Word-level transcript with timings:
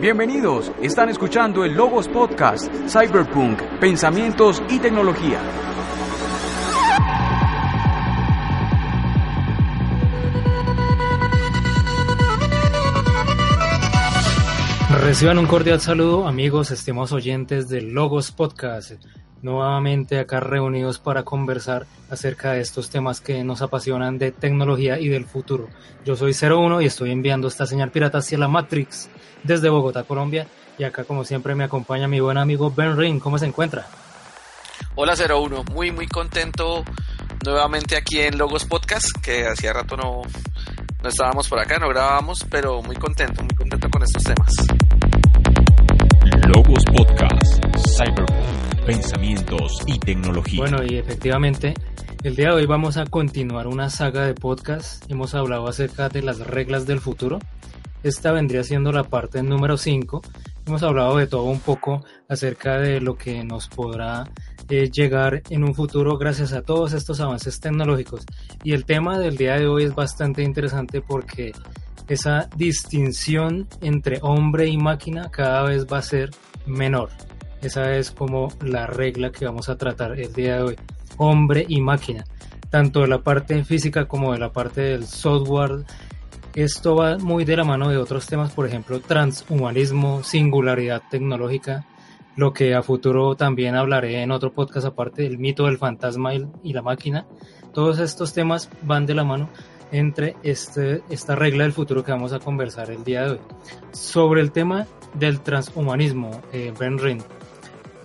Bienvenidos, 0.00 0.70
están 0.80 1.08
escuchando 1.08 1.64
el 1.64 1.72
Logos 1.72 2.06
Podcast, 2.06 2.72
Cyberpunk, 2.86 3.60
Pensamientos 3.80 4.62
y 4.68 4.78
Tecnología. 4.78 5.40
Reciban 15.00 15.38
un 15.38 15.46
cordial 15.46 15.80
saludo, 15.80 16.28
amigos, 16.28 16.70
estimados 16.70 17.10
oyentes 17.10 17.68
del 17.68 17.90
Logos 17.90 18.30
Podcast. 18.30 18.92
Nuevamente 19.40 20.18
acá 20.18 20.40
reunidos 20.40 20.98
para 20.98 21.22
conversar 21.22 21.86
acerca 22.10 22.52
de 22.52 22.60
estos 22.60 22.90
temas 22.90 23.20
que 23.20 23.44
nos 23.44 23.62
apasionan 23.62 24.18
de 24.18 24.32
tecnología 24.32 24.98
y 24.98 25.08
del 25.08 25.26
futuro. 25.26 25.68
Yo 26.04 26.16
soy 26.16 26.34
01 26.34 26.80
y 26.80 26.86
estoy 26.86 27.12
enviando 27.12 27.46
esta 27.46 27.66
señal 27.66 27.90
pirata 27.90 28.18
hacia 28.18 28.38
la 28.38 28.48
Matrix 28.48 29.08
desde 29.44 29.68
Bogotá, 29.68 30.02
Colombia. 30.02 30.48
Y 30.76 30.84
acá, 30.84 31.04
como 31.04 31.24
siempre, 31.24 31.54
me 31.54 31.64
acompaña 31.64 32.08
mi 32.08 32.20
buen 32.20 32.38
amigo 32.38 32.72
Ben 32.74 32.96
Ring. 32.96 33.20
¿Cómo 33.20 33.38
se 33.38 33.46
encuentra? 33.46 33.86
Hola 34.94 35.14
01, 35.14 35.64
muy 35.72 35.92
muy 35.92 36.06
contento 36.06 36.84
nuevamente 37.44 37.96
aquí 37.96 38.20
en 38.20 38.36
Logos 38.36 38.64
Podcast, 38.64 39.06
que 39.22 39.46
hacía 39.46 39.72
rato 39.72 39.96
no, 39.96 40.22
no 41.02 41.08
estábamos 41.08 41.48
por 41.48 41.60
acá, 41.60 41.78
no 41.78 41.88
grabábamos, 41.88 42.44
pero 42.50 42.82
muy 42.82 42.96
contento, 42.96 43.42
muy 43.42 43.54
contento 43.54 43.88
con 43.90 44.02
estos 44.02 44.24
temas. 44.24 44.52
Logos 46.48 46.84
Podcast, 46.96 47.64
Cyberpunk, 47.96 48.57
Pensamientos 48.88 49.82
y 49.84 49.98
Tecnología. 49.98 50.60
Bueno, 50.60 50.78
y 50.82 50.96
efectivamente, 50.96 51.74
el 52.22 52.34
día 52.34 52.48
de 52.48 52.54
hoy 52.54 52.64
vamos 52.64 52.96
a 52.96 53.04
continuar 53.04 53.66
una 53.66 53.90
saga 53.90 54.24
de 54.24 54.32
podcast. 54.32 55.04
Hemos 55.10 55.34
hablado 55.34 55.68
acerca 55.68 56.08
de 56.08 56.22
las 56.22 56.38
reglas 56.38 56.86
del 56.86 56.98
futuro. 56.98 57.38
Esta 58.02 58.32
vendría 58.32 58.64
siendo 58.64 58.90
la 58.90 59.04
parte 59.04 59.42
número 59.42 59.76
5. 59.76 60.22
Hemos 60.66 60.82
hablado 60.82 61.18
de 61.18 61.26
todo 61.26 61.42
un 61.42 61.60
poco 61.60 62.02
acerca 62.30 62.78
de 62.78 63.02
lo 63.02 63.18
que 63.18 63.44
nos 63.44 63.68
podrá 63.68 64.24
eh, 64.70 64.88
llegar 64.90 65.42
en 65.50 65.64
un 65.64 65.74
futuro 65.74 66.16
gracias 66.16 66.54
a 66.54 66.62
todos 66.62 66.94
estos 66.94 67.20
avances 67.20 67.60
tecnológicos. 67.60 68.24
Y 68.64 68.72
el 68.72 68.86
tema 68.86 69.18
del 69.18 69.36
día 69.36 69.56
de 69.56 69.66
hoy 69.66 69.84
es 69.84 69.94
bastante 69.94 70.42
interesante 70.42 71.02
porque 71.02 71.52
esa 72.08 72.48
distinción 72.56 73.68
entre 73.82 74.18
hombre 74.22 74.66
y 74.66 74.78
máquina 74.78 75.28
cada 75.30 75.64
vez 75.64 75.86
va 75.86 75.98
a 75.98 76.02
ser 76.02 76.30
menor. 76.64 77.10
Esa 77.62 77.96
es 77.96 78.10
como 78.10 78.48
la 78.62 78.86
regla 78.86 79.30
que 79.32 79.44
vamos 79.44 79.68
a 79.68 79.76
tratar 79.76 80.18
el 80.18 80.32
día 80.32 80.56
de 80.56 80.62
hoy. 80.62 80.76
Hombre 81.16 81.64
y 81.68 81.80
máquina. 81.80 82.24
Tanto 82.70 83.00
de 83.00 83.08
la 83.08 83.22
parte 83.22 83.64
física 83.64 84.06
como 84.06 84.32
de 84.32 84.38
la 84.38 84.52
parte 84.52 84.80
del 84.82 85.06
software 85.06 85.84
esto 86.54 86.96
va 86.96 87.18
muy 87.18 87.44
de 87.44 87.56
la 87.56 87.62
mano 87.62 87.88
de 87.88 87.98
otros 87.98 88.26
temas, 88.26 88.52
por 88.52 88.66
ejemplo, 88.66 89.00
transhumanismo, 89.00 90.24
singularidad 90.24 91.02
tecnológica, 91.08 91.84
lo 92.34 92.52
que 92.52 92.74
a 92.74 92.82
futuro 92.82 93.36
también 93.36 93.76
hablaré 93.76 94.22
en 94.22 94.32
otro 94.32 94.52
podcast 94.52 94.86
aparte 94.86 95.22
del 95.22 95.38
mito 95.38 95.66
del 95.66 95.78
fantasma 95.78 96.34
y 96.34 96.72
la 96.72 96.82
máquina. 96.82 97.26
Todos 97.72 98.00
estos 98.00 98.32
temas 98.32 98.70
van 98.82 99.06
de 99.06 99.14
la 99.14 99.22
mano 99.22 99.48
entre 99.92 100.34
este, 100.42 101.02
esta 101.10 101.36
regla 101.36 101.62
del 101.62 101.72
futuro 101.72 102.02
que 102.02 102.10
vamos 102.10 102.32
a 102.32 102.40
conversar 102.40 102.90
el 102.90 103.04
día 103.04 103.22
de 103.22 103.30
hoy. 103.30 103.40
Sobre 103.92 104.40
el 104.40 104.50
tema 104.50 104.86
del 105.14 105.40
transhumanismo, 105.40 106.42
eh, 106.52 106.72
Ben 106.76 106.98
Rin, 106.98 107.22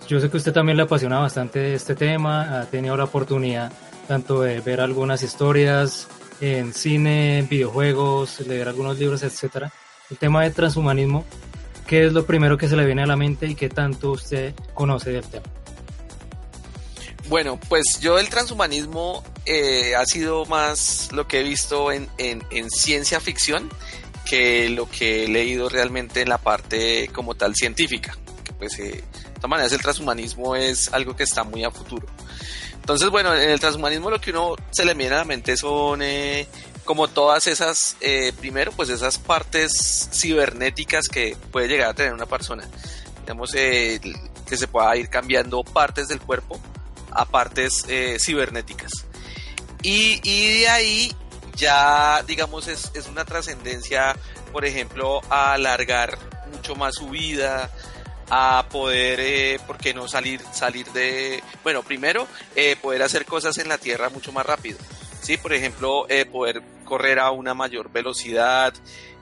yo 0.07 0.19
sé 0.19 0.29
que 0.29 0.37
usted 0.37 0.53
también 0.53 0.77
le 0.77 0.83
apasiona 0.83 1.19
bastante 1.19 1.73
este 1.73 1.95
tema, 1.95 2.61
ha 2.61 2.65
tenido 2.65 2.95
la 2.97 3.05
oportunidad 3.05 3.71
tanto 4.07 4.41
de 4.41 4.59
ver 4.59 4.81
algunas 4.81 5.23
historias, 5.23 6.07
en 6.41 6.73
cine, 6.73 7.45
videojuegos, 7.49 8.41
leer 8.41 8.67
algunos 8.67 8.99
libros, 8.99 9.23
etcétera. 9.23 9.71
El 10.09 10.17
tema 10.17 10.43
de 10.43 10.51
transhumanismo, 10.51 11.25
¿qué 11.87 12.05
es 12.05 12.13
lo 12.13 12.25
primero 12.25 12.57
que 12.57 12.67
se 12.67 12.75
le 12.75 12.85
viene 12.85 13.03
a 13.03 13.05
la 13.05 13.15
mente 13.15 13.47
y 13.47 13.55
qué 13.55 13.69
tanto 13.69 14.11
usted 14.11 14.53
conoce 14.73 15.11
del 15.11 15.23
tema? 15.23 15.45
Bueno, 17.30 17.58
pues 17.69 17.99
yo 18.02 18.19
el 18.19 18.27
transhumanismo 18.27 19.23
eh, 19.45 19.95
ha 19.95 20.05
sido 20.05 20.45
más 20.45 21.09
lo 21.13 21.27
que 21.27 21.39
he 21.39 21.43
visto 21.43 21.92
en, 21.92 22.09
ciencia 22.69 23.19
ficción 23.21 23.69
que 24.25 24.69
lo 24.69 24.89
que 24.89 25.23
he 25.23 25.27
leído 25.27 25.69
realmente 25.69 26.21
en 26.21 26.30
la 26.30 26.37
parte 26.37 27.09
como 27.13 27.36
tal 27.36 27.55
científica. 27.55 28.17
pues 28.59 28.77
eh, 28.80 29.03
de 29.43 29.48
todas 29.48 29.49
maneras 29.49 29.73
el 29.73 29.81
transhumanismo 29.81 30.55
es 30.55 30.93
algo 30.93 31.17
que 31.17 31.23
está 31.23 31.43
muy 31.43 31.65
a 31.65 31.71
futuro. 31.71 32.08
Entonces, 32.76 33.09
bueno, 33.09 33.36
en 33.36 33.49
el 33.49 33.59
transhumanismo 33.59 34.09
lo 34.09 34.21
que 34.21 34.30
uno 34.30 34.55
se 34.71 34.86
le 34.86 34.93
viene 34.93 35.15
a 35.15 35.17
la 35.17 35.26
mente 35.26 35.58
son 35.58 36.02
eh, 36.02 36.48
como 36.86 37.09
todas 37.09 37.48
esas, 37.48 37.98
eh, 37.99 38.31
primero, 38.39 38.71
pues 38.71 38.87
esas 38.87 39.17
partes 39.17 40.09
cibernéticas 40.14 41.09
que 41.09 41.36
puede 41.52 41.67
llegar 41.67 41.89
a 41.89 41.93
tener 41.93 42.14
una 42.14 42.26
persona. 42.26 42.64
Digamos, 43.20 43.54
eh, 43.55 43.99
que 44.48 44.55
se 44.55 44.70
pueda 44.70 44.95
ir 44.95 45.09
cambiando 45.09 45.61
partes 45.65 46.08
del 46.08 46.21
cuerpo 46.21 46.58
a 47.11 47.25
partes 47.25 47.86
cibernéticas. 48.20 49.05
Y, 49.81 50.21
y, 50.23 50.60
de 50.61 50.70
ahí 50.70 51.15
ya, 51.58 52.23
digamos, 52.25 52.70
es, 52.70 52.92
es 52.93 53.08
una 53.08 53.25
trascendencia, 53.25 54.15
por 54.54 54.64
ejemplo, 54.64 55.20
a 55.30 55.52
alargar 55.52 56.17
mucho 56.49 56.75
más 56.75 56.95
su 56.95 57.10
vida, 57.10 57.70
a 58.30 58.66
poder, 58.70 59.20
eh, 59.20 59.60
¿por 59.66 59.78
qué 59.78 59.94
no 59.94 60.08
salir, 60.08 60.42
salir 60.52 60.88
de, 60.92 61.44
bueno, 61.64 61.84
primero, 61.84 62.28
eh, 62.56 62.76
poder 62.82 63.04
hacer 63.04 63.26
cosas 63.26 63.58
en 63.58 63.70
la 63.70 63.78
Tierra 63.78 64.10
mucho 64.10 64.32
más 64.32 64.45
rápido, 64.45 64.78
¿sí? 65.22 65.38
Por 65.38 65.54
ejemplo, 65.54 66.08
eh, 66.10 66.26
poder 66.26 66.61
correr 66.86 67.20
a 67.20 67.32
una 67.32 67.54
mayor 67.54 67.92
velocidad, 67.92 68.73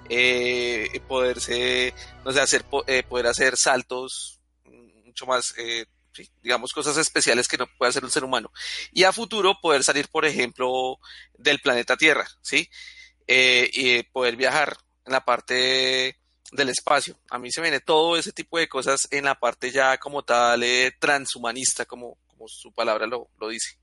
eh, 0.10 1.02
poderse, 1.08 1.94
no 2.26 2.32
sé, 2.32 2.42
hacer, 2.42 2.64
poder 2.64 3.28
hacer 3.28 3.58
saltos 3.58 4.40
mucho 5.06 5.26
más, 5.26 5.54
digamos, 6.42 6.74
cosas 6.74 6.98
especiales 6.98 7.48
que 7.48 7.58
no 7.58 7.68
puede 7.78 7.90
hacer 7.90 8.04
un 8.04 8.12
ser 8.12 8.24
humano. 8.24 8.52
Y 8.92 9.04
a 9.04 9.12
futuro 9.12 9.58
poder 9.62 9.84
salir, 9.84 10.08
por 10.10 10.26
ejemplo, 10.26 11.00
del 11.38 11.60
planeta 11.60 11.98
Tierra, 11.98 12.28
¿sí? 12.42 12.70
y 13.28 14.04
poder 14.04 14.36
viajar 14.36 14.78
en 15.06 15.14
la 15.14 15.24
parte 15.24 16.21
del 16.52 16.70
espacio. 16.70 17.16
A 17.30 17.40
mí 17.40 17.52
se 17.52 17.62
viene 17.62 17.80
todo 17.80 18.18
ese 18.18 18.32
tipo 18.32 18.58
de 18.58 18.68
cosas 18.68 19.08
en 19.12 19.26
la 19.26 19.36
parte 19.36 19.72
ya 19.72 19.98
como 19.98 20.24
tal 20.24 20.64
eh, 20.64 20.94
transhumanista, 21.00 21.86
como, 21.86 22.18
como 22.28 22.48
su 22.48 22.72
palabra 22.72 23.08
lo, 23.08 23.30
lo 23.40 23.50
dice. 23.50 23.78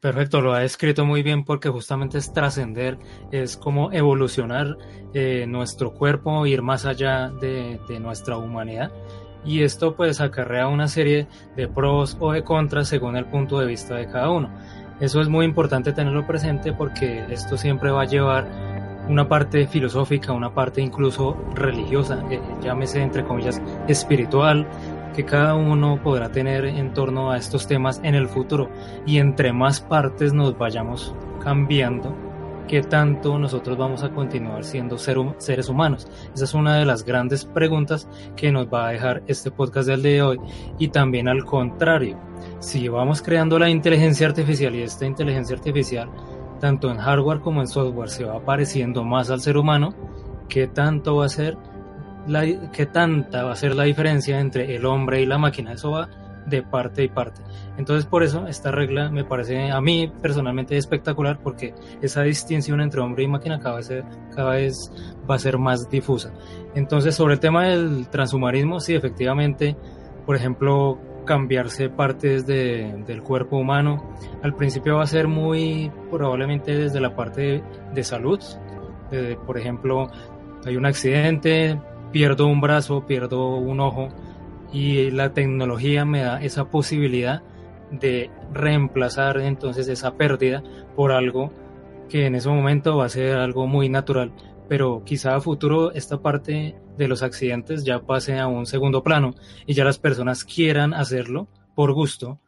Perfecto, 0.00 0.40
lo 0.40 0.54
ha 0.54 0.64
escrito 0.64 1.04
muy 1.04 1.22
bien 1.22 1.44
porque 1.44 1.68
justamente 1.68 2.16
es 2.16 2.32
trascender, 2.32 2.98
es 3.32 3.58
como 3.58 3.92
evolucionar 3.92 4.78
eh, 5.12 5.44
nuestro 5.46 5.92
cuerpo, 5.92 6.46
ir 6.46 6.62
más 6.62 6.86
allá 6.86 7.28
de, 7.28 7.78
de, 7.86 8.00
nuestra 8.00 8.38
humanidad. 8.38 8.90
Y 9.44 9.62
esto 9.62 9.96
pues 9.96 10.22
acarrea 10.22 10.68
una 10.68 10.88
serie 10.88 11.26
de 11.54 11.68
pros 11.68 12.16
o 12.18 12.32
de 12.32 12.42
contras 12.44 12.88
según 12.88 13.16
el 13.16 13.26
punto 13.26 13.58
de 13.58 13.66
vista 13.66 13.94
de 13.96 14.06
cada 14.06 14.30
uno. 14.30 14.50
Eso 15.00 15.20
es 15.20 15.28
muy 15.28 15.44
importante 15.44 15.92
tenerlo 15.92 16.26
presente 16.26 16.72
porque 16.72 17.24
esto 17.30 17.58
siempre 17.58 17.90
va 17.90 18.02
a 18.02 18.06
llevar 18.06 18.79
una 19.10 19.28
parte 19.28 19.66
filosófica, 19.66 20.32
una 20.32 20.54
parte 20.54 20.80
incluso 20.80 21.36
religiosa, 21.54 22.24
eh, 22.30 22.40
llámese 22.62 23.02
entre 23.02 23.24
comillas 23.24 23.60
espiritual, 23.88 24.68
que 25.14 25.24
cada 25.24 25.56
uno 25.56 26.00
podrá 26.00 26.30
tener 26.30 26.64
en 26.64 26.94
torno 26.94 27.32
a 27.32 27.36
estos 27.36 27.66
temas 27.66 28.00
en 28.04 28.14
el 28.14 28.28
futuro. 28.28 28.70
Y 29.04 29.18
entre 29.18 29.52
más 29.52 29.80
partes 29.80 30.32
nos 30.32 30.56
vayamos 30.56 31.12
cambiando, 31.42 32.14
¿qué 32.68 32.82
tanto 32.82 33.36
nosotros 33.36 33.76
vamos 33.76 34.04
a 34.04 34.10
continuar 34.10 34.62
siendo 34.62 34.96
seres 34.96 35.68
humanos? 35.68 36.06
Esa 36.32 36.44
es 36.44 36.54
una 36.54 36.76
de 36.76 36.84
las 36.84 37.04
grandes 37.04 37.44
preguntas 37.44 38.08
que 38.36 38.52
nos 38.52 38.68
va 38.68 38.86
a 38.86 38.92
dejar 38.92 39.24
este 39.26 39.50
podcast 39.50 39.88
del 39.88 40.04
día 40.04 40.12
de 40.12 40.22
hoy. 40.22 40.40
Y 40.78 40.88
también 40.88 41.26
al 41.26 41.44
contrario, 41.44 42.16
si 42.60 42.86
vamos 42.86 43.22
creando 43.22 43.58
la 43.58 43.68
inteligencia 43.68 44.28
artificial 44.28 44.76
y 44.76 44.82
esta 44.82 45.04
inteligencia 45.04 45.56
artificial 45.56 46.08
tanto 46.60 46.90
en 46.90 46.98
hardware 46.98 47.40
como 47.40 47.60
en 47.60 47.66
software 47.66 48.08
se 48.08 48.24
va 48.24 48.44
pareciendo 48.44 49.04
más 49.04 49.30
al 49.30 49.40
ser 49.40 49.56
humano, 49.56 49.94
¿qué 50.48 50.68
tanto 50.68 51.16
va 51.16 51.26
a 51.26 51.28
ser 51.28 51.56
la, 52.26 52.44
qué 52.70 52.86
tanta 52.86 53.44
va 53.44 53.52
a 53.52 53.56
ser 53.56 53.74
la 53.74 53.84
diferencia 53.84 54.38
entre 54.38 54.76
el 54.76 54.86
hombre 54.86 55.20
y 55.20 55.26
la 55.26 55.38
máquina? 55.38 55.72
Eso 55.72 55.90
va 55.90 56.08
de 56.46 56.62
parte 56.62 57.02
y 57.04 57.08
parte. 57.08 57.42
Entonces 57.76 58.06
por 58.06 58.22
eso 58.22 58.46
esta 58.46 58.70
regla 58.70 59.10
me 59.10 59.24
parece 59.24 59.70
a 59.70 59.80
mí 59.80 60.12
personalmente 60.20 60.76
espectacular 60.76 61.40
porque 61.42 61.74
esa 62.02 62.22
distinción 62.22 62.80
entre 62.80 63.00
hombre 63.00 63.24
y 63.24 63.28
máquina 63.28 63.58
cada 63.58 63.76
vez, 63.76 63.90
cada 64.34 64.52
vez 64.52 64.92
va 65.28 65.36
a 65.36 65.38
ser 65.38 65.58
más 65.58 65.88
difusa. 65.88 66.32
Entonces 66.74 67.14
sobre 67.14 67.34
el 67.34 67.40
tema 67.40 67.66
del 67.66 68.08
transhumanismo, 68.08 68.80
sí, 68.80 68.94
efectivamente, 68.94 69.76
por 70.26 70.36
ejemplo, 70.36 70.98
cambiarse 71.30 71.88
partes 71.88 72.44
del 72.44 73.22
cuerpo 73.22 73.56
humano. 73.56 74.16
Al 74.42 74.56
principio 74.56 74.96
va 74.96 75.04
a 75.04 75.06
ser 75.06 75.28
muy 75.28 75.88
probablemente 76.10 76.76
desde 76.76 77.00
la 77.00 77.14
parte 77.14 77.62
de, 77.94 78.02
salud. 78.02 78.40
Eh, 79.12 79.36
por 79.46 79.56
ejemplo, 79.56 80.10
hay 80.66 80.76
un 80.76 80.86
accidente, 80.86 81.80
pierdo 82.10 82.48
un 82.48 82.60
brazo, 82.60 83.06
pierdo 83.06 83.58
un 83.58 83.78
ojo 83.78 84.08
y 84.72 85.12
la 85.12 85.32
tecnología 85.32 86.04
me 86.04 86.22
da 86.22 86.42
esa 86.42 86.64
posibilidad 86.64 87.42
de 87.92 88.28
reemplazar 88.52 89.38
entonces 89.38 89.86
esa 89.86 90.16
pérdida 90.16 90.64
por 90.96 91.12
algo 91.12 91.52
que 92.08 92.26
en 92.26 92.34
ese 92.34 92.48
momento 92.48 92.96
va 92.96 93.04
a 93.04 93.08
ser 93.08 93.36
algo 93.36 93.68
muy 93.68 93.88
natural 93.88 94.32
pero 94.68 95.02
quizá 95.04 95.34
a 95.34 95.40
futuro 95.40 95.90
esta 95.90 96.18
parte 96.18 96.76
de 97.00 97.08
los 97.08 97.22
accidentes 97.22 97.82
ya 97.82 98.00
pase 98.00 98.38
a 98.38 98.46
un 98.46 98.66
segundo 98.66 99.02
plano 99.02 99.34
y 99.66 99.72
ya 99.72 99.84
las 99.84 99.98
personas 99.98 100.44
quieran 100.44 100.92
hacerlo 100.92 101.48
por 101.74 101.94
gusto, 101.94 102.38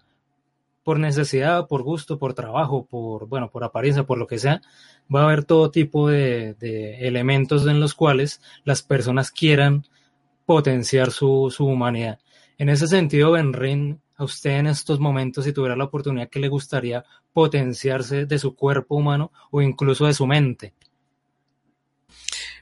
por 0.84 0.98
necesidad, 0.98 1.66
por 1.68 1.82
gusto, 1.82 2.18
por 2.18 2.34
trabajo, 2.34 2.84
por, 2.84 3.26
bueno, 3.26 3.50
por 3.50 3.64
apariencia, 3.64 4.04
por 4.04 4.18
lo 4.18 4.26
que 4.26 4.38
sea, 4.38 4.60
va 5.12 5.22
a 5.22 5.24
haber 5.24 5.44
todo 5.44 5.70
tipo 5.70 6.10
de, 6.10 6.54
elementos 7.00 7.66
en 7.66 7.80
los 7.80 7.94
cuales 7.94 8.42
las 8.64 8.82
personas 8.82 9.30
quieran 9.30 9.86
potenciar 10.44 11.12
su, 11.12 11.50
su 11.50 11.64
humanidad. 11.64 12.18
En 12.58 12.68
ese 12.68 12.86
sentido, 12.86 13.32
Benrin, 13.32 14.02
a 14.16 14.24
usted 14.24 14.58
en 14.58 14.66
estos 14.66 15.00
momentos, 15.00 15.46
si 15.46 15.54
tuviera 15.54 15.76
la 15.76 15.84
oportunidad, 15.84 16.28
que 16.28 16.40
le 16.40 16.48
gustaría 16.48 17.06
potenciarse 17.32 18.26
de 18.26 18.38
su 18.38 18.54
cuerpo 18.54 18.96
humano 18.96 19.32
o 19.50 19.62
incluso 19.62 20.04
de 20.04 20.12
su 20.12 20.26
mente? 20.26 20.74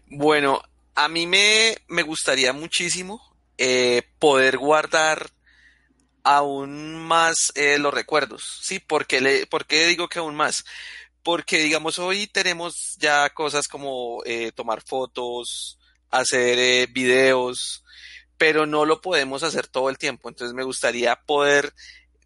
Bueno, 0.08 0.60
a 0.94 1.08
mí 1.08 1.26
me, 1.26 1.76
me 1.88 2.02
gustaría 2.02 2.52
muchísimo 2.52 3.20
eh, 3.58 4.02
poder 4.18 4.58
guardar 4.58 5.30
aún 6.22 6.94
más 6.96 7.52
eh, 7.54 7.78
los 7.78 7.92
recuerdos, 7.94 8.58
¿sí? 8.62 8.78
¿Por 8.78 9.06
qué, 9.06 9.20
le, 9.20 9.46
¿Por 9.46 9.66
qué 9.66 9.86
digo 9.86 10.08
que 10.08 10.18
aún 10.18 10.34
más? 10.34 10.64
Porque, 11.22 11.58
digamos, 11.58 11.98
hoy 11.98 12.26
tenemos 12.26 12.96
ya 12.98 13.28
cosas 13.30 13.68
como 13.68 14.22
eh, 14.24 14.52
tomar 14.52 14.82
fotos, 14.82 15.78
hacer 16.10 16.88
videos, 16.88 17.84
pero 18.38 18.64
no 18.66 18.86
lo 18.86 19.00
podemos 19.00 19.42
hacer 19.42 19.66
todo 19.66 19.90
el 19.90 19.98
tiempo. 19.98 20.28
Entonces 20.28 20.54
me 20.54 20.64
gustaría 20.64 21.16
poder 21.16 21.74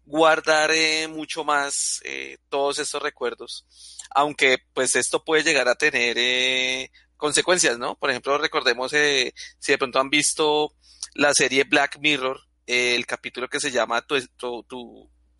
guardar 0.05 0.71
mucho 1.09 1.43
más 1.43 2.01
todos 2.49 2.79
estos 2.79 3.01
recuerdos, 3.01 3.65
aunque 4.11 4.57
pues 4.73 4.95
esto 4.95 5.23
puede 5.23 5.43
llegar 5.43 5.67
a 5.67 5.75
tener 5.75 6.89
consecuencias, 7.17 7.77
¿no? 7.77 7.95
Por 7.95 8.09
ejemplo, 8.09 8.37
recordemos 8.37 8.91
si 8.91 9.71
de 9.71 9.77
pronto 9.77 9.99
han 9.99 10.09
visto 10.09 10.75
la 11.13 11.33
serie 11.33 11.63
Black 11.63 11.97
Mirror, 11.99 12.39
el 12.67 13.05
capítulo 13.05 13.47
que 13.47 13.59
se 13.59 13.71
llama 13.71 14.01
tu, 14.01 14.15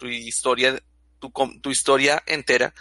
historia 0.02 0.80
tu, 1.20 1.32
tu, 1.62 1.70
historia 1.70 2.24
entera. 2.26 2.74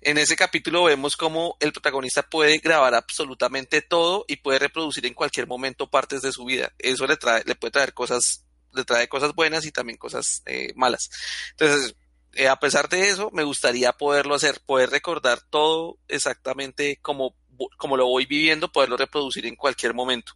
En 0.00 0.18
ese 0.18 0.36
capítulo 0.36 0.84
vemos 0.84 1.16
cómo 1.16 1.56
el 1.60 1.72
protagonista 1.72 2.22
puede 2.22 2.58
grabar 2.58 2.94
absolutamente 2.94 3.82
todo 3.82 4.24
y 4.28 4.36
puede 4.36 4.58
reproducir 4.58 5.06
en 5.06 5.14
cualquier 5.14 5.46
momento 5.46 5.90
partes 5.90 6.22
de 6.22 6.32
su 6.32 6.44
vida. 6.44 6.72
Eso 6.78 7.06
le 7.06 7.16
trae, 7.16 7.42
le 7.44 7.54
puede 7.54 7.72
traer 7.72 7.92
cosas, 7.92 8.44
le 8.72 8.84
trae 8.84 9.08
cosas 9.08 9.34
buenas 9.34 9.64
y 9.66 9.72
también 9.72 9.98
cosas 9.98 10.42
eh, 10.46 10.72
malas. 10.76 11.10
Entonces, 11.50 11.94
eh, 12.34 12.48
a 12.48 12.56
pesar 12.56 12.88
de 12.88 13.08
eso, 13.08 13.30
me 13.32 13.44
gustaría 13.44 13.92
poderlo 13.92 14.34
hacer, 14.34 14.60
poder 14.64 14.90
recordar 14.90 15.40
todo 15.50 15.98
exactamente 16.08 16.98
como, 17.02 17.34
como 17.76 17.96
lo 17.96 18.06
voy 18.06 18.26
viviendo, 18.26 18.70
poderlo 18.70 18.96
reproducir 18.96 19.46
en 19.46 19.56
cualquier 19.56 19.94
momento. 19.94 20.32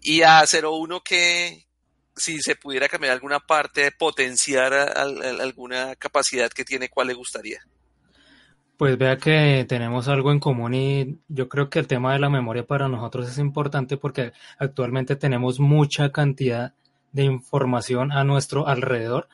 Y 0.00 0.22
a 0.22 0.42
01 0.44 1.02
que, 1.02 1.66
si 2.14 2.40
se 2.42 2.56
pudiera 2.56 2.88
cambiar 2.88 3.14
alguna 3.14 3.40
parte, 3.40 3.90
potenciar 3.92 4.72
alguna 4.74 5.96
capacidad 5.96 6.50
que 6.50 6.64
tiene, 6.64 6.88
¿cuál 6.88 7.08
le 7.08 7.14
gustaría? 7.14 7.60
Pues 8.76 8.98
vea 8.98 9.16
que 9.16 9.64
tenemos 9.68 10.08
algo 10.08 10.32
en 10.32 10.40
común 10.40 10.74
y 10.74 11.20
yo 11.28 11.48
creo 11.48 11.70
que 11.70 11.78
el 11.78 11.86
tema 11.86 12.12
de 12.12 12.18
la 12.18 12.28
memoria 12.28 12.66
para 12.66 12.88
nosotros 12.88 13.28
es 13.28 13.38
importante 13.38 13.96
porque 13.96 14.32
actualmente 14.58 15.14
tenemos 15.14 15.60
mucha 15.60 16.10
cantidad 16.10 16.74
de 17.14 17.24
información 17.24 18.12
a 18.12 18.24
nuestro 18.24 18.66
alrededor, 18.68 19.28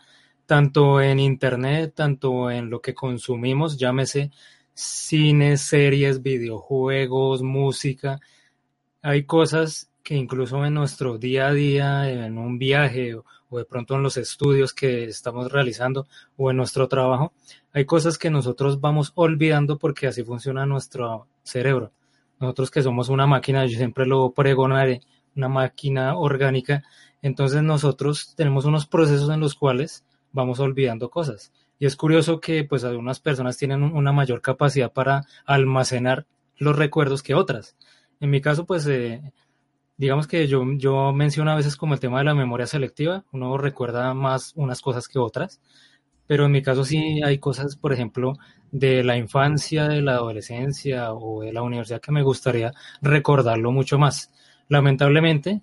tanto 0.46 1.00
en 1.00 1.18
internet, 1.18 1.92
tanto 1.96 2.50
en 2.50 2.70
lo 2.70 2.80
que 2.80 2.94
consumimos, 2.94 3.78
llámese 3.78 4.30
cine, 4.74 5.56
series, 5.56 6.22
videojuegos, 6.22 7.42
música. 7.42 8.20
Hay 9.02 9.24
cosas 9.24 9.90
que 10.02 10.14
incluso 10.14 10.64
en 10.64 10.74
nuestro 10.74 11.18
día 11.18 11.48
a 11.48 11.52
día, 11.52 12.10
en 12.10 12.36
un 12.38 12.58
viaje 12.58 13.14
o, 13.14 13.58
de 13.58 13.64
pronto 13.64 13.94
en 13.96 14.02
los 14.02 14.16
estudios 14.18 14.74
que 14.74 15.04
estamos 15.04 15.50
realizando 15.50 16.06
o 16.36 16.50
en 16.50 16.58
nuestro 16.58 16.86
trabajo, 16.86 17.32
hay 17.72 17.86
cosas 17.86 18.18
que 18.18 18.30
nosotros 18.30 18.80
vamos 18.80 19.12
olvidando 19.14 19.78
porque 19.78 20.06
así 20.06 20.22
funciona 20.22 20.66
nuestro 20.66 21.26
cerebro. 21.42 21.92
Nosotros 22.38 22.70
que 22.70 22.82
somos 22.82 23.08
una 23.08 23.26
máquina, 23.26 23.64
yo 23.64 23.76
siempre 23.76 24.06
lo 24.06 24.32
pregonaré, 24.32 25.00
una 25.34 25.48
máquina 25.48 26.16
orgánica, 26.16 26.82
entonces 27.22 27.62
nosotros 27.62 28.34
tenemos 28.36 28.64
unos 28.64 28.86
procesos 28.86 29.30
en 29.30 29.40
los 29.40 29.54
cuales 29.54 30.04
vamos 30.32 30.60
olvidando 30.60 31.10
cosas. 31.10 31.52
Y 31.78 31.86
es 31.86 31.96
curioso 31.96 32.40
que 32.40 32.64
pues 32.64 32.84
algunas 32.84 33.20
personas 33.20 33.56
tienen 33.56 33.82
una 33.82 34.12
mayor 34.12 34.42
capacidad 34.42 34.92
para 34.92 35.22
almacenar 35.46 36.26
los 36.58 36.76
recuerdos 36.76 37.22
que 37.22 37.34
otras. 37.34 37.76
En 38.20 38.30
mi 38.30 38.40
caso, 38.40 38.66
pues 38.66 38.86
eh, 38.86 39.32
digamos 39.96 40.26
que 40.26 40.46
yo, 40.46 40.64
yo 40.76 41.12
menciono 41.12 41.50
a 41.50 41.56
veces 41.56 41.76
como 41.76 41.94
el 41.94 42.00
tema 42.00 42.18
de 42.18 42.24
la 42.24 42.34
memoria 42.34 42.66
selectiva, 42.66 43.24
uno 43.32 43.56
recuerda 43.56 44.14
más 44.14 44.52
unas 44.56 44.80
cosas 44.82 45.08
que 45.08 45.18
otras, 45.18 45.60
pero 46.26 46.46
en 46.46 46.52
mi 46.52 46.62
caso 46.62 46.84
sí 46.84 47.22
hay 47.24 47.38
cosas, 47.38 47.76
por 47.76 47.92
ejemplo, 47.92 48.34
de 48.70 49.02
la 49.02 49.16
infancia, 49.16 49.88
de 49.88 50.00
la 50.00 50.12
adolescencia 50.12 51.12
o 51.12 51.42
de 51.42 51.52
la 51.52 51.62
universidad 51.62 52.00
que 52.00 52.12
me 52.12 52.22
gustaría 52.22 52.72
recordarlo 53.02 53.72
mucho 53.72 53.98
más. 53.98 54.30
Lamentablemente, 54.68 55.62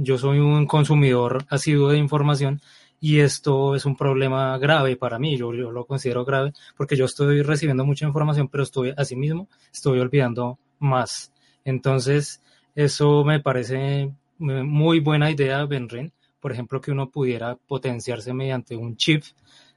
yo 0.00 0.16
soy 0.16 0.38
un 0.38 0.66
consumidor 0.66 1.44
asiduo 1.48 1.90
de 1.90 1.98
información 1.98 2.60
y 3.00 3.18
esto 3.18 3.74
es 3.74 3.84
un 3.84 3.96
problema 3.96 4.56
grave 4.58 4.96
para 4.96 5.18
mí, 5.18 5.36
yo, 5.36 5.52
yo 5.52 5.72
lo 5.72 5.86
considero 5.86 6.24
grave 6.24 6.52
porque 6.76 6.96
yo 6.96 7.04
estoy 7.04 7.42
recibiendo 7.42 7.84
mucha 7.84 8.06
información, 8.06 8.48
pero 8.48 8.62
estoy 8.62 8.94
asimismo, 8.96 9.48
estoy 9.72 9.98
olvidando 9.98 10.58
más. 10.78 11.32
Entonces, 11.64 12.42
eso 12.74 13.24
me 13.24 13.40
parece 13.40 14.12
muy 14.38 15.00
buena 15.00 15.30
idea, 15.30 15.64
Benrin. 15.64 16.12
Por 16.40 16.52
ejemplo, 16.52 16.80
que 16.80 16.92
uno 16.92 17.10
pudiera 17.10 17.56
potenciarse 17.56 18.32
mediante 18.32 18.76
un 18.76 18.96
chip, 18.96 19.24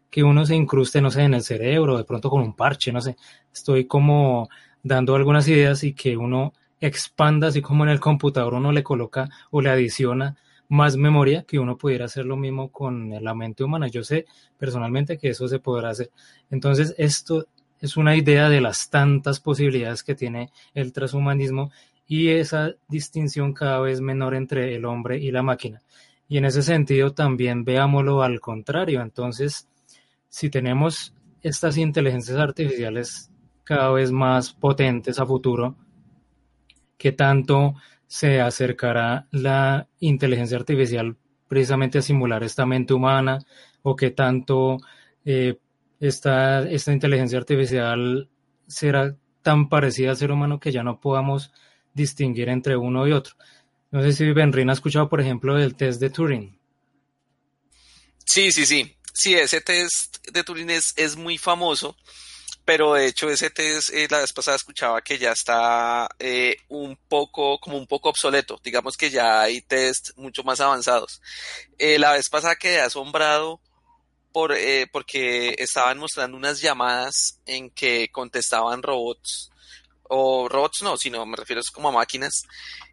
que 0.10 0.24
uno 0.24 0.46
se 0.46 0.56
incruste, 0.56 1.02
no 1.02 1.10
sé, 1.10 1.24
en 1.24 1.34
el 1.34 1.42
cerebro, 1.42 1.98
de 1.98 2.04
pronto 2.04 2.30
con 2.30 2.42
un 2.42 2.56
parche, 2.56 2.92
no 2.92 3.02
sé. 3.02 3.16
Estoy 3.52 3.86
como 3.86 4.50
dando 4.84 5.16
algunas 5.16 5.48
ideas 5.48 5.84
y 5.84 5.94
que 5.94 6.16
uno 6.16 6.54
expanda, 6.82 7.48
así 7.48 7.62
como 7.62 7.84
en 7.84 7.92
el 7.92 8.00
computador 8.00 8.56
uno 8.56 8.72
le 8.72 8.84
coloca 8.84 9.30
o 9.52 9.62
le 9.62 9.70
adiciona 9.70 10.36
más 10.68 10.98
memoria, 10.98 11.44
que 11.44 11.60
uno 11.60 11.78
pudiera 11.78 12.06
hacer 12.06 12.26
lo 12.26 12.38
mismo 12.38 12.72
con 12.72 13.12
la 13.24 13.36
mente 13.36 13.64
humana. 13.64 13.88
Yo 13.88 14.04
sé 14.04 14.26
personalmente 14.58 15.18
que 15.18 15.30
eso 15.30 15.48
se 15.48 15.60
podrá 15.60 15.90
hacer. 15.90 16.12
Entonces, 16.50 16.96
esto 16.98 17.46
es 17.80 17.98
una 17.98 18.16
idea 18.16 18.50
de 18.50 18.62
las 18.62 18.90
tantas 18.90 19.40
posibilidades 19.40 20.04
que 20.04 20.16
tiene 20.16 20.52
el 20.74 20.94
transhumanismo 20.94 21.72
y 22.08 22.30
esa 22.30 22.72
distinción 22.88 23.54
cada 23.54 23.80
vez 23.80 24.02
menor 24.02 24.36
entre 24.36 24.76
el 24.76 24.86
hombre 24.86 25.18
y 25.18 25.32
la 25.32 25.44
máquina. 25.44 25.82
Y 26.28 26.38
en 26.38 26.46
ese 26.46 26.64
sentido 26.64 27.12
también 27.12 27.66
veámoslo 27.66 28.24
al 28.24 28.40
contrario. 28.40 29.02
Entonces, 29.02 29.68
si 30.30 30.50
tenemos 30.50 31.14
estas 31.42 31.78
inteligencias 31.78 32.38
artificiales 32.38 33.30
cada 33.66 33.92
vez 33.92 34.12
más 34.12 34.54
potentes 34.54 35.20
a 35.20 35.26
futuro, 35.26 35.76
¿qué 37.02 37.12
tanto 37.12 37.74
se 38.06 38.42
acercará 38.42 39.28
la 39.32 39.88
inteligencia 40.00 40.56
artificial 40.56 41.18
precisamente 41.48 41.98
a 41.98 42.04
simular 42.04 42.44
esta 42.44 42.68
mente 42.68 42.94
humana? 42.94 43.40
¿O 43.82 43.96
qué 43.96 44.12
tanto 44.12 44.78
eh, 45.26 45.58
esta, 46.00 46.62
esta 46.70 46.94
inteligencia 46.94 47.40
artificial 47.40 48.30
será 48.68 49.18
tan 49.42 49.68
parecida 49.68 50.12
al 50.12 50.18
ser 50.18 50.32
humano 50.32 50.60
que 50.60 50.72
ya 50.72 50.84
no 50.84 51.00
podamos 51.00 51.52
distinguir 51.96 52.50
entre 52.50 52.78
uno 52.78 53.08
y 53.08 53.14
otro. 53.14 53.36
No 53.90 54.04
sé 54.04 54.14
si 54.14 54.32
Benrin 54.32 54.70
ha 54.70 54.74
escuchado, 54.74 55.10
por 55.10 55.20
ejemplo, 55.20 55.56
del 55.56 55.76
test 55.76 56.00
de 56.00 56.12
Turing. 56.12 56.60
Sí, 58.26 58.52
sí, 58.52 58.68
sí. 58.68 58.96
Sí, 59.12 59.34
ese 59.34 59.60
test 59.60 60.28
de 60.32 60.44
Turing 60.44 60.70
es, 60.70 60.94
es 60.98 61.18
muy 61.18 61.40
famoso, 61.40 61.98
pero 62.66 62.94
de 62.94 63.08
hecho 63.08 63.30
ese 63.30 63.50
test 63.50 63.90
eh, 63.94 64.08
la 64.10 64.20
vez 64.20 64.34
pasada 64.34 64.58
escuchaba 64.58 65.02
que 65.02 65.18
ya 65.18 65.32
está 65.32 66.10
eh, 66.20 66.58
un 66.70 66.98
poco, 67.08 67.60
como 67.60 67.78
un 67.78 67.88
poco 67.88 68.10
obsoleto. 68.10 68.60
Digamos 68.64 68.98
que 68.98 69.10
ya 69.10 69.42
hay 69.42 69.62
test 69.62 70.12
mucho 70.18 70.44
más 70.44 70.60
avanzados. 70.60 71.22
Eh, 71.78 72.00
la 72.00 72.14
vez 72.14 72.30
pasada 72.30 72.56
quedé 72.56 72.80
asombrado 72.82 73.62
por, 74.32 74.56
porque 74.94 75.56
estaban 75.58 75.98
mostrando 75.98 76.38
unas 76.38 76.62
llamadas 76.62 77.40
en 77.46 77.70
que 77.70 78.10
contestaban 78.12 78.82
robots 78.82 79.52
o 80.14 80.50
robots 80.50 80.82
no, 80.82 80.98
sino 80.98 81.26
me 81.26 81.38
refiero 81.38 81.62
como 81.74 81.88
a 81.88 81.94
máquinas, 81.94 82.44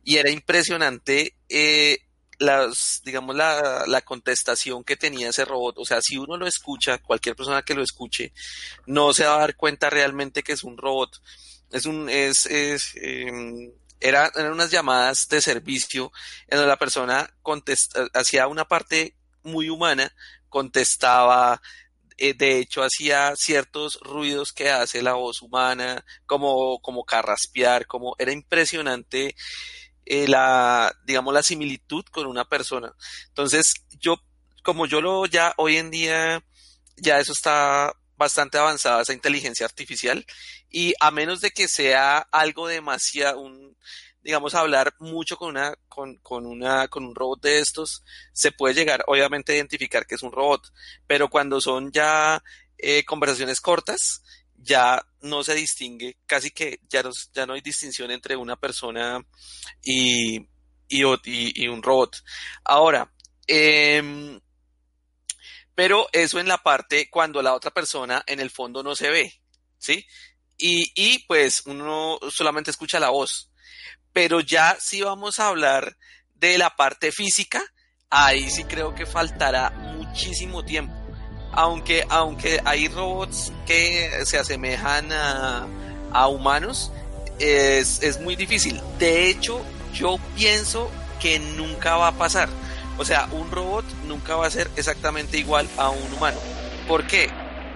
y 0.04 0.18
era 0.18 0.30
impresionante 0.30 1.34
las, 2.38 3.02
digamos, 3.04 3.34
la, 3.34 3.84
la, 3.86 4.00
contestación 4.02 4.84
que 4.84 4.96
tenía 4.96 5.30
ese 5.30 5.44
robot. 5.44 5.76
O 5.78 5.84
sea, 5.84 6.00
si 6.00 6.16
uno 6.16 6.36
lo 6.36 6.46
escucha, 6.46 6.98
cualquier 6.98 7.36
persona 7.36 7.62
que 7.62 7.74
lo 7.74 7.82
escuche, 7.82 8.32
no 8.86 9.12
se 9.12 9.24
va 9.24 9.36
a 9.36 9.40
dar 9.40 9.56
cuenta 9.56 9.90
realmente 9.90 10.42
que 10.42 10.52
es 10.52 10.64
un 10.64 10.76
robot. 10.76 11.20
Es 11.70 11.86
un, 11.86 12.08
es, 12.08 12.46
es, 12.46 12.94
eh, 12.96 13.72
era, 14.00 14.30
eran 14.34 14.52
unas 14.52 14.70
llamadas 14.70 15.28
de 15.28 15.40
servicio 15.40 16.12
en 16.46 16.58
donde 16.58 16.68
la 16.68 16.78
persona 16.78 17.28
hacía 18.14 18.46
una 18.46 18.66
parte 18.66 19.16
muy 19.42 19.68
humana, 19.68 20.14
contestaba, 20.48 21.60
eh, 22.16 22.34
de 22.34 22.58
hecho 22.58 22.82
hacía 22.82 23.34
ciertos 23.36 23.98
ruidos 24.02 24.52
que 24.52 24.70
hace 24.70 25.02
la 25.02 25.14
voz 25.14 25.42
humana, 25.42 26.04
como, 26.26 26.80
como 26.80 27.04
carraspear, 27.04 27.86
como 27.86 28.14
era 28.18 28.32
impresionante 28.32 29.34
eh, 30.10 30.26
la, 30.26 30.90
digamos, 31.04 31.34
la 31.34 31.42
similitud 31.42 32.02
con 32.10 32.26
una 32.26 32.48
persona. 32.48 32.94
Entonces, 33.28 33.74
yo, 34.00 34.16
como 34.62 34.86
yo 34.86 35.02
lo 35.02 35.26
ya 35.26 35.52
hoy 35.58 35.76
en 35.76 35.90
día, 35.90 36.42
ya 36.96 37.20
eso 37.20 37.32
está 37.32 37.92
bastante 38.16 38.56
avanzada, 38.56 39.02
esa 39.02 39.12
inteligencia 39.12 39.66
artificial, 39.66 40.24
y 40.70 40.94
a 40.98 41.10
menos 41.10 41.42
de 41.42 41.50
que 41.50 41.68
sea 41.68 42.18
algo 42.32 42.66
demasiado, 42.66 43.44
digamos, 44.22 44.54
hablar 44.54 44.94
mucho 44.98 45.36
con 45.36 45.50
una, 45.50 45.74
con, 45.90 46.16
con, 46.16 46.46
una, 46.46 46.88
con 46.88 47.04
un 47.04 47.14
robot 47.14 47.42
de 47.42 47.58
estos, 47.58 48.02
se 48.32 48.50
puede 48.50 48.74
llegar, 48.74 49.04
obviamente, 49.08 49.52
a 49.52 49.56
identificar 49.56 50.06
que 50.06 50.14
es 50.14 50.22
un 50.22 50.32
robot, 50.32 50.72
pero 51.06 51.28
cuando 51.28 51.60
son 51.60 51.92
ya 51.92 52.42
eh, 52.78 53.04
conversaciones 53.04 53.60
cortas, 53.60 54.22
ya 54.58 55.02
no 55.22 55.42
se 55.42 55.54
distingue, 55.54 56.18
casi 56.26 56.50
que 56.50 56.80
ya 56.88 57.02
no, 57.02 57.10
ya 57.32 57.46
no 57.46 57.54
hay 57.54 57.60
distinción 57.60 58.10
entre 58.10 58.36
una 58.36 58.56
persona 58.56 59.24
y, 59.82 60.46
y, 60.88 61.68
un 61.68 61.82
robot. 61.82 62.16
Ahora, 62.64 63.12
eh, 63.46 64.40
pero 65.74 66.08
eso 66.12 66.40
en 66.40 66.48
la 66.48 66.58
parte 66.58 67.08
cuando 67.08 67.40
la 67.40 67.54
otra 67.54 67.70
persona 67.70 68.24
en 68.26 68.40
el 68.40 68.50
fondo 68.50 68.82
no 68.82 68.96
se 68.96 69.10
ve, 69.10 69.40
¿sí? 69.78 70.04
Y, 70.56 70.90
y 70.96 71.20
pues 71.26 71.62
uno 71.66 72.18
solamente 72.30 72.72
escucha 72.72 72.98
la 72.98 73.10
voz. 73.10 73.52
Pero 74.12 74.40
ya 74.40 74.76
si 74.80 75.02
vamos 75.02 75.38
a 75.38 75.46
hablar 75.46 75.96
de 76.34 76.58
la 76.58 76.74
parte 76.74 77.12
física, 77.12 77.62
ahí 78.10 78.50
sí 78.50 78.64
creo 78.64 78.92
que 78.92 79.06
faltará 79.06 79.70
muchísimo 79.70 80.64
tiempo. 80.64 80.97
Aunque, 81.52 82.04
aunque 82.08 82.60
hay 82.64 82.88
robots 82.88 83.52
que 83.66 84.10
se 84.24 84.38
asemejan 84.38 85.12
a, 85.12 85.66
a 86.12 86.28
humanos, 86.28 86.92
es, 87.38 88.02
es 88.02 88.20
muy 88.20 88.36
difícil. 88.36 88.80
De 88.98 89.28
hecho, 89.28 89.60
yo 89.92 90.18
pienso 90.36 90.90
que 91.20 91.38
nunca 91.38 91.96
va 91.96 92.08
a 92.08 92.12
pasar 92.12 92.48
o 92.98 93.04
sea, 93.04 93.28
un 93.30 93.50
robot 93.50 93.84
nunca 94.06 94.34
va 94.34 94.46
a 94.46 94.50
ser 94.50 94.68
exactamente 94.76 95.38
igual 95.38 95.68
a 95.76 95.88
un 95.88 96.12
humano. 96.12 96.38
¿Por 96.88 97.06
qué? 97.06 97.30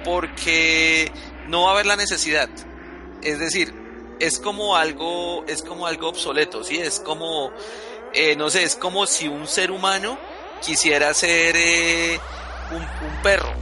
Porque 0.05 1.13
no 1.47 1.63
va 1.63 1.71
a 1.71 1.73
haber 1.75 1.87
la 1.87 1.95
necesidad. 1.95 2.49
Es 3.23 3.39
decir, 3.39 3.73
es 4.19 4.41
como 4.41 4.77
algo, 4.77 5.45
es 5.47 5.63
como 5.63 5.87
algo 5.87 6.09
obsoleto, 6.09 6.65
¿sí? 6.65 6.77
Es 6.77 6.99
como, 6.99 7.53
eh, 8.13 8.35
no 8.35 8.51
sé, 8.51 8.65
es 8.65 8.75
como 8.75 9.07
si 9.07 9.29
un 9.29 9.47
ser 9.47 9.71
humano 9.71 10.19
quisiera 10.61 11.15
ser 11.15 11.55
eh, 11.57 12.19
un, 12.77 13.23
perro 13.23 13.53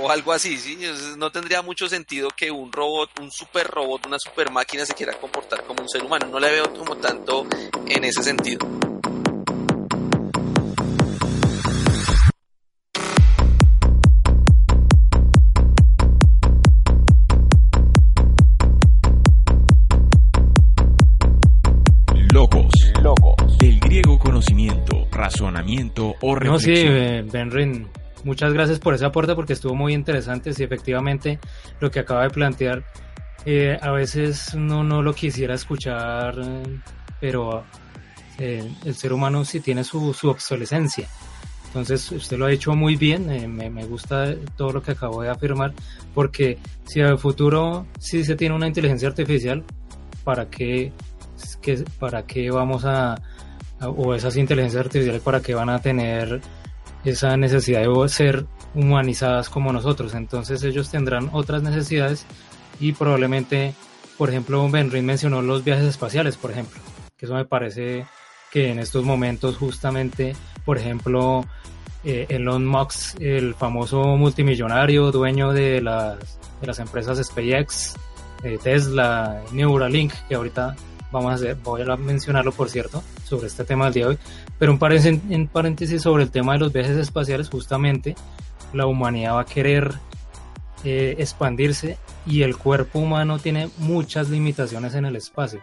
o 0.00 0.10
algo 0.10 0.32
así, 0.32 0.58
¿sí? 0.58 0.78
No 1.16 1.30
tendría 1.30 1.62
mucho 1.62 1.88
sentido 1.88 2.28
que 2.30 2.50
un 2.50 2.72
robot, 2.72 3.20
un 3.20 3.30
super 3.30 3.66
robot, 3.66 4.06
una 4.06 4.18
super 4.18 4.50
máquina 4.50 4.84
se 4.84 4.94
quiera 4.94 5.12
comportar 5.14 5.64
como 5.64 5.82
un 5.82 5.88
ser 5.88 6.02
humano. 6.02 6.26
No 6.26 6.40
le 6.40 6.50
veo 6.50 6.72
como 6.74 6.96
tanto 6.96 7.46
en 7.86 8.04
ese 8.04 8.22
sentido. 8.22 8.66
razonamiento 25.24 26.14
o 26.20 26.34
reflexión. 26.34 26.74
No, 26.74 27.22
sí, 27.22 27.30
Benrin, 27.32 27.88
muchas 28.24 28.52
gracias 28.52 28.78
por 28.78 28.94
ese 28.94 29.04
aporte 29.04 29.34
porque 29.34 29.52
estuvo 29.52 29.74
muy 29.74 29.94
interesante. 29.94 30.52
Si 30.52 30.62
efectivamente 30.62 31.38
lo 31.80 31.90
que 31.90 32.00
acaba 32.00 32.22
de 32.22 32.30
plantear, 32.30 32.84
eh, 33.46 33.78
a 33.80 33.90
veces 33.90 34.52
uno 34.54 34.82
no 34.82 35.02
lo 35.02 35.14
quisiera 35.14 35.54
escuchar, 35.54 36.34
pero 37.20 37.64
eh, 38.38 38.68
el 38.84 38.94
ser 38.94 39.12
humano 39.12 39.44
sí 39.44 39.60
tiene 39.60 39.84
su, 39.84 40.12
su, 40.14 40.28
obsolescencia. 40.28 41.08
Entonces, 41.66 42.10
usted 42.12 42.38
lo 42.38 42.46
ha 42.46 42.52
hecho 42.52 42.74
muy 42.74 42.96
bien, 42.96 43.26
me, 43.54 43.68
me, 43.68 43.84
gusta 43.84 44.32
todo 44.56 44.72
lo 44.72 44.82
que 44.82 44.92
acabo 44.92 45.22
de 45.22 45.28
afirmar, 45.28 45.74
porque 46.14 46.58
si 46.84 47.00
a 47.00 47.16
futuro 47.16 47.86
sí 47.98 48.22
se 48.22 48.36
tiene 48.36 48.54
una 48.54 48.68
inteligencia 48.68 49.08
artificial, 49.08 49.64
¿para 50.22 50.48
qué, 50.48 50.92
para 51.98 52.24
qué 52.26 52.50
vamos 52.50 52.84
a, 52.84 53.20
o 53.80 54.14
esas 54.14 54.36
inteligencias 54.36 54.84
artificiales 54.84 55.22
para 55.22 55.40
que 55.40 55.54
van 55.54 55.68
a 55.68 55.80
tener 55.80 56.40
esa 57.04 57.36
necesidad 57.36 57.82
de 57.82 58.08
ser 58.08 58.46
humanizadas 58.74 59.48
como 59.48 59.72
nosotros. 59.72 60.14
Entonces 60.14 60.62
ellos 60.62 60.90
tendrán 60.90 61.30
otras 61.32 61.62
necesidades 61.62 62.26
y 62.80 62.92
probablemente, 62.92 63.74
por 64.18 64.30
ejemplo, 64.30 64.68
Benrin 64.68 65.06
mencionó 65.06 65.42
los 65.42 65.64
viajes 65.64 65.84
espaciales, 65.84 66.36
por 66.36 66.50
ejemplo, 66.50 66.80
que 67.16 67.26
eso 67.26 67.34
me 67.34 67.44
parece 67.44 68.06
que 68.50 68.70
en 68.70 68.78
estos 68.78 69.04
momentos 69.04 69.56
justamente, 69.56 70.34
por 70.64 70.78
ejemplo, 70.78 71.44
eh, 72.04 72.26
Elon 72.28 72.66
Musk, 72.66 73.20
el 73.20 73.54
famoso 73.54 74.16
multimillonario, 74.16 75.10
dueño 75.10 75.52
de 75.52 75.80
las, 75.80 76.38
de 76.60 76.66
las 76.66 76.78
empresas 76.78 77.18
SpaceX, 77.18 77.94
eh, 78.42 78.58
Tesla, 78.62 79.42
Neuralink, 79.52 80.12
que 80.28 80.34
ahorita 80.34 80.76
vamos 81.14 81.32
a 81.32 81.34
hacer, 81.36 81.56
voy 81.62 81.82
a 81.82 81.96
mencionarlo 81.96 82.52
por 82.52 82.68
cierto, 82.68 83.02
sobre 83.24 83.46
este 83.46 83.64
tema 83.64 83.84
del 83.86 83.94
día 83.94 84.04
de 84.04 84.10
hoy, 84.10 84.18
pero 84.58 84.72
un 84.72 84.78
paréntesis, 84.78 85.20
en 85.30 85.46
paréntesis 85.46 86.02
sobre 86.02 86.24
el 86.24 86.30
tema 86.30 86.54
de 86.54 86.58
los 86.58 86.72
viajes 86.72 86.96
espaciales, 86.96 87.48
justamente 87.48 88.16
la 88.72 88.86
humanidad 88.86 89.36
va 89.36 89.40
a 89.42 89.46
querer 89.46 89.94
eh, 90.84 91.14
expandirse 91.18 91.96
y 92.26 92.42
el 92.42 92.56
cuerpo 92.56 92.98
humano 92.98 93.38
tiene 93.38 93.70
muchas 93.78 94.28
limitaciones 94.28 94.94
en 94.94 95.06
el 95.06 95.16
espacio. 95.16 95.60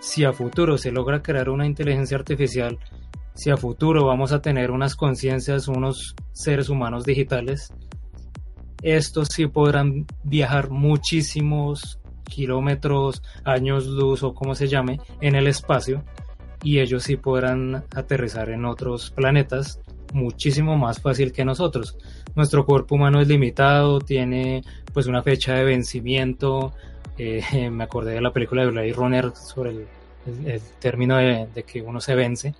Si 0.00 0.24
a 0.24 0.32
futuro 0.32 0.78
se 0.78 0.92
logra 0.92 1.22
crear 1.22 1.50
una 1.50 1.66
inteligencia 1.66 2.16
artificial, 2.16 2.78
si 3.34 3.50
a 3.50 3.56
futuro 3.56 4.06
vamos 4.06 4.32
a 4.32 4.40
tener 4.40 4.70
unas 4.70 4.94
conciencias, 4.94 5.68
unos 5.68 6.14
seres 6.32 6.68
humanos 6.68 7.04
digitales, 7.04 7.72
estos 8.82 9.28
sí 9.28 9.46
podrán 9.46 10.06
viajar 10.22 10.70
muchísimos 10.70 11.98
kilómetros, 12.32 13.22
años 13.44 13.86
luz 13.86 14.22
o 14.22 14.34
como 14.34 14.54
se 14.54 14.68
llame, 14.68 15.00
en 15.20 15.34
el 15.34 15.46
espacio 15.46 16.02
y 16.62 16.80
ellos 16.80 17.02
sí 17.04 17.16
podrán 17.16 17.84
aterrizar 17.94 18.50
en 18.50 18.64
otros 18.64 19.10
planetas 19.10 19.80
muchísimo 20.12 20.76
más 20.76 21.00
fácil 21.00 21.32
que 21.32 21.44
nosotros. 21.44 21.96
Nuestro 22.34 22.64
cuerpo 22.64 22.94
humano 22.94 23.20
es 23.20 23.28
limitado, 23.28 24.00
tiene 24.00 24.62
pues 24.92 25.06
una 25.06 25.22
fecha 25.22 25.54
de 25.54 25.64
vencimiento. 25.64 26.72
Eh, 27.18 27.70
me 27.70 27.84
acordé 27.84 28.14
de 28.14 28.20
la 28.20 28.32
película 28.32 28.62
de 28.62 28.70
Blade 28.70 28.92
Runner 28.92 29.32
sobre 29.34 29.70
el, 29.70 30.60
término 30.78 31.16
de, 31.16 31.64
que 31.66 31.82
uno 31.82 32.00
se 32.00 32.14
vence. 32.14 32.54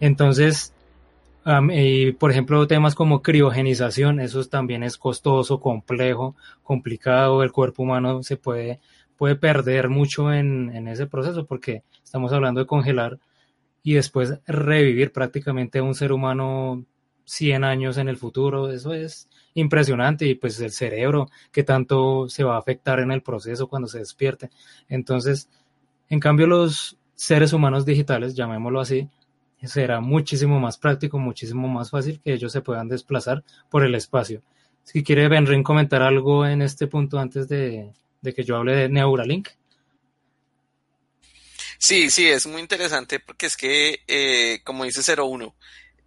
Entonces, 0.00 0.72
por 2.18 2.30
ejemplo, 2.30 2.66
temas 2.66 2.94
como 2.94 3.22
criogenización, 3.22 4.18
eso 4.18 4.42
también 4.44 4.82
es 4.82 4.96
costoso, 4.96 5.60
complejo, 5.60 6.34
complicado. 6.62 7.42
El 7.42 7.52
cuerpo 7.52 7.82
humano 7.84 8.22
se 8.22 8.36
puede 8.36 8.80
puede 9.16 9.36
perder 9.36 9.88
mucho 9.88 10.32
en, 10.32 10.74
en, 10.74 10.88
ese 10.88 11.06
proceso 11.06 11.46
porque 11.46 11.82
estamos 12.02 12.32
hablando 12.32 12.60
de 12.60 12.66
congelar 12.66 13.18
y 13.82 13.94
después 13.94 14.38
revivir 14.46 15.12
prácticamente 15.12 15.78
a 15.78 15.82
un 15.82 15.94
ser 15.94 16.12
humano 16.12 16.84
100 17.24 17.64
años 17.64 17.98
en 17.98 18.08
el 18.08 18.16
futuro. 18.16 18.70
Eso 18.70 18.92
es 18.92 19.28
impresionante 19.54 20.26
y 20.26 20.34
pues 20.34 20.60
el 20.60 20.72
cerebro 20.72 21.28
que 21.52 21.62
tanto 21.62 22.28
se 22.28 22.44
va 22.44 22.56
a 22.56 22.58
afectar 22.58 23.00
en 23.00 23.12
el 23.12 23.22
proceso 23.22 23.68
cuando 23.68 23.88
se 23.88 23.98
despierte. 23.98 24.50
Entonces, 24.88 25.48
en 26.08 26.20
cambio 26.20 26.46
los 26.46 26.98
seres 27.14 27.52
humanos 27.52 27.84
digitales, 27.84 28.34
llamémoslo 28.34 28.80
así, 28.80 29.08
será 29.62 30.00
muchísimo 30.00 30.60
más 30.60 30.76
práctico, 30.78 31.18
muchísimo 31.18 31.68
más 31.68 31.90
fácil 31.90 32.20
que 32.20 32.32
ellos 32.34 32.52
se 32.52 32.60
puedan 32.60 32.88
desplazar 32.88 33.44
por 33.70 33.84
el 33.84 33.94
espacio. 33.94 34.42
Si 34.82 35.02
quiere 35.02 35.28
Benrin 35.28 35.62
comentar 35.62 36.02
algo 36.02 36.46
en 36.46 36.60
este 36.60 36.86
punto 36.86 37.18
antes 37.18 37.48
de, 37.48 37.90
de 38.24 38.34
que 38.34 38.42
yo 38.42 38.56
hable 38.56 38.74
de 38.74 38.88
Neuralink. 38.88 39.50
Sí, 41.78 42.10
sí, 42.10 42.26
es 42.26 42.46
muy 42.46 42.62
interesante 42.62 43.20
porque 43.20 43.46
es 43.46 43.56
que, 43.56 44.02
eh, 44.08 44.60
como 44.64 44.84
dice 44.84 45.02
01, 45.14 45.54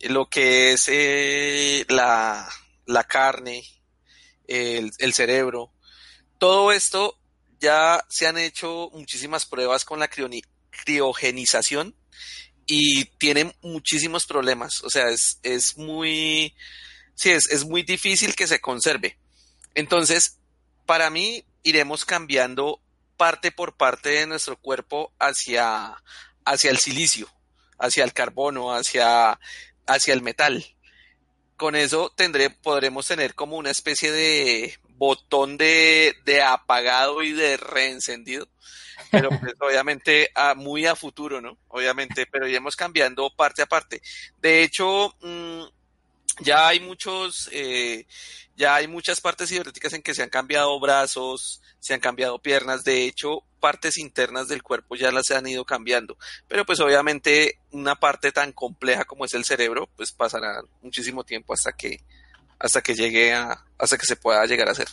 lo 0.09 0.27
que 0.27 0.71
es 0.71 0.89
eh, 0.89 1.85
la, 1.89 2.49
la, 2.87 3.03
carne, 3.03 3.63
el, 4.47 5.13
cerebro, 5.13 5.71
todo 6.39 6.71
esto 6.71 7.19
ya 7.59 8.03
se 8.09 8.25
han 8.25 8.39
hecho 8.39 8.89
muchísimas 8.93 9.45
pruebas 9.45 9.85
con 9.85 9.99
la 9.99 10.09
criogenización 10.09 11.95
y 12.65 13.05
tienen 13.19 13.53
muchísimos 13.61 14.25
problemas. 14.25 14.83
O 14.83 14.89
sea, 14.89 15.09
es, 15.09 15.39
es 15.43 15.77
muy, 15.77 16.55
sí, 17.13 17.29
es, 17.29 17.51
es 17.51 17.65
muy 17.65 17.83
difícil 17.83 18.35
que 18.35 18.47
se 18.47 18.59
conserve. 18.59 19.19
Entonces, 19.75 20.39
para 20.87 21.11
mí, 21.11 21.43
iremos 21.67 22.05
cambiando 22.05 22.81
parte 23.17 23.51
por 23.51 23.75
parte 23.75 24.09
de 24.09 24.27
nuestro 24.27 24.57
cuerpo 24.57 25.13
hacia, 25.19 26.01
hacia 26.45 26.71
el 26.71 26.77
silicio, 26.77 27.27
hacia 27.79 28.03
el 28.03 28.13
carbono, 28.13 28.73
hacia, 28.73 29.39
hacia 29.85 30.13
el 30.13 30.21
metal. 30.21 30.65
Con 31.55 31.75
eso 31.75 32.13
tendré, 32.15 32.49
podremos 32.49 33.07
tener 33.07 33.33
como 33.33 33.57
una 33.57 33.71
especie 33.71 34.11
de 34.11 34.77
botón 34.89 35.57
de, 35.57 36.15
de 36.25 36.41
apagado 36.41 37.23
y 37.23 37.31
de 37.31 37.57
reencendido 37.57 38.47
pero 39.11 39.29
pues, 39.29 39.53
obviamente 39.61 40.31
a, 40.35 40.55
muy 40.55 40.85
a 40.85 40.95
futuro, 40.95 41.41
¿no? 41.41 41.57
Obviamente, 41.67 42.25
pero 42.25 42.47
iremos 42.47 42.75
cambiando 42.75 43.29
parte 43.35 43.61
a 43.61 43.65
parte. 43.65 44.01
De 44.39 44.63
hecho, 44.63 45.15
mmm, 45.21 45.63
ya 46.39 46.67
hay 46.67 46.79
muchos, 46.79 47.49
eh, 47.51 48.05
ya 48.55 48.75
hay 48.75 48.87
muchas 48.87 49.21
partes 49.21 49.49
cibernéticas 49.49 49.93
en 49.93 50.01
que 50.01 50.13
se 50.13 50.23
han 50.23 50.29
cambiado 50.29 50.79
brazos, 50.79 51.61
se 51.79 51.93
han 51.93 51.99
cambiado 51.99 52.39
piernas, 52.39 52.83
de 52.83 53.05
hecho, 53.05 53.43
partes 53.59 53.97
internas 53.97 54.47
del 54.47 54.63
cuerpo 54.63 54.95
ya 54.95 55.11
las 55.11 55.31
han 55.31 55.47
ido 55.47 55.65
cambiando. 55.65 56.17
Pero 56.47 56.65
pues 56.65 56.79
obviamente 56.79 57.59
una 57.71 57.95
parte 57.95 58.31
tan 58.31 58.51
compleja 58.51 59.05
como 59.05 59.25
es 59.25 59.33
el 59.33 59.45
cerebro, 59.45 59.89
pues 59.95 60.11
pasará 60.11 60.61
muchísimo 60.81 61.23
tiempo 61.23 61.53
hasta 61.53 61.71
que, 61.71 62.01
hasta 62.59 62.81
que 62.81 62.95
llegue 62.95 63.33
a, 63.33 63.65
hasta 63.77 63.97
que 63.97 64.05
se 64.05 64.15
pueda 64.15 64.45
llegar 64.45 64.67
a 64.67 64.71
hacer. 64.71 64.87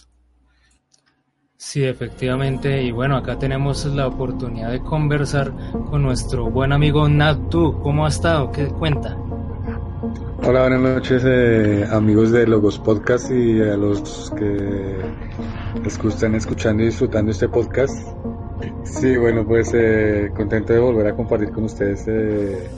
Sí, 1.56 1.84
efectivamente. 1.84 2.82
Y 2.82 2.90
bueno, 2.90 3.16
acá 3.16 3.38
tenemos 3.38 3.84
la 3.86 4.06
oportunidad 4.06 4.70
de 4.70 4.80
conversar 4.80 5.52
con 5.88 6.02
nuestro 6.02 6.50
buen 6.50 6.72
amigo 6.72 7.08
Natu. 7.08 7.80
¿Cómo 7.82 8.04
ha 8.04 8.08
estado? 8.08 8.50
¿Qué 8.52 8.66
cuenta? 8.66 9.16
Hola, 10.46 10.60
buenas 10.60 10.80
noches 10.80 11.22
eh, 11.24 11.86
amigos 11.90 12.30
de 12.30 12.46
Logos 12.46 12.78
Podcast 12.78 13.30
y 13.30 13.62
a 13.62 13.78
los 13.78 14.30
que 14.36 14.98
están 16.08 16.34
escuchando 16.34 16.82
y 16.82 16.86
disfrutando 16.86 17.30
este 17.30 17.48
podcast. 17.48 18.06
Sí, 18.84 19.16
bueno, 19.16 19.46
pues 19.46 19.72
eh, 19.72 20.30
contento 20.36 20.74
de 20.74 20.80
volver 20.80 21.06
a 21.06 21.16
compartir 21.16 21.50
con 21.50 21.64
ustedes 21.64 22.04
eh, 22.08 22.68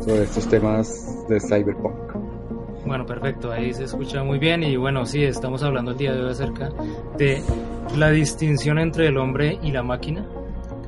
sobre 0.00 0.24
estos 0.24 0.46
temas 0.46 1.26
de 1.26 1.40
Cyberpunk. 1.40 2.16
Bueno, 2.84 3.06
perfecto, 3.06 3.50
ahí 3.50 3.72
se 3.72 3.84
escucha 3.84 4.22
muy 4.22 4.38
bien 4.38 4.62
y 4.62 4.76
bueno, 4.76 5.06
sí, 5.06 5.24
estamos 5.24 5.62
hablando 5.62 5.92
el 5.92 5.96
día 5.96 6.12
de 6.12 6.22
hoy 6.22 6.32
acerca 6.32 6.68
de 7.16 7.42
la 7.96 8.10
distinción 8.10 8.78
entre 8.78 9.08
el 9.08 9.16
hombre 9.16 9.58
y 9.62 9.72
la 9.72 9.82
máquina, 9.82 10.26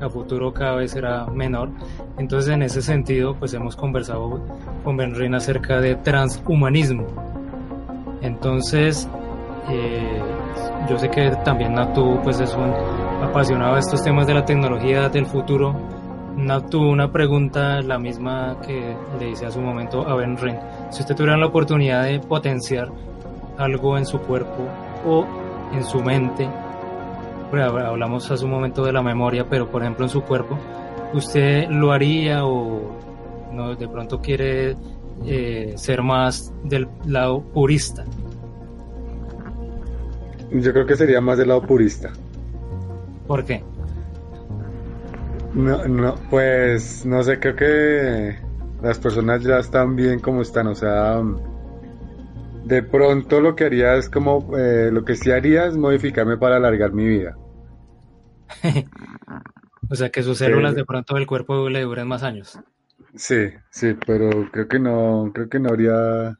a 0.01 0.09
futuro 0.09 0.53
cada 0.53 0.75
vez 0.75 0.91
será 0.91 1.25
menor. 1.27 1.69
Entonces, 2.17 2.53
en 2.53 2.63
ese 2.63 2.81
sentido, 2.81 3.35
pues 3.35 3.53
hemos 3.53 3.75
conversado 3.75 4.41
con 4.83 4.97
Benrin 4.97 5.35
acerca 5.35 5.79
de 5.79 5.95
transhumanismo. 5.95 7.05
Entonces, 8.21 9.07
eh, 9.69 10.21
yo 10.89 10.97
sé 10.97 11.09
que 11.09 11.31
también 11.43 11.73
Natu 11.73 12.19
pues 12.23 12.39
es 12.39 12.53
un 12.55 12.73
apasionado 13.23 13.73
de 13.73 13.79
estos 13.81 14.03
temas 14.03 14.25
de 14.27 14.33
la 14.33 14.45
tecnología 14.45 15.09
del 15.09 15.25
futuro. 15.25 15.75
Natu, 16.35 16.81
una 16.81 17.11
pregunta, 17.11 17.81
la 17.81 17.97
misma 17.97 18.57
que 18.65 18.95
le 19.19 19.31
hice 19.31 19.47
a 19.47 19.51
su 19.51 19.59
momento 19.59 20.07
a 20.07 20.15
Benrin 20.15 20.57
si 20.91 21.01
usted 21.01 21.15
tuviera 21.15 21.37
la 21.37 21.47
oportunidad 21.47 22.03
de 22.03 22.19
potenciar 22.19 22.89
algo 23.57 23.97
en 23.97 24.05
su 24.05 24.19
cuerpo 24.19 24.63
o 25.05 25.25
en 25.73 25.83
su 25.83 26.01
mente, 26.01 26.47
hablamos 27.51 28.29
hace 28.29 28.45
un 28.45 28.51
momento 28.51 28.83
de 28.83 28.91
la 28.91 29.01
memoria, 29.01 29.47
pero 29.49 29.69
por 29.69 29.81
ejemplo 29.81 30.05
en 30.05 30.09
su 30.09 30.21
cuerpo, 30.21 30.57
¿usted 31.13 31.69
lo 31.69 31.91
haría 31.91 32.45
o 32.45 32.97
no, 33.51 33.75
de 33.75 33.87
pronto 33.87 34.21
quiere 34.21 34.75
eh, 35.25 35.73
ser 35.75 36.01
más 36.01 36.53
del 36.63 36.87
lado 37.05 37.41
purista? 37.41 38.03
Yo 40.51 40.71
creo 40.71 40.85
que 40.85 40.95
sería 40.95 41.19
más 41.19 41.37
del 41.37 41.49
lado 41.49 41.61
purista. 41.61 42.11
¿Por 43.27 43.43
qué? 43.43 43.63
No, 45.53 45.85
no, 45.87 46.15
pues 46.29 47.05
no 47.05 47.23
sé, 47.23 47.39
creo 47.39 47.55
que 47.55 48.35
las 48.81 48.99
personas 48.99 49.43
ya 49.43 49.57
están 49.57 49.95
bien 49.95 50.19
como 50.19 50.41
están, 50.41 50.67
o 50.67 50.75
sea, 50.75 51.21
de 52.67 52.83
pronto 52.83 53.39
lo 53.39 53.55
que 53.55 53.63
haría 53.65 53.95
es 53.95 54.09
como, 54.09 54.57
eh, 54.57 54.91
lo 54.91 55.05
que 55.05 55.15
sí 55.15 55.31
haría 55.31 55.65
es 55.65 55.77
modificarme 55.77 56.37
para 56.37 56.57
alargar 56.57 56.91
mi 56.91 57.07
vida. 57.07 57.37
o 59.89 59.95
sea, 59.95 60.09
que 60.09 60.21
sus 60.21 60.37
células 60.37 60.75
de 60.75 60.85
pronto 60.85 61.15
del 61.15 61.27
cuerpo 61.27 61.69
le 61.69 61.81
duren 61.81 62.07
más 62.07 62.23
años. 62.23 62.59
Sí, 63.15 63.49
sí, 63.71 63.95
pero 64.05 64.51
creo 64.51 64.67
que 64.67 64.79
no, 64.79 65.31
creo 65.33 65.49
que 65.49 65.59
no 65.59 65.69
habría, 65.69 66.37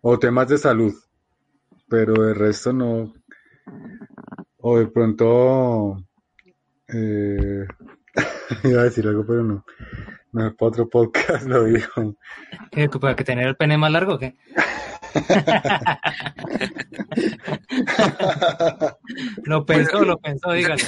o 0.00 0.18
temas 0.18 0.48
de 0.48 0.58
salud, 0.58 0.94
pero 1.88 2.14
de 2.14 2.34
resto 2.34 2.72
no, 2.72 3.12
o 4.58 4.78
de 4.78 4.86
pronto, 4.86 5.98
eh, 6.88 7.66
iba 8.64 8.80
a 8.80 8.84
decir 8.84 9.06
algo, 9.06 9.26
pero 9.26 9.42
no. 9.44 9.64
No, 10.32 10.52
para 10.56 10.68
otro 10.68 10.88
podcast 10.88 11.46
lo 11.46 11.62
dijo. 11.62 12.16
¿Qué, 12.72 12.88
¿Para 12.88 13.14
que 13.14 13.22
tener 13.22 13.46
el 13.46 13.56
pene 13.56 13.78
más 13.78 13.92
largo 13.92 14.14
o 14.14 14.18
qué? 14.18 14.34
lo 19.44 19.64
pensó, 19.64 20.04
lo 20.04 20.18
pensó, 20.18 20.50
dígale. 20.52 20.82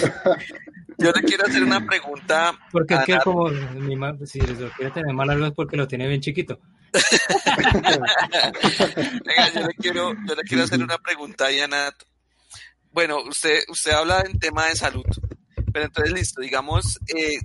Yo 0.99 1.13
le 1.13 1.23
quiero 1.23 1.47
hacer 1.47 1.63
una 1.63 1.87
pregunta. 1.87 2.59
Porque 2.73 2.95
es 2.95 3.05
que 3.05 3.19
como 3.19 3.49
mi 3.49 3.97
si 4.27 4.41
lo 4.41 4.69
quiere 4.71 4.91
tener 4.91 5.15
largo 5.15 5.47
es 5.47 5.53
porque 5.53 5.77
lo 5.77 5.87
tiene 5.87 6.09
bien 6.09 6.21
chiquito. 6.21 6.59
Venga, 9.25 9.53
yo 9.55 9.65
le 9.67 9.75
quiero, 9.75 10.13
yo 10.27 10.35
le 10.35 10.43
quiero 10.43 10.65
hacer 10.65 10.83
una 10.83 10.99
pregunta 10.99 11.47
a 11.47 11.69
Nat. 11.69 11.95
Bueno, 12.93 13.19
usted, 13.29 13.61
usted 13.69 13.93
habla 13.93 14.25
en 14.27 14.37
tema 14.39 14.69
de 14.69 14.77
salud, 14.77 15.05
pero 15.71 15.85
entonces 15.85 16.15
listo, 16.15 16.41
digamos, 16.41 16.99
eh, 17.09 17.41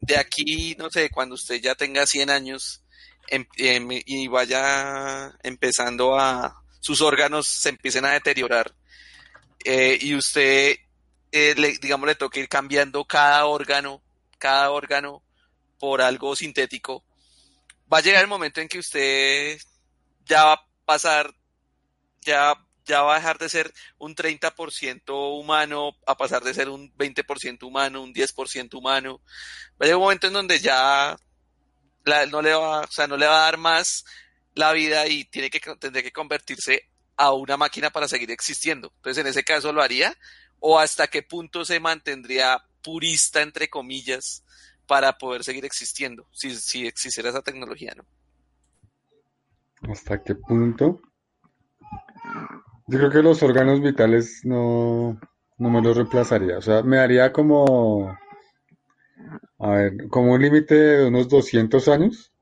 de 0.00 0.16
aquí, 0.16 0.74
no 0.78 0.88
sé, 0.88 1.10
cuando 1.10 1.34
usted 1.34 1.60
ya 1.60 1.74
tenga 1.74 2.06
100 2.06 2.30
años 2.30 2.82
em, 3.30 3.46
em, 3.56 3.88
y 4.06 4.28
vaya 4.28 5.32
empezando 5.42 6.18
a, 6.18 6.62
sus 6.80 7.00
órganos 7.00 7.46
se 7.46 7.70
empiecen 7.70 8.04
a 8.04 8.12
deteriorar 8.12 8.74
eh, 9.64 9.98
y 10.00 10.14
usted, 10.14 10.76
eh, 11.32 11.54
le, 11.56 11.78
digamos, 11.78 12.06
le 12.06 12.14
toque 12.14 12.40
ir 12.40 12.48
cambiando 12.48 13.04
cada 13.04 13.44
órgano, 13.46 14.02
cada 14.38 14.70
órgano 14.70 15.22
por 15.78 16.00
algo 16.00 16.34
sintético, 16.36 17.04
va 17.92 17.98
a 17.98 18.00
llegar 18.02 18.22
el 18.22 18.28
momento 18.28 18.60
en 18.60 18.68
que 18.68 18.78
usted 18.78 19.58
ya 20.24 20.44
va 20.44 20.52
a 20.54 20.66
pasar, 20.84 21.34
ya 22.22 22.54
ya 22.88 23.02
va 23.02 23.14
a 23.14 23.18
dejar 23.18 23.38
de 23.38 23.48
ser 23.48 23.72
un 23.98 24.16
30% 24.16 25.38
humano 25.38 25.92
a 26.06 26.16
pasar 26.16 26.42
de 26.42 26.54
ser 26.54 26.70
un 26.70 26.90
20% 26.96 27.62
humano, 27.64 28.02
un 28.02 28.14
10% 28.14 28.74
humano. 28.74 29.20
Va 29.72 29.76
a 29.80 29.84
llegar 29.84 29.96
un 29.96 30.04
momento 30.04 30.26
en 30.26 30.32
donde 30.32 30.58
ya 30.58 31.16
no, 32.30 32.42
le 32.42 32.54
va, 32.54 32.80
o 32.80 32.90
sea, 32.90 33.06
no 33.06 33.16
le 33.16 33.26
va 33.26 33.42
a 33.42 33.44
dar 33.44 33.58
más 33.58 34.04
la 34.54 34.72
vida 34.72 35.06
y 35.06 35.24
tiene 35.24 35.50
que, 35.50 35.60
tendría 35.76 36.02
que 36.02 36.12
convertirse 36.12 36.88
a 37.16 37.32
una 37.32 37.56
máquina 37.56 37.90
para 37.90 38.08
seguir 38.08 38.30
existiendo. 38.30 38.92
Entonces, 38.96 39.22
en 39.22 39.28
ese 39.28 39.44
caso 39.44 39.72
lo 39.72 39.82
haría 39.82 40.14
o 40.60 40.78
hasta 40.78 41.06
qué 41.06 41.22
punto 41.22 41.64
se 41.64 41.80
mantendría 41.80 42.64
purista, 42.82 43.42
entre 43.42 43.68
comillas, 43.68 44.44
para 44.86 45.18
poder 45.18 45.44
seguir 45.44 45.64
existiendo, 45.64 46.26
si, 46.32 46.56
si 46.56 46.86
existiera 46.86 47.30
esa 47.30 47.42
tecnología, 47.42 47.92
¿no? 47.94 48.04
¿Hasta 49.92 50.22
qué 50.22 50.34
punto? 50.34 51.00
Yo 52.86 52.98
creo 52.98 53.10
que 53.10 53.22
los 53.22 53.42
órganos 53.42 53.80
vitales 53.80 54.40
no, 54.44 55.20
no 55.58 55.70
me 55.70 55.82
los 55.82 55.96
reemplazaría. 55.96 56.58
O 56.58 56.62
sea, 56.62 56.82
me 56.82 56.96
daría 56.96 57.32
como, 57.32 58.16
a 59.58 59.70
ver, 59.70 60.08
como 60.08 60.32
un 60.34 60.42
límite 60.42 60.74
de 60.74 61.08
unos 61.08 61.28
200 61.28 61.88
años 61.88 62.32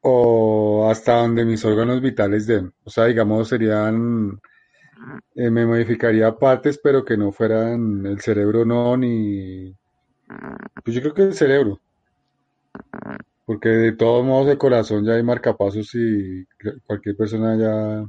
o 0.00 0.88
hasta 0.90 1.16
donde 1.16 1.44
mis 1.44 1.64
órganos 1.64 2.00
vitales 2.00 2.46
den. 2.46 2.72
O 2.84 2.90
sea, 2.90 3.06
digamos, 3.06 3.48
serían, 3.48 4.40
eh, 5.34 5.50
me 5.50 5.66
modificaría 5.66 6.36
partes, 6.36 6.78
pero 6.82 7.04
que 7.04 7.16
no 7.16 7.32
fueran 7.32 8.06
el 8.06 8.20
cerebro, 8.20 8.64
no, 8.64 8.96
ni... 8.96 9.74
Pues 10.84 10.94
yo 10.94 11.00
creo 11.02 11.14
que 11.14 11.22
el 11.22 11.34
cerebro. 11.34 11.80
Porque 13.44 13.68
de 13.68 13.92
todos 13.92 14.24
modos 14.24 14.48
el 14.48 14.58
corazón 14.58 15.04
ya 15.04 15.14
hay 15.14 15.22
marcapasos 15.22 15.94
y 15.94 16.46
cualquier 16.86 17.16
persona 17.16 17.56
ya 17.56 18.06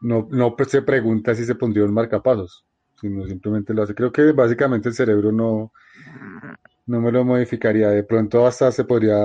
no, 0.00 0.28
no 0.30 0.56
se 0.66 0.82
pregunta 0.82 1.34
si 1.34 1.44
se 1.44 1.54
pondría 1.54 1.84
un 1.84 1.94
marcapasos, 1.94 2.64
sino 3.00 3.26
simplemente 3.26 3.74
lo 3.74 3.82
hace. 3.82 3.94
Creo 3.94 4.12
que 4.12 4.32
básicamente 4.32 4.88
el 4.88 4.94
cerebro 4.94 5.32
no, 5.32 5.72
no 6.88 7.00
me 7.00 7.12
lo 7.12 7.24
modificaría. 7.24 7.90
De 7.90 8.02
pronto 8.02 8.46
hasta 8.46 8.72
se 8.72 8.84
podría, 8.84 9.16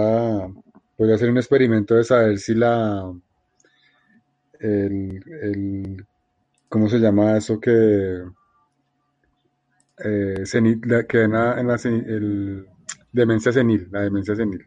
podría 0.96 1.16
hacer 1.16 1.30
un 1.30 1.38
experimento 1.38 1.96
de 1.96 2.04
saber 2.04 2.38
si 2.38 2.54
la, 2.54 3.12
el, 4.60 5.24
el 5.42 6.06
¿cómo 6.70 6.90
se 6.90 7.00
llama 7.00 7.38
eso 7.38 7.60
que, 7.60 8.24
eh, 10.04 10.46
senil, 10.46 10.82
que 11.08 11.22
en 11.22 11.32
la, 11.32 11.60
en 11.60 11.68
la 11.68 11.76
el, 11.76 12.68
demencia 13.12 13.52
senil, 13.52 13.88
la 13.92 14.02
demencia 14.02 14.36
senil? 14.36 14.66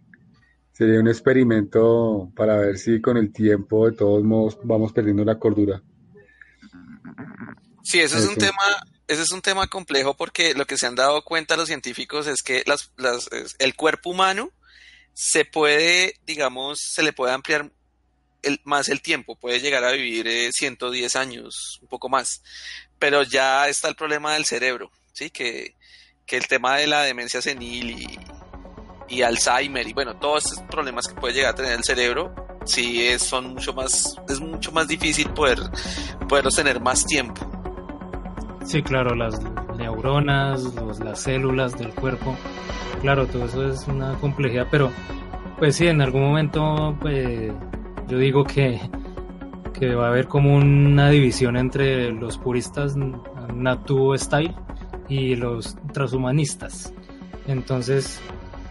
Sería 0.72 1.00
un 1.00 1.08
experimento 1.08 2.30
para 2.34 2.56
ver 2.56 2.78
si 2.78 3.00
con 3.00 3.16
el 3.18 3.32
tiempo, 3.32 3.90
de 3.90 3.96
todos 3.96 4.24
modos, 4.24 4.58
vamos 4.64 4.92
perdiendo 4.92 5.24
la 5.24 5.38
cordura. 5.38 5.82
Sí, 7.82 8.00
ese 8.00 8.18
es 8.18 8.28
un 8.28 8.36
tema, 8.36 8.56
ese 9.08 9.22
es 9.22 9.30
un 9.30 9.42
tema 9.42 9.66
complejo 9.68 10.16
porque 10.16 10.54
lo 10.54 10.66
que 10.66 10.76
se 10.76 10.86
han 10.86 10.94
dado 10.94 11.22
cuenta 11.24 11.56
los 11.56 11.68
científicos 11.68 12.26
es 12.26 12.42
que 12.42 12.64
las, 12.66 12.90
el 13.58 13.74
cuerpo 13.76 14.10
humano 14.10 14.50
se 15.14 15.44
puede, 15.44 16.18
digamos, 16.26 16.78
se 16.92 17.02
le 17.02 17.12
puede 17.12 17.32
ampliar 17.32 17.70
el, 18.42 18.60
más 18.64 18.88
el 18.88 19.00
tiempo, 19.00 19.36
puede 19.36 19.60
llegar 19.60 19.84
a 19.84 19.92
vivir 19.92 20.52
110 20.52 21.14
eh, 21.14 21.18
años, 21.18 21.78
un 21.82 21.88
poco 21.88 22.08
más, 22.08 22.42
pero 22.98 23.22
ya 23.22 23.68
está 23.68 23.88
el 23.88 23.96
problema 23.96 24.34
del 24.34 24.44
cerebro, 24.44 24.90
¿sí? 25.12 25.30
Que, 25.30 25.74
que 26.26 26.36
el 26.36 26.46
tema 26.46 26.76
de 26.76 26.86
la 26.86 27.02
demencia 27.02 27.40
senil 27.40 28.06
y, 29.08 29.22
Alzheimer 29.22 29.86
y 29.86 29.92
bueno, 29.92 30.18
todos 30.18 30.46
esos 30.46 30.60
problemas 30.62 31.06
que 31.06 31.14
puede 31.14 31.32
llegar 31.32 31.52
a 31.52 31.54
tener 31.54 31.72
el 31.72 31.84
cerebro, 31.84 32.34
sí 32.66 33.06
es, 33.06 33.22
son 33.22 33.54
mucho 33.54 33.72
más, 33.72 34.16
es 34.28 34.40
mucho 34.40 34.72
más 34.72 34.88
difícil 34.88 35.30
poder, 35.30 35.58
poderlos 36.28 36.56
tener 36.56 36.80
más 36.80 37.04
tiempo. 37.06 37.55
Sí, 38.66 38.82
claro, 38.82 39.14
las 39.14 39.40
neuronas, 39.78 40.74
las 40.98 41.20
células 41.20 41.78
del 41.78 41.94
cuerpo, 41.94 42.34
claro, 43.00 43.28
todo 43.28 43.44
eso 43.44 43.68
es 43.68 43.86
una 43.86 44.14
complejidad, 44.14 44.66
pero 44.72 44.90
pues 45.56 45.76
sí, 45.76 45.86
en 45.86 46.02
algún 46.02 46.22
momento 46.22 46.96
pues 47.00 47.52
yo 48.08 48.18
digo 48.18 48.42
que, 48.42 48.80
que 49.72 49.94
va 49.94 50.06
a 50.06 50.08
haber 50.08 50.26
como 50.26 50.56
una 50.56 51.10
división 51.10 51.56
entre 51.56 52.10
los 52.10 52.38
puristas 52.38 52.96
Natu 53.54 54.18
Style 54.18 54.52
y 55.08 55.36
los 55.36 55.76
transhumanistas. 55.92 56.92
Entonces, 57.46 58.20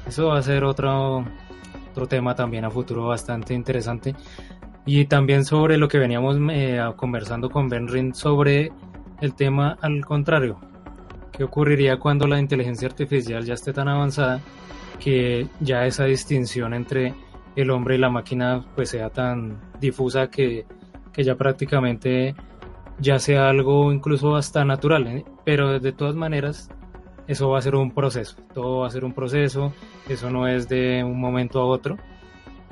eso 0.06 0.28
va 0.28 0.40
a 0.40 0.42
ser 0.42 0.66
otro, 0.66 1.24
otro 1.92 2.06
tema 2.06 2.36
también 2.36 2.66
a 2.66 2.70
futuro 2.70 3.08
bastante 3.08 3.54
interesante. 3.54 4.14
Y 4.86 5.06
también 5.06 5.46
sobre 5.46 5.78
lo 5.78 5.88
que 5.88 6.00
veníamos 6.00 6.38
eh, 6.52 6.82
conversando 6.98 7.50
con 7.50 7.70
Benrin 7.70 8.14
sobre 8.14 8.72
el 9.22 9.36
tema 9.36 9.78
al 9.82 10.06
contrario. 10.06 10.60
¿Qué 11.32 11.44
ocurriría 11.44 11.98
cuando 11.98 12.28
la 12.28 12.40
inteligencia 12.40 12.88
artificial 12.88 13.44
ya 13.44 13.56
esté 13.56 13.74
tan 13.74 13.88
avanzada 13.88 14.42
que 15.00 15.48
ya 15.60 15.86
esa 15.86 16.06
distinción 16.06 16.74
entre 16.74 17.14
el 17.56 17.70
hombre 17.72 17.96
y 17.96 17.98
la 17.98 18.10
máquina 18.10 18.66
pues 18.76 18.90
sea 18.90 19.10
tan 19.10 19.60
difusa 19.80 20.30
que, 20.30 20.66
que 21.12 21.24
ya 21.24 21.36
prácticamente 21.36 22.36
ya 23.00 23.20
sea 23.20 23.50
algo 23.50 23.92
incluso 23.92 24.36
hasta 24.36 24.64
natural, 24.64 25.08
¿eh? 25.08 25.26
pero 25.44 25.80
de 25.80 25.92
todas 25.92 26.16
maneras 26.16 26.70
eso 27.28 27.50
va 27.50 27.60
a 27.60 27.62
ser 27.62 27.76
un 27.76 27.92
proceso, 27.92 28.38
todo 28.54 28.80
va 28.80 28.88
a 28.88 28.92
ser 28.92 29.04
un 29.04 29.14
proceso, 29.14 29.74
eso 30.08 30.30
no 30.30 30.48
es 30.48 30.70
de 30.70 31.04
un 31.04 31.20
momento 31.20 31.60
a 31.60 31.66
otro, 31.66 31.98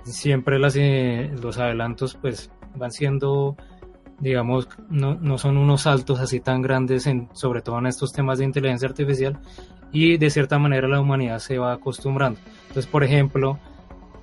siempre 0.03 0.60
las, 0.60 0.75
eh, 0.75 1.32
los 1.41 1.58
adelantos 1.58 2.15
pues 2.15 2.51
van 2.75 2.91
siendo, 2.91 3.58
digamos, 4.19 4.67
no, 4.89 5.15
no, 5.15 5.38
son 5.38 5.58
unos 5.58 5.82
saltos 5.82 6.19
así 6.19 6.39
tan 6.39 6.62
grandes, 6.62 7.08
en, 7.08 7.30
sobre 7.34 7.62
todo 7.62 7.80
en 7.80 7.88
estos 7.88 8.13
temas 8.13 8.39
de 8.39 8.45
inteligencia 8.45 8.88
artificial, 8.88 9.39
y 9.91 10.17
de 10.17 10.30
cierta 10.30 10.58
manera 10.60 10.88
la 10.88 10.99
humanidad 10.99 11.39
se 11.39 11.58
va 11.58 11.73
acostumbrando. 11.73 12.39
Entonces, 12.67 12.88
por 12.88 13.04
ejemplo, 13.04 13.60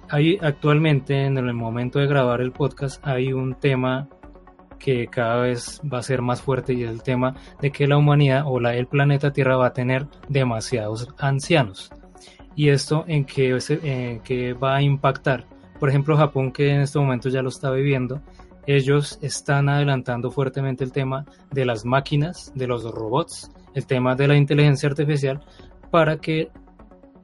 hay 0.09 0.39
actualmente 0.43 1.25
en 1.25 1.39
el 1.39 1.55
momento 1.55 1.99
de 2.01 2.07
grabar 2.07 2.41
el 2.41 2.51
podcast 2.51 3.07
hay 3.07 3.33
un 3.33 3.55
tema 3.55 4.09
que 4.81 5.07
cada 5.07 5.43
vez 5.43 5.81
va 5.93 5.99
a 5.99 6.03
ser 6.03 6.23
más 6.23 6.43
fuerte 6.43 6.73
y 6.73 6.83
es 6.83 6.91
el 6.91 7.03
tema 7.03 7.37
de 7.61 7.71
que 7.71 7.87
la 7.87 7.99
humanidad 7.99 8.45
o 8.47 8.59
la, 8.59 8.75
el 8.75 8.87
planeta 8.87 9.33
Tierra 9.33 9.57
va 9.57 9.67
a 9.67 9.73
tener 9.73 10.07
demasiados 10.29 11.09
ancianos. 11.19 11.91
¿Y 12.57 12.71
esto 12.71 13.05
en 13.07 13.25
qué, 13.25 13.57
en 13.83 14.21
qué 14.21 14.55
va 14.55 14.77
a 14.77 14.83
impactar? 14.83 15.47
Por 15.79 15.89
ejemplo, 15.89 16.17
Japón, 16.17 16.51
que 16.51 16.71
en 16.71 16.81
este 16.81 16.99
momento 16.99 17.29
ya 17.29 17.43
lo 17.43 17.49
está 17.49 17.71
viviendo, 17.71 18.21
ellos 18.67 19.19
están 19.23 19.69
adelantando 19.69 20.31
fuertemente 20.31 20.85
el 20.85 20.93
tema 20.93 21.25
de 21.51 21.65
las 21.65 21.85
máquinas, 21.85 22.53
de 22.55 22.67
los 22.67 22.85
robots, 22.85 23.51
el 23.75 23.87
tema 23.87 24.15
de 24.15 24.29
la 24.29 24.37
inteligencia 24.37 24.89
artificial, 24.89 25.41
para 25.91 26.19
que 26.19 26.51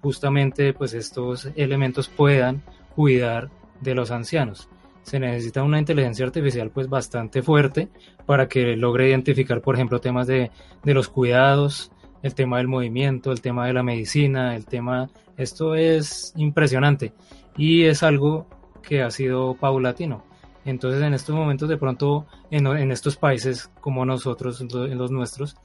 justamente 0.02 0.72
pues 0.72 0.94
estos 0.94 1.48
elementos 1.56 2.08
puedan 2.08 2.62
cuidar 2.94 3.50
de 3.80 3.94
los 3.94 4.10
ancianos 4.10 4.68
se 5.06 5.20
necesita 5.20 5.62
una 5.62 5.78
inteligencia 5.78 6.26
artificial 6.26 6.70
pues 6.70 6.88
bastante 6.88 7.40
fuerte 7.40 7.88
para 8.26 8.48
que 8.48 8.74
logre 8.76 9.08
identificar, 9.08 9.62
por 9.62 9.76
ejemplo, 9.76 10.00
temas 10.00 10.26
de, 10.26 10.50
de 10.82 10.94
los 10.94 11.08
cuidados, 11.08 11.92
el 12.24 12.34
tema 12.34 12.58
del 12.58 12.66
movimiento, 12.66 13.30
el 13.30 13.40
tema 13.40 13.68
de 13.68 13.72
la 13.72 13.84
medicina, 13.84 14.56
el 14.56 14.66
tema, 14.66 15.08
esto 15.36 15.76
es 15.76 16.32
impresionante 16.36 17.12
y 17.56 17.84
es 17.84 18.02
algo 18.02 18.48
que 18.82 19.00
ha 19.02 19.12
sido 19.12 19.54
paulatino. 19.54 20.24
Entonces 20.66 21.02
en 21.02 21.14
estos 21.14 21.34
momentos 21.34 21.68
de 21.68 21.78
pronto 21.78 22.26
en, 22.50 22.66
en 22.66 22.92
estos 22.92 23.16
países 23.16 23.70
como 23.80 24.04
nosotros, 24.04 24.60
en 24.60 24.98
los 24.98 25.10
nuestros, 25.10 25.56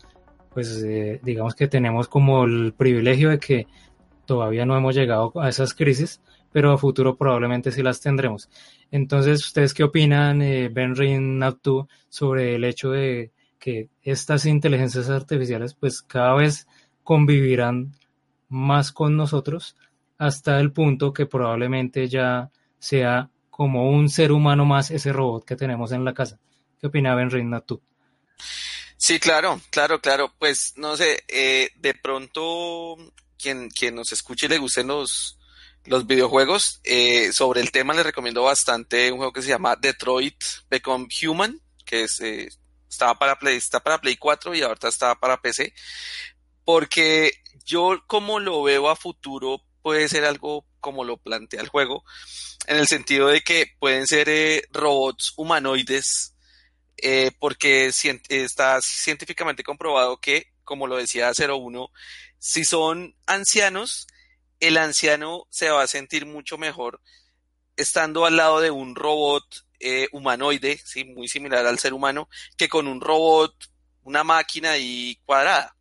pues 0.53 0.81
eh, 0.83 1.19
digamos 1.23 1.55
que 1.55 1.67
tenemos 1.67 2.07
como 2.07 2.45
el 2.45 2.73
privilegio 2.73 3.29
de 3.29 3.39
que 3.39 3.67
todavía 4.25 4.65
no 4.65 4.77
hemos 4.77 4.95
llegado 4.95 5.33
a 5.41 5.49
esas 5.49 5.73
crisis, 5.73 6.21
pero 6.51 6.71
a 6.71 6.77
futuro 6.77 7.17
probablemente 7.17 7.71
sí 7.71 7.81
las 7.81 7.99
tendremos. 7.99 8.49
Entonces, 8.91 9.43
¿ustedes 9.45 9.73
qué 9.73 9.83
opinan, 9.83 10.41
eh, 10.41 10.69
Benrin 10.69 11.39
Naptu, 11.39 11.87
sobre 12.07 12.55
el 12.55 12.63
hecho 12.63 12.91
de 12.91 13.31
que 13.57 13.89
estas 14.03 14.45
inteligencias 14.45 15.09
artificiales 15.09 15.73
pues 15.73 16.01
cada 16.01 16.35
vez 16.35 16.67
convivirán 17.03 17.93
más 18.49 18.91
con 18.91 19.17
nosotros 19.17 19.75
hasta 20.17 20.59
el 20.59 20.71
punto 20.71 21.13
que 21.13 21.25
probablemente 21.25 22.07
ya 22.07 22.51
sea 22.77 23.30
como 23.51 23.91
un 23.91 24.09
ser 24.09 24.31
humano 24.31 24.65
más 24.65 24.89
ese 24.89 25.13
robot 25.13 25.45
que 25.45 25.55
tenemos 25.55 25.91
en 25.91 26.03
la 26.03 26.15
casa? 26.15 26.39
¿Qué 26.79 26.87
opina 26.87 27.13
Benrin 27.13 27.51
Naptu? 27.51 27.79
Sí, 28.97 29.19
claro, 29.19 29.61
claro, 29.69 30.01
claro. 30.01 30.33
Pues 30.39 30.73
no 30.77 30.97
sé, 30.97 31.23
eh, 31.27 31.69
de 31.75 31.93
pronto 31.93 32.97
quien, 33.37 33.69
quien 33.69 33.95
nos 33.95 34.11
escuche 34.11 34.47
y 34.47 34.49
le 34.49 34.57
gusten 34.57 34.87
los, 34.87 35.37
los 35.85 36.07
videojuegos. 36.07 36.81
Eh, 36.83 37.31
sobre 37.33 37.61
el 37.61 37.71
tema 37.71 37.93
les 37.93 38.05
recomiendo 38.05 38.43
bastante 38.43 39.11
un 39.11 39.17
juego 39.17 39.33
que 39.33 39.41
se 39.41 39.49
llama 39.49 39.75
Detroit 39.75 40.41
Become 40.69 41.07
Human, 41.23 41.59
que 41.85 42.03
es, 42.03 42.19
eh, 42.21 42.49
estaba 42.89 43.17
para 43.17 43.37
Play, 43.37 43.57
está 43.57 43.79
para 43.79 43.99
Play 43.99 44.17
4 44.17 44.55
y 44.55 44.61
ahorita 44.61 44.87
está 44.87 45.15
para 45.15 45.41
PC. 45.41 45.73
Porque 46.63 47.33
yo 47.65 48.03
como 48.07 48.39
lo 48.39 48.63
veo 48.63 48.89
a 48.89 48.95
futuro 48.95 49.61
puede 49.81 50.07
ser 50.09 50.25
algo 50.25 50.65
como 50.81 51.05
lo 51.05 51.17
plantea 51.17 51.61
el 51.61 51.69
juego, 51.69 52.03
en 52.67 52.77
el 52.77 52.87
sentido 52.87 53.27
de 53.27 53.41
que 53.41 53.67
pueden 53.79 54.05
ser 54.07 54.27
eh, 54.27 54.63
robots 54.71 55.33
humanoides, 55.37 56.35
porque 57.39 57.91
está 58.29 58.79
científicamente 58.81 59.63
comprobado 59.63 60.19
que, 60.19 60.51
como 60.63 60.85
lo 60.85 60.97
decía 60.97 61.31
01, 61.31 61.89
si 62.37 62.63
son 62.63 63.15
ancianos, 63.25 64.05
el 64.59 64.77
anciano 64.77 65.47
se 65.49 65.69
va 65.69 65.81
a 65.81 65.87
sentir 65.87 66.25
mucho 66.25 66.57
mejor 66.57 67.01
estando 67.75 68.25
al 68.25 68.37
lado 68.37 68.59
de 68.61 68.71
un 68.71 68.95
robot 68.95 69.43
eh, 69.79 70.07
humanoide, 70.11 70.79
¿sí? 70.85 71.03
muy 71.03 71.27
similar 71.27 71.65
al 71.65 71.79
ser 71.79 71.93
humano, 71.93 72.29
que 72.57 72.69
con 72.69 72.87
un 72.87 73.01
robot, 73.01 73.55
una 74.03 74.23
máquina 74.23 74.77
y 74.77 75.19
cuadrada. 75.25 75.75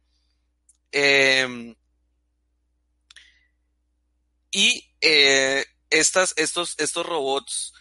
Em, 0.93 1.75
y 4.53 4.85
eh, 5.01 5.65
estos, 5.91 6.35
estos 6.37 7.07
robots 7.07 7.73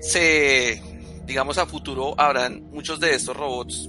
se, 0.00 0.82
digamos, 1.24 1.58
a 1.58 1.66
futuro 1.66 2.14
habrán 2.18 2.70
muchos 2.70 3.00
de 3.00 3.14
estos 3.14 3.36
robots. 3.36 3.88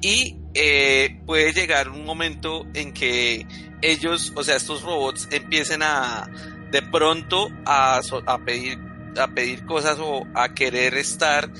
Y 0.00 0.36
eh, 0.54 1.20
puede 1.26 1.52
llegar 1.52 1.88
un 1.88 2.04
momento 2.04 2.64
en 2.74 2.92
que 2.92 3.46
ellos, 3.82 4.32
o 4.36 4.44
sea, 4.44 4.56
estos 4.56 4.82
robots 4.82 5.28
empiecen 5.32 5.82
a 5.82 6.30
de 6.70 6.82
pronto 6.82 7.48
a, 7.64 8.00
a 8.26 8.38
pedir 8.44 8.78
a 9.18 9.26
pedir 9.28 9.64
cosas 9.66 9.98
o 10.00 10.26
a 10.34 10.54
querer 10.54 10.94
estar 10.94 11.50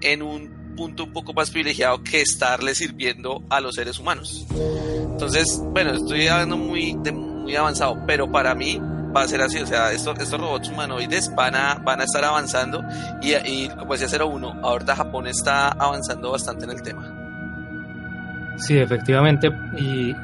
en 0.00 0.22
un 0.22 0.74
punto 0.76 1.04
un 1.04 1.12
poco 1.12 1.34
más 1.34 1.50
privilegiado 1.50 2.02
que 2.02 2.22
estarle 2.22 2.74
sirviendo 2.74 3.42
a 3.50 3.60
los 3.60 3.74
seres 3.74 3.98
humanos. 3.98 4.46
Entonces, 4.50 5.60
bueno, 5.62 5.92
estoy 5.92 6.28
hablando 6.28 6.56
muy, 6.56 6.94
muy 6.94 7.54
avanzado, 7.54 7.98
pero 8.06 8.30
para 8.30 8.54
mí 8.54 8.80
va 9.14 9.22
a 9.22 9.28
ser 9.28 9.42
así, 9.42 9.58
o 9.60 9.66
sea, 9.66 9.92
estos, 9.92 10.18
estos 10.18 10.40
robots 10.40 10.68
humanoides 10.68 11.32
van 11.34 11.54
a, 11.54 11.74
van 11.74 12.00
a 12.00 12.04
estar 12.04 12.24
avanzando 12.24 12.82
y, 13.20 13.34
y 13.34 13.68
como 13.68 13.94
decía 13.94 14.08
01, 14.24 14.60
ahorita 14.62 14.96
Japón 14.96 15.26
está 15.26 15.68
avanzando 15.68 16.32
bastante 16.32 16.64
en 16.64 16.70
el 16.70 16.82
tema. 16.82 17.18
Sí, 18.56 18.78
efectivamente, 18.78 19.50
y 19.78 20.14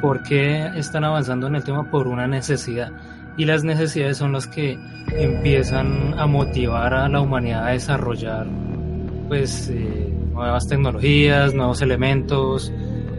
¿Por 0.00 0.22
qué 0.22 0.66
están 0.76 1.04
avanzando 1.04 1.46
en 1.46 1.56
el 1.56 1.64
tema? 1.64 1.90
Por 1.90 2.06
una 2.06 2.26
necesidad. 2.26 2.92
Y 3.36 3.44
las 3.44 3.64
necesidades 3.64 4.18
son 4.18 4.32
las 4.32 4.46
que 4.46 4.78
empiezan 5.12 6.18
a 6.18 6.26
motivar 6.26 6.92
a 6.94 7.08
la 7.08 7.20
humanidad 7.20 7.66
a 7.66 7.70
desarrollar 7.70 8.46
pues 9.28 9.68
eh, 9.70 10.14
nuevas 10.32 10.66
tecnologías, 10.68 11.54
nuevos 11.54 11.82
elementos, 11.82 12.72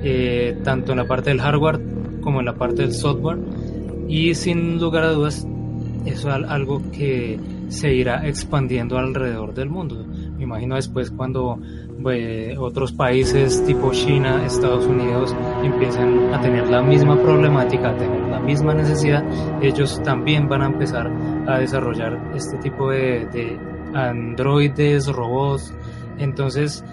eh, 0.03 0.57
tanto 0.63 0.93
en 0.93 0.99
la 0.99 1.05
parte 1.05 1.31
del 1.31 1.41
hardware 1.41 1.79
como 2.21 2.39
en 2.39 2.45
la 2.45 2.53
parte 2.53 2.83
del 2.83 2.93
software. 2.93 3.37
Y 4.07 4.35
sin 4.35 4.79
lugar 4.79 5.03
a 5.03 5.11
dudas, 5.11 5.47
eso 6.05 6.29
es 6.29 6.49
algo 6.49 6.81
que 6.91 7.39
se 7.69 7.93
irá 7.93 8.25
expandiendo 8.27 8.97
alrededor 8.97 9.53
del 9.53 9.69
mundo. 9.69 10.05
Me 10.37 10.43
imagino 10.43 10.75
después 10.75 11.11
cuando 11.11 11.59
otros 12.59 12.93
países 12.93 13.63
tipo 13.65 13.91
China, 13.91 14.45
Estados 14.45 14.85
Unidos 14.85 15.35
empiecen 15.63 16.33
a 16.33 16.39
tener 16.39 16.69
la 16.69 16.81
misma 16.81 17.21
problemática, 17.21 17.89
a 17.89 17.97
tener 17.97 18.21
la 18.29 18.39
misma 18.39 18.73
necesidad, 18.73 19.23
ellos 19.61 20.01
también 20.03 20.47
van 20.47 20.61
a 20.61 20.67
empezar 20.67 21.11
a 21.47 21.59
desarrollar 21.59 22.31
este 22.35 22.57
tipo 22.57 22.91
de, 22.91 23.57
androides, 23.93 25.07
robots. 25.07 25.73
Entonces, 26.19 26.83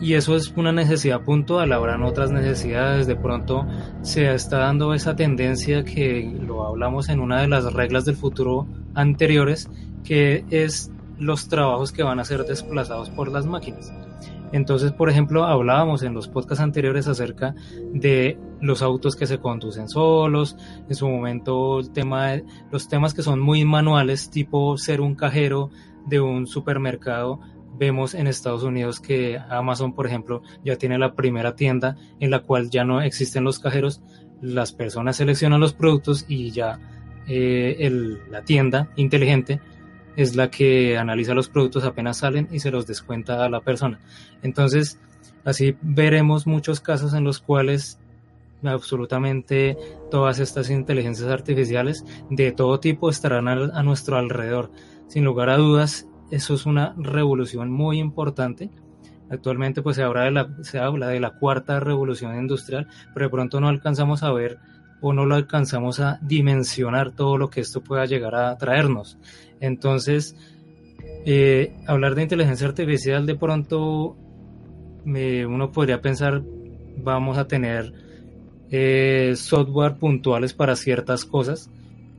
y 0.00 0.14
eso 0.14 0.34
es 0.34 0.52
una 0.56 0.72
necesidad 0.72 1.20
puntual, 1.22 1.72
habrán 1.72 2.02
otras 2.02 2.30
necesidades, 2.32 3.06
de 3.06 3.16
pronto 3.16 3.66
se 4.02 4.32
está 4.32 4.58
dando 4.58 4.94
esa 4.94 5.14
tendencia 5.14 5.84
que 5.84 6.38
lo 6.40 6.66
hablamos 6.66 7.08
en 7.10 7.20
una 7.20 7.42
de 7.42 7.48
las 7.48 7.72
reglas 7.72 8.06
del 8.06 8.16
futuro 8.16 8.66
anteriores, 8.94 9.68
que 10.02 10.44
es 10.50 10.90
los 11.18 11.48
trabajos 11.48 11.92
que 11.92 12.02
van 12.02 12.18
a 12.18 12.24
ser 12.24 12.44
desplazados 12.44 13.10
por 13.10 13.30
las 13.30 13.44
máquinas. 13.44 13.92
Entonces, 14.52 14.90
por 14.90 15.08
ejemplo, 15.10 15.44
hablábamos 15.44 16.02
en 16.02 16.14
los 16.14 16.26
podcasts 16.26 16.62
anteriores 16.62 17.06
acerca 17.06 17.54
de 17.92 18.36
los 18.60 18.82
autos 18.82 19.14
que 19.14 19.26
se 19.26 19.38
conducen 19.38 19.88
solos, 19.88 20.56
en 20.88 20.94
su 20.94 21.08
momento 21.08 21.78
el 21.78 21.90
tema 21.90 22.32
los 22.72 22.88
temas 22.88 23.14
que 23.14 23.22
son 23.22 23.38
muy 23.38 23.64
manuales, 23.64 24.30
tipo 24.30 24.76
ser 24.76 25.00
un 25.00 25.14
cajero 25.14 25.70
de 26.06 26.20
un 26.20 26.46
supermercado. 26.46 27.40
Vemos 27.80 28.14
en 28.14 28.26
Estados 28.26 28.62
Unidos 28.62 29.00
que 29.00 29.38
Amazon, 29.48 29.94
por 29.94 30.06
ejemplo, 30.06 30.42
ya 30.62 30.76
tiene 30.76 30.98
la 30.98 31.14
primera 31.14 31.56
tienda 31.56 31.96
en 32.20 32.30
la 32.30 32.40
cual 32.40 32.70
ya 32.70 32.84
no 32.84 33.00
existen 33.00 33.42
los 33.42 33.58
cajeros, 33.58 34.02
las 34.42 34.72
personas 34.72 35.16
seleccionan 35.16 35.60
los 35.60 35.72
productos 35.72 36.26
y 36.28 36.50
ya 36.50 36.78
eh, 37.26 37.90
la 38.28 38.42
tienda 38.42 38.90
inteligente 38.96 39.60
es 40.16 40.36
la 40.36 40.50
que 40.50 40.98
analiza 40.98 41.32
los 41.32 41.48
productos 41.48 41.84
apenas 41.84 42.18
salen 42.18 42.48
y 42.52 42.60
se 42.60 42.70
los 42.70 42.86
descuenta 42.86 43.44
a 43.44 43.48
la 43.48 43.62
persona. 43.62 43.98
Entonces, 44.42 44.98
así 45.44 45.74
veremos 45.80 46.46
muchos 46.46 46.80
casos 46.80 47.14
en 47.14 47.24
los 47.24 47.40
cuales 47.40 47.98
absolutamente 48.62 49.78
todas 50.10 50.38
estas 50.38 50.68
inteligencias 50.68 51.30
artificiales 51.30 52.04
de 52.28 52.52
todo 52.52 52.78
tipo 52.78 53.08
estarán 53.08 53.48
a, 53.48 53.82
nuestro 53.82 54.18
alrededor. 54.18 54.70
Sin 55.08 55.24
lugar 55.24 55.48
a 55.48 55.56
dudas, 55.56 56.06
eso 56.30 56.54
es 56.54 56.66
una 56.66 56.94
revolución 56.96 57.70
muy 57.70 57.98
importante. 57.98 58.70
Actualmente 59.30 59.82
pues 59.82 59.96
se 59.96 60.02
habla, 60.02 60.24
de 60.24 60.30
la, 60.32 60.48
se 60.62 60.78
habla 60.78 61.08
de 61.08 61.20
la 61.20 61.30
cuarta 61.30 61.78
revolución 61.80 62.36
industrial, 62.36 62.88
pero 63.14 63.26
de 63.26 63.30
pronto 63.30 63.60
no 63.60 63.68
alcanzamos 63.68 64.22
a 64.22 64.32
ver 64.32 64.58
o 65.00 65.12
no 65.12 65.24
lo 65.24 65.34
alcanzamos 65.34 66.00
a 66.00 66.18
dimensionar 66.20 67.12
todo 67.12 67.38
lo 67.38 67.48
que 67.48 67.60
esto 67.60 67.82
pueda 67.82 68.04
llegar 68.06 68.34
a 68.34 68.56
traernos. 68.58 69.18
Entonces, 69.60 70.36
eh, 71.24 71.76
hablar 71.86 72.14
de 72.14 72.22
inteligencia 72.22 72.66
artificial 72.66 73.26
de 73.26 73.34
pronto 73.34 74.16
uno 75.04 75.72
podría 75.72 76.00
pensar 76.00 76.42
vamos 76.98 77.38
a 77.38 77.46
tener 77.46 77.92
eh, 78.70 79.32
software 79.36 79.96
puntuales 79.96 80.52
para 80.52 80.76
ciertas 80.76 81.24
cosas 81.24 81.70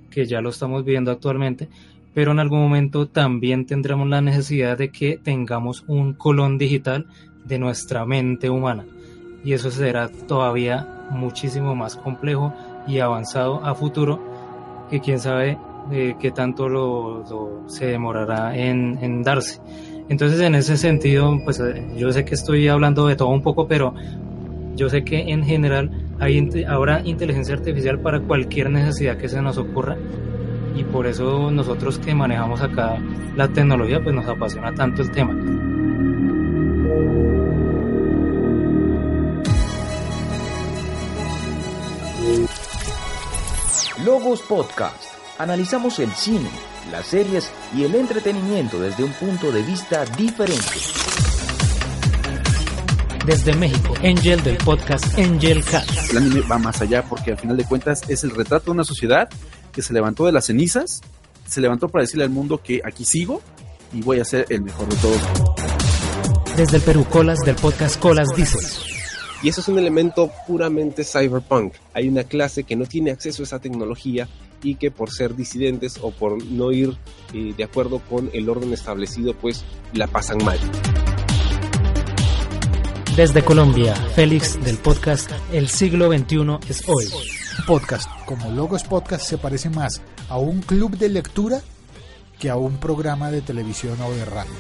que 0.10 0.26
ya 0.26 0.42
lo 0.42 0.50
estamos 0.50 0.84
viendo 0.84 1.12
actualmente 1.12 1.70
pero 2.14 2.32
en 2.32 2.40
algún 2.40 2.60
momento 2.60 3.08
también 3.08 3.66
tendremos 3.66 4.08
la 4.08 4.22
necesidad 4.22 4.78
de 4.78 4.90
que 4.90 5.18
tengamos 5.18 5.84
un 5.88 6.14
colón 6.14 6.58
digital 6.58 7.06
de 7.46 7.60
nuestra 7.60 8.06
mente 8.06 8.50
humana 8.50 8.86
y 9.44 9.54
eso 9.54 9.72
será 9.72 10.10
todavía 10.28 10.88
muchísimo 11.12 11.76
más 11.76 11.96
complejo 11.96 12.54
y 12.88 13.00
avanzado 13.00 13.64
a 13.64 13.76
futuro 13.76 14.20
que 14.90 15.00
quién 15.00 15.20
sabe 15.20 15.58
eh, 15.92 16.16
qué 16.20 16.32
tanto 16.32 16.70
lo, 16.70 17.64
se 17.68 17.88
demorará 17.88 18.56
en, 18.56 19.24
darse. 19.24 19.60
Entonces 20.10 20.40
en 20.42 20.56
ese 20.56 20.78
sentido, 20.78 21.40
pues 21.44 21.60
eh, 21.60 21.86
yo 21.98 22.12
sé 22.12 22.26
que 22.26 22.36
estoy 22.36 22.68
hablando 22.68 23.08
de 23.08 23.16
todo 23.16 23.30
un 23.30 23.42
poco, 23.42 23.68
pero 23.68 23.94
yo 24.76 24.90
sé 24.90 25.04
que 25.04 25.20
en 25.32 25.44
general 25.44 25.90
hay 26.20 26.66
habrá 26.68 27.02
inteligencia 27.04 27.56
artificial 27.56 28.00
para 28.00 28.20
cualquier 28.20 28.70
necesidad 28.70 29.18
que 29.18 29.30
se 29.30 29.42
nos 29.42 29.58
ocurra 29.58 29.98
y 30.76 30.84
por 30.84 31.08
eso 31.08 31.52
nosotros 31.52 32.00
que 32.00 32.14
manejamos 32.14 32.62
acá 32.62 32.98
la 33.36 33.48
tecnología 33.48 34.02
pues 34.04 34.16
nos 34.16 34.28
apasiona 34.28 34.74
tanto 34.74 35.02
el 35.02 35.12
tema. 35.12 35.34
Logos 44.06 44.42
Podcast. 44.42 45.14
Analizamos 45.38 46.00
el 46.00 46.12
cine, 46.12 46.50
las 46.92 47.06
series 47.06 47.52
y 47.76 47.84
el 47.84 47.96
entretenimiento 47.96 48.80
desde 48.80 49.04
un 49.04 49.12
punto 49.14 49.52
de 49.52 49.62
vista 49.62 50.06
diferente. 50.18 50.62
Desde 53.26 53.54
México, 53.54 53.94
Angel 54.04 54.42
del 54.42 54.58
podcast 54.58 55.06
Angel 55.20 55.64
Cat. 55.64 55.86
El 56.10 56.18
anime 56.18 56.42
va 56.42 56.58
más 56.58 56.82
allá 56.82 57.04
porque 57.04 57.32
al 57.32 57.38
final 57.38 57.58
de 57.58 57.66
cuentas 57.66 58.10
es 58.10 58.24
el 58.24 58.32
retrato 58.32 58.66
de 58.66 58.72
una 58.72 58.84
sociedad 58.84 59.30
que 59.72 59.82
se 59.82 59.94
levantó 59.94 60.26
de 60.26 60.32
las 60.32 60.46
cenizas, 60.46 61.02
se 61.48 61.62
levantó 61.62 61.90
para 61.90 62.04
decirle 62.04 62.24
al 62.24 62.30
mundo 62.30 62.62
que 62.64 62.82
aquí 62.84 63.06
sigo 63.06 63.42
y 63.94 64.02
voy 64.02 64.20
a 64.20 64.26
ser 64.26 64.46
el 64.50 64.62
mejor 64.62 64.88
de 64.90 64.96
todos. 64.98 65.22
Desde 66.56 66.78
el 66.78 66.84
Perú, 66.84 67.06
Colas 67.10 67.40
del 67.40 67.56
podcast 67.56 68.00
Colas 68.00 68.30
dice. 68.36 68.58
Y 69.44 69.50
eso 69.50 69.62
es 69.62 69.68
un 69.68 69.80
elemento 69.80 70.32
puramente 70.46 71.04
cyberpunk. 71.04 71.74
Hay 71.94 72.08
una 72.08 72.24
clase 72.24 72.64
que 72.64 72.76
no 72.76 72.86
tiene 72.86 73.12
acceso 73.12 73.42
a 73.42 73.46
esa 73.46 73.60
tecnología 73.60 74.28
y 74.62 74.76
que 74.76 74.92
por 74.92 75.10
ser 75.10 75.36
disidentes 75.36 75.98
o 76.02 76.12
por 76.12 76.44
no 76.46 76.72
ir 76.72 76.96
eh, 77.34 77.54
de 77.58 77.64
acuerdo 77.64 78.00
con 78.08 78.30
el 78.34 78.48
orden 78.50 78.72
establecido, 78.74 79.34
pues 79.34 79.64
la 79.94 80.08
pasan 80.08 80.44
mal. 80.44 80.60
Desde 83.16 83.44
Colombia, 83.44 83.96
Félix 84.16 84.64
del 84.64 84.78
podcast 84.78 85.32
El 85.52 85.68
siglo 85.68 86.08
XXI 86.10 86.60
es 86.70 86.88
hoy. 86.88 87.08
Podcast, 87.66 88.10
como 88.26 88.50
Logos 88.52 88.84
Podcast, 88.84 89.26
se 89.26 89.38
parece 89.38 89.70
más 89.70 90.02
a 90.30 90.38
un 90.38 90.62
club 90.62 90.98
de 90.98 91.10
lectura 91.10 91.62
que 92.40 92.50
a 92.50 92.56
un 92.56 92.78
programa 92.78 93.32
de 93.32 93.42
televisión 93.42 93.98
o 94.02 94.12
de 94.12 94.26
radio. 94.26 94.52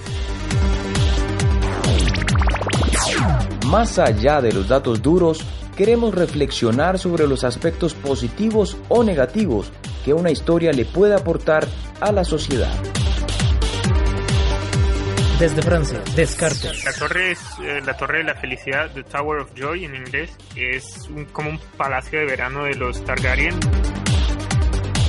Más 3.67 3.99
allá 3.99 4.41
de 4.41 4.51
los 4.51 4.67
datos 4.67 5.01
duros, 5.01 5.39
queremos 5.75 6.13
reflexionar 6.13 6.99
sobre 6.99 7.27
los 7.27 7.43
aspectos 7.43 7.93
positivos 7.93 8.77
o 8.89 9.03
negativos 9.03 9.71
que 10.03 10.13
una 10.13 10.31
historia 10.31 10.71
le 10.71 10.85
puede 10.85 11.15
aportar 11.15 11.67
a 11.99 12.11
la 12.11 12.23
sociedad. 12.23 12.73
Desde 15.41 15.63
Francia, 15.63 15.99
Descartes. 16.15 16.85
La 16.85 16.93
torre 16.93 17.31
es 17.31 17.39
eh, 17.63 17.81
la 17.83 17.97
torre 17.97 18.19
de 18.19 18.25
la 18.25 18.35
felicidad, 18.35 18.91
the 18.93 19.01
Tower 19.01 19.39
of 19.39 19.49
Joy 19.55 19.85
en 19.85 19.95
inglés, 19.95 20.29
es 20.55 21.09
como 21.33 21.49
un 21.49 21.59
palacio 21.77 22.19
de 22.19 22.25
verano 22.25 22.65
de 22.65 22.75
los 22.75 23.03
Targaryen. 23.03 23.55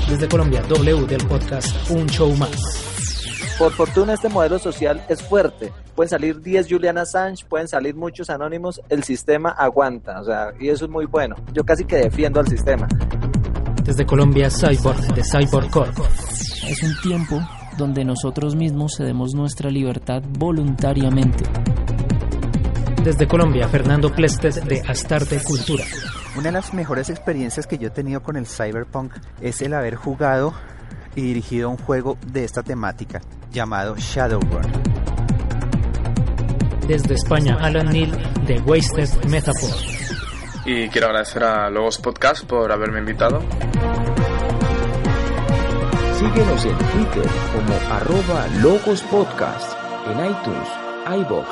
Desde 0.08 0.26
Colombia, 0.28 0.62
W 0.62 1.06
del 1.06 1.26
podcast 1.26 1.90
Un 1.90 2.06
Show 2.06 2.34
Más. 2.36 3.54
Por 3.58 3.72
fortuna 3.72 4.14
este 4.14 4.30
modelo 4.30 4.58
social 4.58 5.04
es 5.10 5.22
fuerte. 5.22 5.70
Pueden 5.94 6.08
salir 6.08 6.40
10 6.40 6.66
Julian 6.66 6.96
Assange, 6.96 7.44
pueden 7.44 7.68
salir 7.68 7.94
muchos 7.94 8.30
anónimos, 8.30 8.80
el 8.88 9.04
sistema 9.04 9.50
aguanta, 9.50 10.18
o 10.18 10.24
sea, 10.24 10.54
y 10.58 10.70
eso 10.70 10.86
es 10.86 10.90
muy 10.90 11.04
bueno. 11.04 11.36
Yo 11.52 11.62
casi 11.62 11.84
que 11.84 11.96
defiendo 11.96 12.40
al 12.40 12.48
sistema. 12.48 12.88
Desde 13.84 14.06
Colombia, 14.06 14.48
Cyborg, 14.48 15.14
de 15.14 15.22
Cyborg 15.24 15.70
Corp. 15.70 15.98
Es 16.66 16.82
un 16.82 16.98
tiempo 17.02 17.38
donde 17.76 18.04
nosotros 18.04 18.54
mismos 18.54 18.94
cedemos 18.96 19.34
nuestra 19.34 19.70
libertad 19.70 20.22
voluntariamente. 20.38 21.44
Desde 23.02 23.26
Colombia, 23.26 23.68
Fernando 23.68 24.12
Plestes 24.14 24.64
de 24.64 24.80
Astarte 24.80 25.42
Cultura. 25.42 25.84
Una 26.36 26.44
de 26.44 26.52
las 26.52 26.72
mejores 26.72 27.10
experiencias 27.10 27.66
que 27.66 27.76
yo 27.76 27.88
he 27.88 27.90
tenido 27.90 28.22
con 28.22 28.36
el 28.36 28.46
Cyberpunk 28.46 29.12
es 29.40 29.60
el 29.60 29.74
haber 29.74 29.96
jugado 29.96 30.54
y 31.14 31.22
dirigido 31.22 31.68
un 31.68 31.76
juego 31.76 32.16
de 32.26 32.44
esta 32.44 32.62
temática 32.62 33.20
llamado 33.50 33.96
Shadowrun. 33.96 34.70
Desde 36.86 37.14
España, 37.14 37.58
Alan 37.60 37.90
Neal 37.90 38.12
de 38.46 38.60
Wasted 38.60 39.08
Metaphor. 39.28 39.70
Y 40.64 40.88
quiero 40.88 41.08
agradecer 41.08 41.42
a 41.42 41.68
Logos 41.70 41.98
Podcast 41.98 42.44
por 42.46 42.70
haberme 42.70 43.00
invitado. 43.00 43.42
Síguenos 46.22 46.64
en 46.66 46.78
Twitter 46.78 47.30
como 47.52 47.74
arroba 47.92 48.46
Logos 48.62 49.02
Podcast, 49.10 49.76
en 50.06 50.24
iTunes, 50.24 50.68
iBox, 51.18 51.48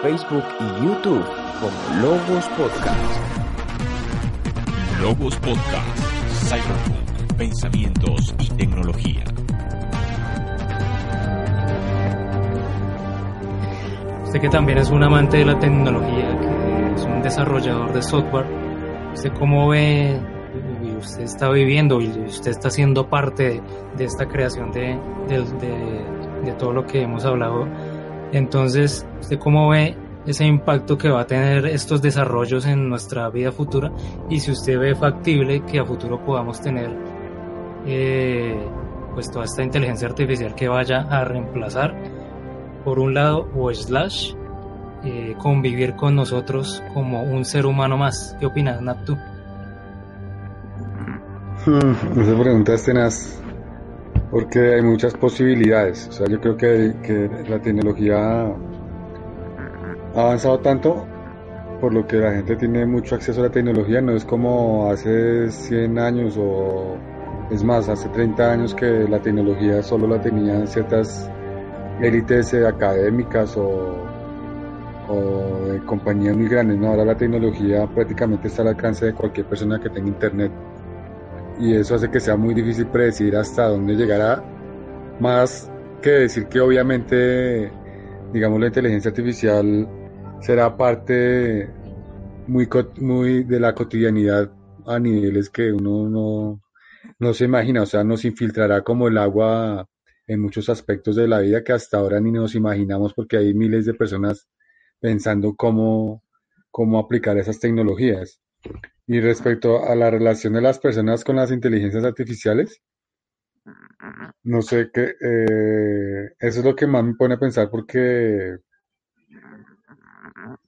Facebook 0.00 0.44
y 0.58 0.86
YouTube 0.86 1.22
como 1.60 2.00
Logos 2.00 2.48
Podcast. 2.56 3.20
Logos 5.02 5.36
Podcast, 5.36 5.98
Cyberpunk, 6.48 7.36
pensamientos 7.36 8.34
y 8.38 8.48
tecnología. 8.56 9.24
Usted 14.24 14.40
que 14.40 14.48
también 14.48 14.78
es 14.78 14.88
un 14.88 15.04
amante 15.04 15.36
de 15.36 15.44
la 15.44 15.58
tecnología, 15.58 16.38
que 16.40 16.94
es 16.94 17.02
un 17.02 17.20
desarrollador 17.20 17.92
de 17.92 18.00
software, 18.00 18.46
¿usted 19.12 19.30
cómo 19.34 19.68
ve 19.68 20.35
usted 20.96 21.22
está 21.22 21.50
viviendo 21.50 22.00
y 22.00 22.08
usted 22.08 22.50
está 22.50 22.70
siendo 22.70 23.08
parte 23.08 23.62
de, 23.96 24.04
esta 24.04 24.26
creación 24.26 24.72
de, 24.72 24.98
de, 25.28 26.52
todo 26.58 26.72
lo 26.72 26.86
que 26.86 27.02
hemos 27.02 27.24
hablado? 27.24 27.66
Entonces, 28.32 29.06
¿usted 29.20 29.38
cómo 29.38 29.68
ve 29.68 29.96
ese 30.26 30.44
impacto 30.44 30.98
que 30.98 31.08
va 31.08 31.22
a 31.22 31.26
tener 31.26 31.66
estos 31.66 32.02
desarrollos 32.02 32.66
en 32.66 32.88
nuestra 32.88 33.28
vida 33.30 33.52
futura? 33.52 33.92
Y 34.28 34.40
si 34.40 34.50
usted 34.50 34.78
ve 34.78 34.94
factible 34.94 35.64
que 35.64 35.78
a 35.78 35.84
futuro 35.84 36.24
podamos 36.24 36.60
tener 36.60 36.90
eh, 37.86 38.68
pues 39.14 39.30
toda 39.30 39.44
esta 39.44 39.62
inteligencia 39.62 40.08
artificial 40.08 40.54
que 40.54 40.68
vaya 40.68 41.02
a 41.02 41.24
reemplazar 41.24 41.94
por 42.84 43.00
un 43.00 43.14
lado, 43.14 43.48
o 43.56 43.74
slash, 43.74 44.32
eh, 45.04 45.34
convivir 45.38 45.96
con 45.96 46.14
nosotros 46.14 46.82
como 46.94 47.22
un 47.22 47.44
ser 47.44 47.66
humano 47.66 47.96
más. 47.96 48.36
¿Qué 48.38 48.46
opinas, 48.46 48.80
Nat, 48.80 49.04
tú? 49.04 49.16
Hmm, 51.76 52.20
esa 52.20 52.38
pregunta 52.38 52.74
es 52.74 52.84
tenaz, 52.84 53.42
porque 54.30 54.74
hay 54.74 54.82
muchas 54.82 55.14
posibilidades. 55.14 56.06
O 56.08 56.12
sea, 56.12 56.28
yo 56.28 56.40
creo 56.40 56.56
que, 56.56 56.94
que 57.02 57.28
la 57.48 57.60
tecnología 57.60 58.46
ha 60.14 60.20
avanzado 60.20 60.60
tanto 60.60 61.04
por 61.80 61.92
lo 61.92 62.06
que 62.06 62.18
la 62.18 62.32
gente 62.34 62.54
tiene 62.54 62.86
mucho 62.86 63.16
acceso 63.16 63.40
a 63.40 63.44
la 63.44 63.50
tecnología, 63.50 64.00
no 64.00 64.12
es 64.12 64.24
como 64.24 64.90
hace 64.90 65.50
100 65.50 65.98
años 65.98 66.36
o 66.38 66.96
es 67.50 67.64
más, 67.64 67.88
hace 67.88 68.08
30 68.10 68.52
años 68.52 68.72
que 68.72 69.06
la 69.08 69.20
tecnología 69.20 69.82
solo 69.82 70.06
la 70.06 70.20
tenían 70.20 70.68
ciertas 70.68 71.28
élites 72.00 72.54
eh, 72.54 72.64
académicas 72.64 73.56
o, 73.56 73.96
o, 75.08 75.66
de 75.72 75.80
compañías 75.84 76.36
muy 76.36 76.48
grandes, 76.48 76.78
¿no? 76.78 76.88
Ahora 76.88 77.04
la 77.04 77.16
tecnología 77.16 77.88
prácticamente 77.88 78.46
está 78.46 78.62
al 78.62 78.68
alcance 78.68 79.06
de 79.06 79.14
cualquier 79.14 79.46
persona 79.46 79.80
que 79.80 79.90
tenga 79.90 80.08
internet 80.08 80.52
y 81.58 81.74
eso 81.74 81.94
hace 81.94 82.10
que 82.10 82.20
sea 82.20 82.36
muy 82.36 82.54
difícil 82.54 82.86
predecir 82.86 83.36
hasta 83.36 83.68
dónde 83.68 83.94
llegará, 83.94 84.42
más 85.20 85.70
que 86.02 86.10
decir 86.10 86.46
que 86.46 86.60
obviamente, 86.60 87.70
digamos, 88.32 88.60
la 88.60 88.66
inteligencia 88.66 89.10
artificial 89.10 89.88
será 90.40 90.76
parte 90.76 91.70
muy, 92.46 92.68
muy 93.00 93.44
de 93.44 93.60
la 93.60 93.74
cotidianidad 93.74 94.50
a 94.86 94.98
niveles 94.98 95.50
que 95.50 95.72
uno 95.72 96.08
no, 96.08 96.62
no 97.18 97.34
se 97.34 97.44
imagina, 97.44 97.82
o 97.82 97.86
sea, 97.86 98.04
nos 98.04 98.24
infiltrará 98.24 98.82
como 98.82 99.08
el 99.08 99.18
agua 99.18 99.88
en 100.26 100.40
muchos 100.40 100.68
aspectos 100.68 101.16
de 101.16 101.28
la 101.28 101.40
vida 101.40 101.62
que 101.64 101.72
hasta 101.72 101.98
ahora 101.98 102.20
ni 102.20 102.32
nos 102.32 102.54
imaginamos 102.54 103.14
porque 103.14 103.36
hay 103.36 103.54
miles 103.54 103.86
de 103.86 103.94
personas 103.94 104.48
pensando 105.00 105.54
cómo, 105.56 106.22
cómo 106.70 106.98
aplicar 106.98 107.38
esas 107.38 107.58
tecnologías. 107.60 108.40
Y 109.06 109.20
respecto 109.20 109.84
a 109.84 109.94
la 109.94 110.10
relación 110.10 110.54
de 110.54 110.60
las 110.62 110.78
personas 110.78 111.24
con 111.24 111.36
las 111.36 111.52
inteligencias 111.52 112.04
artificiales, 112.04 112.80
no 114.42 114.62
sé 114.62 114.90
qué, 114.92 115.14
eh, 115.20 116.30
eso 116.38 116.58
es 116.60 116.64
lo 116.64 116.74
que 116.74 116.86
más 116.86 117.04
me 117.04 117.14
pone 117.14 117.34
a 117.34 117.38
pensar 117.38 117.70
porque 117.70 118.58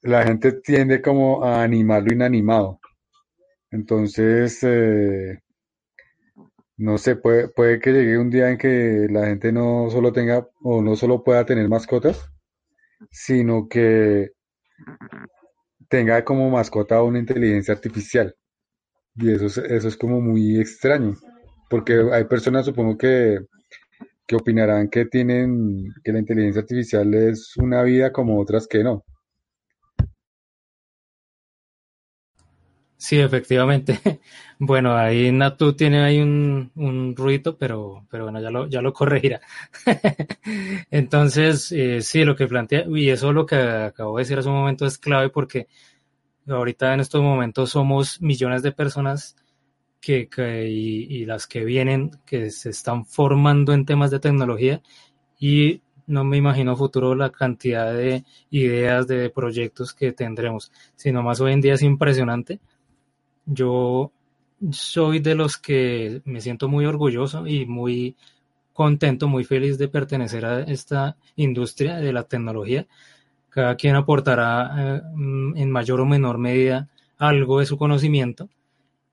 la 0.03 0.25
gente 0.25 0.53
tiende 0.53 1.01
como 1.03 1.45
a 1.45 1.63
animar 1.63 2.03
lo 2.03 2.13
inanimado. 2.13 2.81
Entonces, 3.71 4.59
eh, 4.63 5.41
no 6.77 6.97
sé, 6.99 7.17
puede, 7.17 7.49
puede 7.49 7.81
que 7.81 7.93
llegue 7.93 8.19
un 8.19 8.31
día 8.31 8.51
en 8.51 8.59
que 8.59 9.09
la 9.11 9.27
gente 9.27 9.53
no 9.53 9.89
solo 9.91 10.13
tenga 10.13 10.49
o 10.63 10.81
no 10.83 10.97
solo 10.97 11.23
pueda 11.23 11.45
tener 11.45 11.69
mascotas, 11.69 12.31
sino 13.11 13.69
que 13.69 14.33
tenga 15.89 16.25
como 16.25 16.51
mascota 16.51 17.03
una 17.03 17.19
inteligencia 17.19 17.75
artificial. 17.75 18.35
Y 19.17 19.33
eso 19.33 19.47
es, 19.47 19.59
eso 19.59 19.89
es 19.89 19.97
como 19.97 20.21
muy 20.21 20.61
extraño, 20.61 21.15
porque 21.71 22.01
hay 22.13 22.25
personas, 22.25 22.67
supongo 22.67 22.97
que, 22.97 23.41
que 24.27 24.37
opinarán 24.37 24.89
que 24.91 25.07
tienen, 25.07 25.93
que 26.05 26.13
la 26.13 26.21
inteligencia 26.21 26.63
artificial 26.63 27.13
es 27.15 27.57
una 27.57 27.83
vida 27.83 28.13
como 28.13 28.41
otras 28.41 28.69
que 28.69 28.85
no. 28.85 29.05
Sí, 32.99 33.19
efectivamente. 33.21 34.01
Bueno, 34.61 34.97
ahí 34.97 35.31
Natu 35.31 35.75
tiene 35.75 36.03
ahí 36.03 36.19
un, 36.21 36.73
un 36.75 37.15
ruido, 37.15 37.57
pero, 37.57 38.05
pero 38.11 38.25
bueno, 38.25 38.41
ya 38.41 38.51
lo, 38.51 38.67
ya 38.67 38.83
lo 38.83 38.93
corregirá. 38.93 39.41
Entonces, 40.91 41.71
eh, 41.71 42.03
sí, 42.03 42.25
lo 42.25 42.35
que 42.35 42.49
plantea, 42.49 42.85
y 42.89 43.09
eso 43.11 43.33
lo 43.33 43.47
que 43.47 43.55
acabo 43.55 44.17
de 44.17 44.23
decir 44.25 44.37
hace 44.37 44.49
un 44.49 44.57
momento 44.57 44.85
es 44.85 44.99
clave 44.99 45.29
porque 45.31 45.69
ahorita 46.49 46.95
en 46.95 47.01
estos 47.01 47.23
momentos 47.23 47.71
somos 47.71 48.21
millones 48.23 48.63
de 48.63 48.73
personas 48.73 49.37
que, 50.01 50.29
y 50.69 51.25
las 51.27 51.47
que 51.47 51.65
vienen, 51.65 52.11
que 52.27 52.51
se 52.51 52.71
están 52.71 53.05
formando 53.07 53.73
en 53.73 53.85
temas 53.87 54.11
de 54.11 54.21
tecnología 54.21 54.81
y 55.39 55.83
no 56.07 56.25
me 56.25 56.37
imagino 56.39 56.77
futuro 56.77 57.15
la 57.15 57.31
cantidad 57.31 57.93
de 57.93 58.25
ideas, 58.51 59.07
de 59.09 59.31
proyectos 59.31 59.95
que 59.95 60.13
tendremos, 60.13 60.73
sino 60.97 61.23
más 61.23 61.41
hoy 61.41 61.53
en 61.53 61.61
día 61.61 61.75
es 61.75 61.83
impresionante 61.83 62.61
yo 63.49 64.13
soy 64.71 65.21
de 65.21 65.35
los 65.35 65.57
que 65.57 66.23
me 66.25 66.41
siento 66.41 66.69
muy 66.69 66.85
orgulloso 66.85 67.47
y 67.47 67.67
muy 67.67 68.17
contento, 68.73 69.27
muy 69.29 69.45
feliz 69.45 69.79
de 69.79 69.89
pertenecer 69.89 70.45
a 70.45 70.61
esta 70.61 71.17
industria 71.37 71.97
de 71.97 72.13
la 72.13 72.25
tecnología. 72.25 72.87
Cada 73.51 73.75
quien 73.77 73.97
aportará 73.97 74.75
eh, 74.79 75.03
en 75.57 75.71
mayor 75.71 76.01
o 76.01 76.07
menor 76.07 76.39
medida 76.39 76.89
algo 77.19 77.59
de 77.59 77.67
su 77.67 77.77
conocimiento 77.77 78.49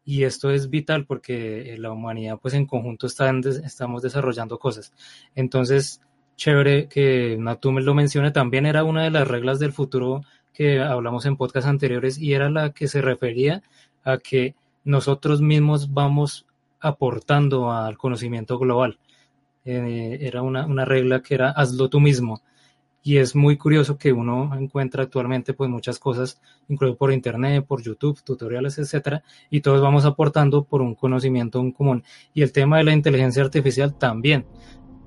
y 0.05 0.23
esto 0.23 0.51
es 0.51 0.69
vital 0.69 1.05
porque 1.05 1.75
la 1.79 1.91
humanidad 1.91 2.37
pues 2.39 2.53
en 2.53 2.67
conjunto 2.67 3.07
está 3.07 3.33
estamos 3.65 4.03
desarrollando 4.03 4.59
cosas. 4.59 4.93
Entonces, 5.33 6.01
chévere 6.37 6.87
que 6.87 7.37
Natum 7.39 7.79
lo 7.79 7.95
mencione, 7.95 8.31
también 8.31 8.67
era 8.67 8.83
una 8.83 9.03
de 9.03 9.09
las 9.09 9.27
reglas 9.27 9.57
del 9.59 9.73
futuro 9.73 10.21
que 10.53 10.79
hablamos 10.79 11.25
en 11.25 11.37
podcast 11.37 11.67
anteriores 11.67 12.17
y 12.17 12.33
era 12.33 12.49
la 12.49 12.71
que 12.71 12.87
se 12.87 13.01
refería 13.01 13.63
a 14.05 14.17
que 14.19 14.55
nosotros 14.85 15.41
mismos 15.41 15.93
vamos 15.93 16.45
aportando 16.79 17.71
al 17.71 17.97
conocimiento 17.97 18.57
global. 18.57 18.99
Eh, 19.65 20.19
era 20.21 20.43
una, 20.43 20.65
una, 20.65 20.85
regla 20.85 21.21
que 21.21 21.33
era 21.33 21.49
hazlo 21.49 21.89
tú 21.89 21.99
mismo. 21.99 22.41
Y 23.01 23.17
es 23.17 23.35
muy 23.35 23.57
curioso 23.57 23.97
que 23.97 24.11
uno 24.11 24.55
encuentra 24.57 25.03
actualmente 25.03 25.53
pues 25.53 25.69
muchas 25.69 25.99
cosas, 25.99 26.41
incluso 26.67 26.95
por 26.95 27.11
internet, 27.11 27.63
por 27.63 27.83
YouTube, 27.83 28.23
tutoriales, 28.23 28.79
etcétera, 28.79 29.23
y 29.51 29.61
todos 29.61 29.79
vamos 29.79 30.05
aportando 30.05 30.63
por 30.63 30.81
un 30.81 30.95
conocimiento 30.95 31.59
en 31.59 31.71
común. 31.71 32.03
Y 32.33 32.41
el 32.41 32.51
tema 32.51 32.77
de 32.77 32.83
la 32.83 32.93
inteligencia 32.93 33.43
artificial 33.43 33.95
también. 33.95 34.45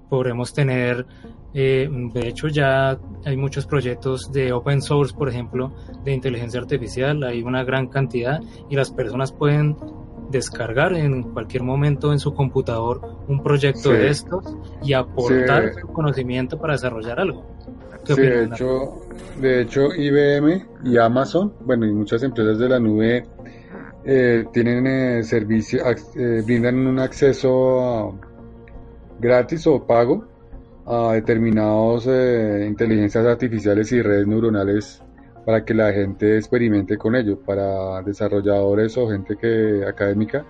Podremos 0.09 0.53
tener 0.53 1.07
eh, 1.55 1.89
de 1.91 2.29
hecho, 2.29 2.49
ya 2.49 2.99
hay 3.25 3.37
muchos 3.37 3.67
proyectos 3.67 4.31
de 4.33 4.53
open 4.53 4.83
source, 4.83 5.15
por 5.15 5.29
ejemplo, 5.29 5.73
de 6.05 6.13
inteligencia 6.13 6.61
artificial, 6.61 7.23
hay 7.25 7.43
una 7.43 7.65
gran 7.65 7.89
cantidad 7.89 8.41
y 8.69 8.77
las 8.77 8.91
personas 8.91 9.33
pueden 9.33 9.77
descargar 10.31 10.93
en 10.93 11.23
cualquier 11.23 11.63
momento 11.63 12.13
en 12.13 12.19
su 12.19 12.35
computador 12.35 13.01
un 13.29 13.43
proyecto 13.43 13.91
de 13.91 14.09
estos 14.09 14.45
y 14.83 14.93
aportar 14.93 15.73
su 15.81 15.87
conocimiento 15.89 16.59
para 16.59 16.75
desarrollar 16.75 17.19
algo. 17.19 17.47
Sí, 18.05 18.21
de 18.21 18.45
hecho, 18.45 19.01
de 19.41 19.63
hecho, 19.63 19.95
IBM 19.95 20.67
y 20.85 20.99
Amazon, 20.99 21.55
bueno, 21.65 21.87
y 21.87 21.93
muchas 21.93 22.23
empresas 22.23 22.59
de 22.59 22.69
la 22.69 22.79
nube 22.79 23.27
eh, 24.05 24.45
tienen 24.53 24.87
eh, 24.87 25.23
servicio, 25.23 25.81
eh, 26.17 26.43
brindan 26.45 26.87
un 26.87 26.99
acceso 26.99 28.19
gratis 29.19 29.67
o 29.67 29.87
pago 29.87 30.27
a 30.87 31.13
determinados 31.13 32.07
eh, 32.07 32.65
inteligencias 32.67 33.27
artificiales 33.27 33.93
y 33.93 34.01
redes 34.01 34.27
neuronales 34.27 35.03
para 35.45 35.65
que 35.65 35.75
la 35.75 35.93
gente 35.93 36.37
experimente 36.37 36.97
con 36.97 37.15
ello, 37.15 37.39
para 37.41 38.03
desarrolladores 38.03 38.97
o 38.97 39.09
gente 39.09 39.37
que 39.37 39.85
académica. 39.87 40.45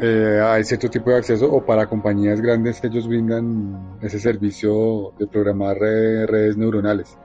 Eh, 0.00 0.40
hay 0.44 0.64
cierto 0.64 0.90
tipo 0.90 1.10
de 1.10 1.16
acceso 1.16 1.50
o 1.50 1.64
para 1.64 1.86
compañías 1.86 2.40
grandes 2.40 2.82
ellos 2.84 3.08
brindan 3.08 3.96
ese 4.02 4.18
servicio 4.18 5.12
de 5.18 5.26
programar 5.26 5.76
redes 5.78 6.56
neuronales. 6.56 7.16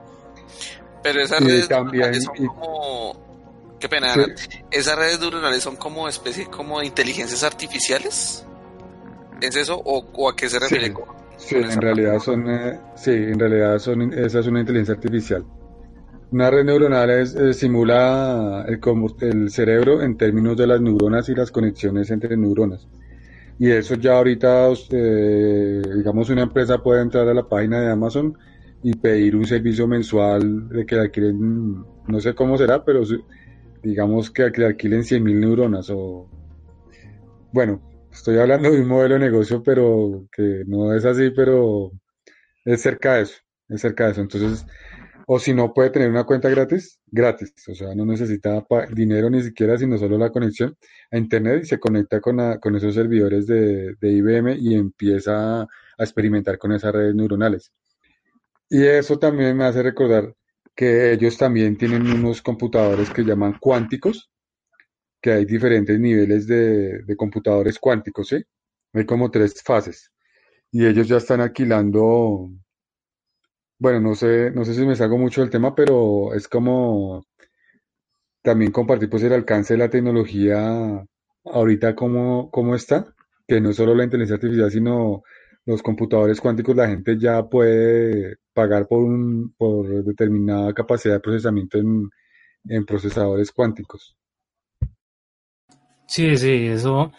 Pero 1.02 1.20
esas 1.20 1.40
redes 1.44 1.68
neuronales 1.68 2.24
son 2.24 2.46
como... 2.46 3.12
Qué 3.78 3.88
pena, 3.88 4.14
¿esas 4.70 4.96
redes 4.96 5.18
neuronales 5.18 5.62
son 5.62 5.74
como 5.74 6.08
especie 6.08 6.46
como 6.46 6.78
de 6.78 6.86
inteligencias 6.86 7.42
artificiales? 7.42 8.46
¿Es 9.42 9.56
eso 9.56 9.82
o, 9.84 10.04
o 10.12 10.28
a 10.28 10.36
qué 10.36 10.48
se 10.48 10.58
refiere? 10.58 10.94
Sí, 11.36 11.56
en 11.56 11.80
realidad 11.80 12.20
son, 12.20 12.48
eh, 12.48 12.78
sí, 12.94 13.10
en 13.10 13.38
realidad 13.38 13.78
son, 13.80 14.12
esa 14.12 14.38
es 14.38 14.46
una 14.46 14.60
inteligencia 14.60 14.94
artificial. 14.94 15.44
Una 16.30 16.48
red 16.48 16.64
neuronal 16.64 17.10
es, 17.10 17.34
eh, 17.34 17.52
simula 17.52 18.64
el, 18.68 18.80
el 19.20 19.50
cerebro 19.50 20.00
en 20.00 20.16
términos 20.16 20.56
de 20.56 20.66
las 20.68 20.80
neuronas 20.80 21.28
y 21.28 21.34
las 21.34 21.50
conexiones 21.50 22.10
entre 22.10 22.36
neuronas. 22.36 22.86
Y 23.58 23.70
eso 23.70 23.96
ya 23.96 24.16
ahorita, 24.16 24.68
eh, 24.90 25.82
digamos, 25.96 26.30
una 26.30 26.42
empresa 26.42 26.82
puede 26.82 27.02
entrar 27.02 27.28
a 27.28 27.34
la 27.34 27.48
página 27.48 27.80
de 27.80 27.90
Amazon 27.90 28.38
y 28.82 28.94
pedir 28.94 29.36
un 29.36 29.44
servicio 29.44 29.86
mensual 29.86 30.68
de 30.68 30.86
que 30.86 30.94
alquilen, 30.98 31.84
no 32.06 32.20
sé 32.20 32.34
cómo 32.34 32.56
será, 32.56 32.84
pero 32.84 33.02
digamos 33.82 34.30
que 34.30 34.50
le 34.50 34.66
alquilen 34.66 35.02
100.000 35.02 35.40
neuronas 35.40 35.90
o, 35.90 36.28
bueno, 37.52 37.80
estoy 38.12 38.38
hablando 38.38 38.70
de 38.70 38.80
un 38.80 38.88
modelo 38.88 39.14
de 39.14 39.20
negocio, 39.20 39.62
pero 39.62 40.26
que 40.32 40.64
no 40.66 40.94
es 40.94 41.04
así, 41.04 41.30
pero 41.30 41.92
es 42.64 42.82
cerca 42.82 43.14
de 43.14 43.22
eso, 43.22 43.36
es 43.68 43.80
cerca 43.80 44.06
de 44.06 44.12
eso. 44.12 44.20
Entonces, 44.20 44.66
o 45.26 45.38
si 45.38 45.54
no 45.54 45.72
puede 45.72 45.90
tener 45.90 46.10
una 46.10 46.24
cuenta 46.24 46.48
gratis, 46.48 47.00
gratis, 47.06 47.54
o 47.68 47.74
sea, 47.74 47.94
no 47.94 48.04
necesita 48.04 48.64
dinero 48.90 49.30
ni 49.30 49.42
siquiera, 49.42 49.78
sino 49.78 49.98
solo 49.98 50.18
la 50.18 50.30
conexión 50.30 50.76
a 51.10 51.18
Internet 51.18 51.62
y 51.64 51.66
se 51.66 51.78
conecta 51.78 52.20
con, 52.20 52.58
con 52.60 52.76
esos 52.76 52.94
servidores 52.94 53.46
de, 53.46 53.94
de, 54.00 54.12
IBM 54.12 54.56
y 54.58 54.74
empieza 54.74 55.62
a 55.62 55.68
experimentar 55.98 56.58
con 56.58 56.72
esas 56.72 56.92
redes 56.92 57.14
neuronales. 57.14 57.72
Y 58.68 58.84
eso 58.84 59.18
también 59.18 59.56
me 59.56 59.64
hace 59.64 59.82
recordar 59.82 60.34
que 60.74 61.12
ellos 61.12 61.36
también 61.36 61.76
tienen 61.76 62.10
unos 62.10 62.42
computadores 62.42 63.10
que 63.10 63.24
llaman 63.24 63.58
cuánticos, 63.60 64.31
que 65.22 65.32
hay 65.32 65.44
diferentes 65.46 65.98
niveles 66.00 66.46
de, 66.46 67.04
computadores 67.16 67.78
cuánticos, 67.78 68.28
¿sí? 68.28 68.44
Hay 68.94 69.06
como 69.06 69.30
tres 69.30 69.62
fases. 69.62 70.12
Y 70.72 70.86
ellos 70.86 71.08
ya 71.08 71.18
están 71.18 71.40
alquilando, 71.40 72.50
bueno, 73.78 74.00
no 74.00 74.14
sé, 74.14 74.50
no 74.52 74.64
sé 74.64 74.74
si 74.74 74.86
me 74.86 74.96
salgo 74.96 75.18
mucho 75.18 75.42
del 75.42 75.50
tema, 75.50 75.74
pero 75.74 76.34
es 76.34 76.48
como 76.48 77.24
también 78.42 78.72
compartir 78.72 79.08
pues 79.10 79.22
el 79.22 79.32
alcance 79.32 79.74
de 79.74 79.78
la 79.78 79.90
tecnología 79.90 81.04
ahorita 81.44 81.94
cómo, 81.94 82.50
cómo 82.50 82.74
está, 82.74 83.14
que 83.46 83.60
no 83.60 83.72
solo 83.72 83.94
la 83.94 84.04
inteligencia 84.04 84.36
artificial, 84.36 84.70
sino 84.70 85.22
los 85.66 85.82
computadores 85.82 86.40
cuánticos, 86.40 86.76
la 86.76 86.88
gente 86.88 87.18
ya 87.18 87.44
puede 87.48 88.38
pagar 88.52 88.88
por, 88.88 89.00
un, 89.00 89.54
por 89.56 90.04
determinada 90.04 90.72
capacidad 90.74 91.14
de 91.14 91.20
procesamiento 91.20 91.78
en, 91.78 92.10
en 92.68 92.84
procesadores 92.86 93.52
cuánticos. 93.52 94.16
Sí, 96.12 96.36
sí, 96.36 96.66
eso 96.66 97.10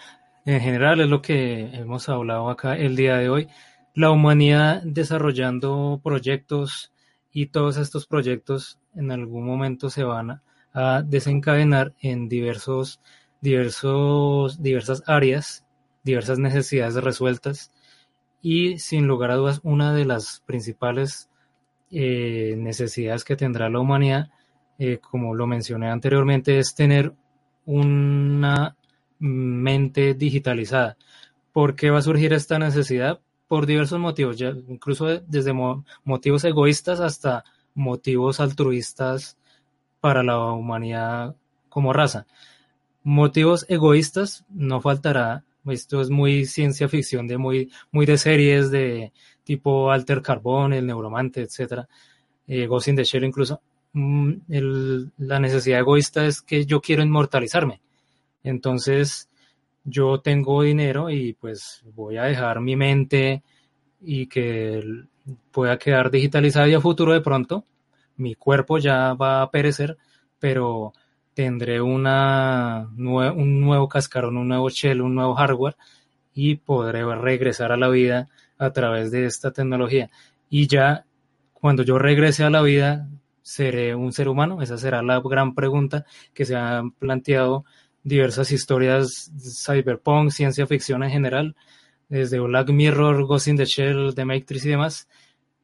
en 0.45 0.61
general 0.61 1.01
es 1.01 1.09
lo 1.09 1.19
que 1.19 1.61
hemos 1.73 2.09
hablado 2.09 2.47
acá 2.51 2.77
el 2.77 2.95
día 2.95 3.17
de 3.17 3.27
hoy. 3.27 3.47
La 3.95 4.11
humanidad 4.11 4.83
desarrollando 4.83 5.99
proyectos 6.03 6.93
y 7.31 7.47
todos 7.47 7.77
estos 7.77 8.05
proyectos 8.05 8.79
en 8.93 9.11
algún 9.11 9.47
momento 9.47 9.89
se 9.89 10.03
van 10.03 10.41
a, 10.75 11.01
desencadenar 11.01 11.95
en 12.01 12.29
diversos, 12.29 13.01
diversos, 13.41 14.61
diversas 14.61 15.01
áreas, 15.07 15.65
diversas 16.03 16.37
necesidades 16.37 16.93
resueltas 16.93 17.71
y 18.43 18.77
sin 18.77 19.07
lugar 19.07 19.31
a 19.31 19.37
dudas 19.37 19.59
una 19.63 19.91
de 19.95 20.05
las 20.05 20.43
principales 20.45 21.31
eh, 21.89 22.53
necesidades 22.59 23.23
que 23.23 23.35
tendrá 23.35 23.71
la 23.71 23.79
humanidad, 23.79 24.29
eh, 24.77 24.99
como 24.99 25.33
lo 25.33 25.47
mencioné 25.47 25.89
anteriormente, 25.89 26.59
es 26.59 26.75
tener 26.75 27.11
una 27.65 28.75
mente 29.23 30.13
digitalizada. 30.15 30.97
¿Por 31.53 31.75
qué 31.75 31.89
va 31.89 31.99
a 31.99 32.01
surgir 32.01 32.33
esta 32.33 32.59
necesidad? 32.59 33.21
Por 33.47 33.65
diversos 33.65 33.99
motivos, 33.99 34.37
ya, 34.37 34.49
incluso 34.67 35.07
desde 35.21 35.53
mo 35.53 35.85
motivos 36.03 36.43
egoístas 36.43 36.99
hasta 36.99 37.43
motivos 37.73 38.39
altruistas 38.39 39.37
para 40.01 40.23
la 40.23 40.51
humanidad 40.51 41.35
como 41.69 41.93
raza. 41.93 42.25
Motivos 43.03 43.65
egoístas 43.69 44.45
no 44.49 44.81
faltará. 44.81 45.45
Esto 45.67 46.01
es 46.01 46.09
muy 46.09 46.45
ciencia 46.45 46.89
ficción 46.89 47.27
de 47.27 47.37
muy, 47.37 47.71
muy 47.91 48.05
de 48.05 48.17
series 48.17 48.71
de 48.71 49.13
tipo 49.43 49.91
Alter 49.91 50.21
Carbón, 50.21 50.73
El 50.73 50.87
Neuromante, 50.87 51.41
etcétera, 51.41 51.87
eh, 52.47 52.67
Ghost 52.67 52.89
in 52.89 52.97
the 52.97 53.25
incluso. 53.25 53.61
Mm, 53.93 54.33
la 55.19 55.39
necesidad 55.39 55.79
egoísta 55.79 56.25
es 56.25 56.41
que 56.41 56.65
yo 56.65 56.81
quiero 56.81 57.03
inmortalizarme. 57.03 57.81
Entonces, 58.43 59.29
yo 59.83 60.21
tengo 60.21 60.61
dinero 60.63 61.09
y 61.09 61.33
pues 61.33 61.83
voy 61.93 62.17
a 62.17 62.23
dejar 62.23 62.61
mi 62.61 62.75
mente 62.75 63.43
y 64.01 64.27
que 64.27 64.83
pueda 65.51 65.77
quedar 65.77 66.11
digitalizada 66.11 66.67
y 66.67 66.73
a 66.73 66.81
futuro 66.81 67.13
de 67.13 67.21
pronto 67.21 67.65
mi 68.17 68.35
cuerpo 68.35 68.77
ya 68.77 69.13
va 69.13 69.41
a 69.41 69.51
perecer, 69.51 69.97
pero 70.39 70.93
tendré 71.33 71.81
una, 71.81 72.89
un 72.95 73.61
nuevo 73.61 73.87
cascarón, 73.87 74.37
un 74.37 74.47
nuevo 74.47 74.69
shell, 74.69 75.01
un 75.01 75.15
nuevo 75.15 75.35
hardware 75.35 75.75
y 76.33 76.55
podré 76.55 77.03
regresar 77.15 77.71
a 77.71 77.77
la 77.77 77.89
vida 77.89 78.29
a 78.57 78.71
través 78.71 79.11
de 79.11 79.25
esta 79.25 79.51
tecnología. 79.51 80.09
Y 80.49 80.67
ya 80.67 81.05
cuando 81.53 81.83
yo 81.83 81.97
regrese 81.97 82.43
a 82.43 82.49
la 82.49 82.61
vida, 82.61 83.07
seré 83.41 83.95
un 83.95 84.11
ser 84.13 84.29
humano. 84.29 84.61
Esa 84.61 84.77
será 84.77 85.01
la 85.01 85.19
gran 85.21 85.55
pregunta 85.55 86.05
que 86.33 86.45
se 86.45 86.55
han 86.55 86.91
planteado 86.91 87.65
diversas 88.03 88.51
historias 88.51 89.31
cyberpunk, 89.65 90.31
ciencia 90.31 90.67
ficción 90.67 91.03
en 91.03 91.09
general, 91.09 91.55
desde 92.09 92.39
Black 92.39 92.69
Mirror, 92.69 93.25
Ghost 93.25 93.47
in 93.47 93.57
the 93.57 93.65
Shell, 93.65 94.13
The 94.13 94.25
Matrix 94.25 94.65
y 94.65 94.69
demás, 94.69 95.07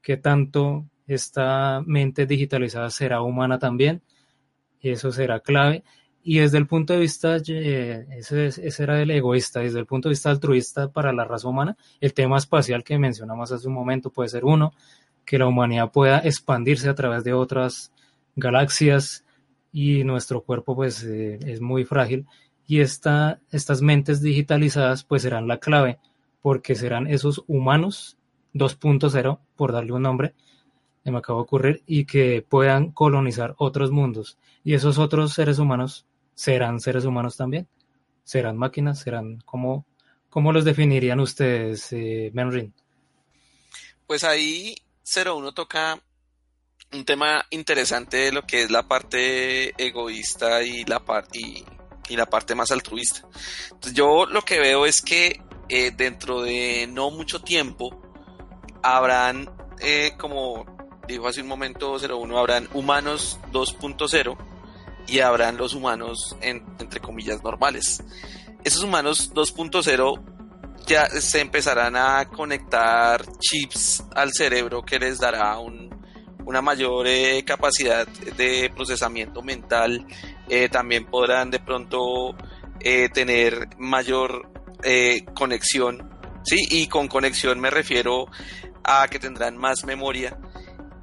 que 0.01 0.17
tanto 0.17 0.85
esta 1.05 1.81
mente 1.85 2.25
digitalizada 2.25 2.89
será 2.89 3.21
humana 3.21 3.59
también, 3.59 4.01
y 4.79 4.91
eso 4.91 5.11
será 5.11 5.41
clave. 5.41 5.83
Y 6.21 6.39
desde 6.39 6.57
el 6.57 6.67
punto 6.67 6.93
de 6.93 6.99
vista, 6.99 7.37
eh, 7.47 8.05
ese, 8.11 8.47
ese, 8.47 8.83
era 8.83 9.01
el 9.01 9.11
egoísta, 9.11 9.61
desde 9.61 9.79
el 9.79 9.85
punto 9.85 10.09
de 10.09 10.13
vista 10.13 10.29
altruista 10.29 10.91
para 10.91 11.13
la 11.13 11.25
raza 11.25 11.47
humana, 11.47 11.77
el 11.99 12.13
tema 12.13 12.37
espacial 12.37 12.83
que 12.83 12.97
mencionamos 12.97 13.51
hace 13.51 13.67
un 13.67 13.73
momento 13.73 14.11
puede 14.11 14.29
ser 14.29 14.45
uno, 14.45 14.73
que 15.25 15.37
la 15.37 15.47
humanidad 15.47 15.91
pueda 15.91 16.19
expandirse 16.19 16.89
a 16.89 16.95
través 16.95 17.23
de 17.23 17.33
otras 17.33 17.91
galaxias 18.35 19.23
y 19.71 20.03
nuestro 20.03 20.41
cuerpo 20.41 20.75
pues 20.75 21.03
eh, 21.03 21.39
es 21.45 21.61
muy 21.61 21.85
frágil 21.85 22.25
y 22.67 22.81
esta, 22.81 23.39
estas 23.51 23.81
mentes 23.81 24.21
digitalizadas 24.21 25.03
pues 25.03 25.21
serán 25.21 25.47
la 25.47 25.59
clave 25.59 25.99
porque 26.41 26.75
serán 26.75 27.07
esos 27.07 27.43
humanos 27.47 28.17
2.0 28.53 29.39
por 29.55 29.71
darle 29.71 29.93
un 29.93 30.03
nombre 30.03 30.33
me 31.11 31.19
acaba 31.19 31.39
de 31.39 31.43
ocurrir, 31.43 31.83
y 31.85 32.05
que 32.05 32.45
puedan 32.47 32.91
colonizar 32.91 33.55
otros 33.57 33.91
mundos. 33.91 34.37
Y 34.63 34.73
esos 34.73 34.97
otros 34.97 35.33
seres 35.33 35.59
humanos 35.59 36.05
serán 36.33 36.79
seres 36.79 37.05
humanos 37.05 37.37
también. 37.37 37.67
Serán 38.23 38.57
máquinas, 38.57 38.99
serán 38.99 39.39
como, 39.41 39.85
¿cómo 40.29 40.51
los 40.51 40.65
definirían 40.65 41.19
ustedes, 41.19 41.91
eh, 41.93 42.31
Benrin? 42.33 42.73
Pues 44.05 44.23
ahí 44.23 44.75
01 45.03 45.51
toca 45.53 46.01
un 46.91 47.05
tema 47.05 47.45
interesante 47.51 48.17
de 48.17 48.31
lo 48.31 48.43
que 48.43 48.63
es 48.63 48.71
la 48.71 48.87
parte 48.87 49.73
egoísta 49.83 50.63
y 50.63 50.83
la 50.85 50.99
parte 50.99 51.39
y, 51.39 51.65
la 52.15 52.25
parte 52.25 52.55
más 52.55 52.71
altruista. 52.71 53.27
Yo 53.93 54.25
lo 54.25 54.41
que 54.41 54.59
veo 54.59 54.87
es 54.87 55.01
que 55.01 55.41
eh, 55.69 55.91
dentro 55.95 56.41
de 56.41 56.87
no 56.91 57.11
mucho 57.11 57.39
tiempo 57.39 58.01
habrán 58.81 59.47
eh, 59.79 60.13
como 60.17 60.65
dijo 61.07 61.27
hace 61.27 61.41
un 61.41 61.47
momento 61.47 61.97
01, 61.97 62.37
habrán 62.37 62.67
humanos 62.73 63.39
2.0 63.51 64.37
y 65.07 65.19
habrán 65.19 65.57
los 65.57 65.73
humanos 65.73 66.35
entre 66.41 66.99
comillas 66.99 67.43
normales. 67.43 68.03
Esos 68.63 68.83
humanos 68.83 69.31
2.0 69.33 70.85
ya 70.85 71.07
se 71.07 71.41
empezarán 71.41 71.95
a 71.95 72.25
conectar 72.29 73.25
chips 73.39 74.03
al 74.15 74.31
cerebro 74.33 74.83
que 74.83 74.99
les 74.99 75.19
dará 75.19 75.57
una 76.49 76.63
mayor 76.63 77.05
eh, 77.05 77.43
capacidad 77.45 78.07
de 78.07 78.71
procesamiento 78.73 79.43
mental. 79.43 80.03
Eh, 80.49 80.67
también 80.67 81.05
podrán 81.05 81.51
de 81.51 81.59
pronto 81.59 82.35
eh, 82.79 83.07
tener 83.09 83.69
mayor 83.77 84.49
conexión. 85.35 86.09
Sí, 86.43 86.55
y 86.71 86.87
con 86.87 87.07
conexión 87.07 87.59
me 87.59 87.69
refiero 87.69 88.25
a 88.83 89.07
que 89.09 89.19
tendrán 89.19 89.57
más 89.57 89.83
memoria 89.83 90.39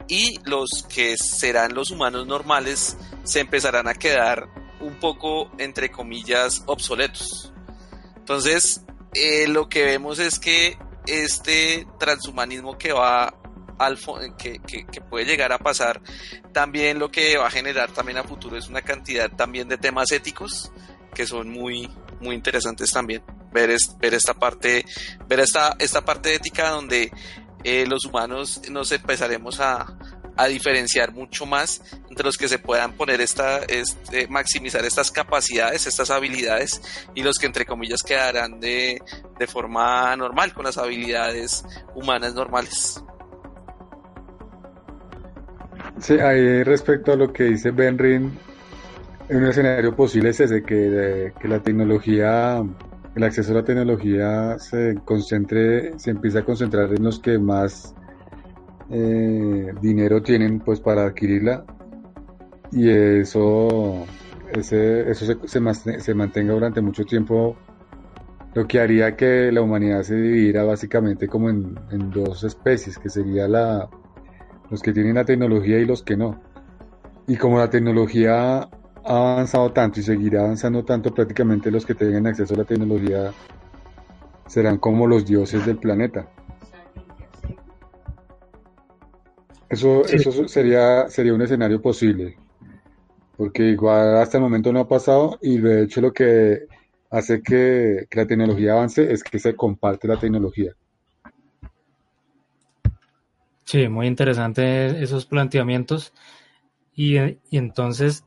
y 0.09 0.41
los 0.45 0.85
que 0.93 1.17
serán 1.17 1.75
los 1.75 1.91
humanos 1.91 2.27
normales 2.27 2.97
se 3.23 3.39
empezarán 3.39 3.87
a 3.87 3.95
quedar 3.95 4.49
un 4.81 4.99
poco, 4.99 5.53
entre 5.59 5.91
comillas, 5.91 6.65
obsoletos. 6.67 7.53
Entonces, 8.17 8.83
lo 9.47 9.69
que 9.69 9.85
vemos 9.85 10.19
es 10.19 10.41
que 10.41 10.77
este 11.07 11.87
transhumanismo 12.01 12.79
que 12.79 12.93
va 12.93 13.33
que, 14.39 14.61
puede 15.09 15.25
llegar 15.25 15.53
a 15.53 15.59
pasar, 15.59 16.01
también 16.53 16.99
lo 16.99 17.11
que 17.11 17.37
va 17.37 17.47
a 17.47 17.51
generar 17.51 17.91
también 17.91 18.19
a 18.19 18.25
futuro 18.25 18.57
es 18.57 18.69
una 18.69 18.83
cantidad 18.83 19.31
también 19.31 19.69
de 19.69 19.79
temas 19.79 20.11
éticos 20.13 20.73
que 21.15 21.27
son 21.27 21.49
muy, 21.49 21.91
muy 22.21 22.35
interesantes 22.35 22.93
también. 22.93 23.23
Ver, 23.53 23.75
ver 23.99 24.15
esta 24.15 24.35
parte, 24.35 24.85
ver 25.29 25.41
esta, 25.41 25.77
esta 25.79 26.05
parte 26.05 26.35
ética 26.35 26.71
donde 26.71 27.11
eh, 27.65 27.87
los 27.87 28.05
humanos 28.05 28.61
nos 28.71 28.93
empezaremos 28.93 29.61
a, 29.61 29.97
a, 30.37 30.47
diferenciar 30.47 31.13
mucho 31.13 31.47
más 31.47 31.81
entre 32.09 32.25
los 32.25 32.37
que 32.37 32.49
se 32.49 32.59
puedan 32.59 32.93
poner 32.93 33.21
esta, 33.21 33.61
este, 33.61 34.29
maximizar 34.29 34.85
estas 34.85 35.11
capacidades, 35.11 35.87
estas 35.87 36.11
habilidades, 36.11 36.81
y 37.15 37.23
los 37.23 37.39
que 37.39 37.47
entre 37.47 37.65
comillas 37.65 38.03
quedarán 38.03 38.61
de, 38.61 39.01
de 39.39 39.47
forma 39.47 40.15
normal, 40.17 40.53
con 40.53 40.65
las 40.65 40.77
habilidades 40.77 41.65
humanas 41.95 42.35
normales. 42.35 43.03
Sí, 45.99 46.15
ahí 46.15 46.63
respecto 46.63 47.13
a 47.13 47.17
lo 47.17 47.33
que 47.33 47.45
dice 47.45 47.71
Benrin, 47.71 48.31
un 49.31 49.45
escenario 49.45 49.95
posible 49.97 50.31
es 50.31 50.41
ese, 50.41 50.63
que, 50.63 51.33
que 51.41 51.49
la 51.49 51.61
tecnología 51.61 52.63
el 53.17 53.25
acceso 53.25 53.53
a 53.53 53.55
la 53.57 53.65
tecnología 53.65 54.59
se 54.59 54.95
concentre, 55.03 55.99
se 55.99 56.11
empieza 56.11 56.41
a 56.41 56.45
concentrar 56.45 56.93
en 56.93 57.03
los 57.03 57.19
que 57.19 57.39
más 57.39 57.95
eh, 58.91 59.73
dinero 59.81 60.23
tienen 60.23 60.61
pues 60.61 60.81
para 60.81 61.07
adquirirla. 61.07 61.65
Y 62.73 62.91
eso, 62.91 64.05
ese, 64.53 65.11
eso 65.11 65.35
se, 65.47 66.15
mantenga 66.15 66.53
durante 66.53 66.83
mucho 66.83 67.05
tiempo, 67.05 67.57
lo 68.53 68.67
que 68.67 68.81
haría 68.81 69.17
que 69.17 69.51
la 69.51 69.63
humanidad 69.63 70.03
se 70.03 70.17
dividiera 70.17 70.65
básicamente 70.65 71.27
como 71.27 71.49
en 71.49 72.11
dos 72.11 72.45
especies, 72.45 72.99
que 72.99 73.09
sería 73.09 73.49
la, 73.49 73.89
los 74.71 74.83
que 74.83 74.93
tienen 74.93 75.15
la 75.15 75.25
tecnología 75.25 75.79
y 75.79 75.85
los 75.85 76.03
que 76.03 76.17
no. 76.17 76.41
Y 77.27 77.37
como 77.37 77.59
la 77.59 77.71
tecnología 77.71 78.63
ha 78.63 78.69
avanzado 79.05 79.73
tanto 79.73 80.01
y 80.01 80.03
seguirá 80.03 80.41
avanzando 80.41 80.85
tanto, 80.85 81.13
prácticamente 81.15 81.71
los 81.71 81.87
que 81.87 81.95
tengan 81.95 82.27
acceso 82.27 82.55
a 82.55 82.59
la 82.59 82.65
tecnología 82.65 83.33
serán 84.47 84.79
como 84.79 85.07
los 85.07 85.25
dioses 85.27 85.65
del 85.67 85.79
planeta. 85.79 86.29
Eso, 89.69 90.05
eso 90.05 90.47
sería, 90.47 91.09
sería 91.09 91.35
un 91.35 91.43
escenario 91.43 91.83
posible, 91.83 92.37
porque 93.37 93.65
igual 93.65 94.17
hasta 94.17 94.39
el 94.39 94.45
momento 94.45 94.73
no 94.73 94.81
ha 94.81 94.89
pasado 94.89 95.39
y 95.43 95.59
de 95.59 95.83
hecho 95.83 96.01
lo 96.01 96.13
que 96.13 96.67
hace 97.11 97.43
que, 97.43 98.07
que 98.09 98.21
la 98.21 98.27
tecnología 98.27 98.75
avance 98.75 99.13
es 99.13 99.25
que 99.25 99.41
se 99.41 99.57
comparte 99.57 100.07
la 100.07 100.19
tecnología. 100.19 100.73
Sí, 103.67 103.89
muy 103.89 104.07
interesante 104.07 105.03
esos 105.03 105.27
planteamientos. 105.27 106.13
Y, 106.95 107.19
y, 107.19 107.39
entonces 107.51 108.25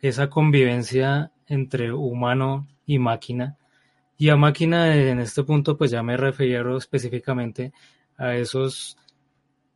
esa 0.00 0.30
convivencia 0.30 1.32
entre 1.46 1.92
humano 1.92 2.66
y 2.86 2.98
máquina. 2.98 3.58
Y 4.16 4.30
a 4.30 4.36
máquina 4.36 4.94
en 4.96 5.20
este 5.20 5.44
punto 5.44 5.76
pues 5.76 5.90
ya 5.90 6.02
me 6.02 6.16
refiero 6.16 6.78
específicamente 6.78 7.72
a 8.16 8.34
esos 8.36 8.96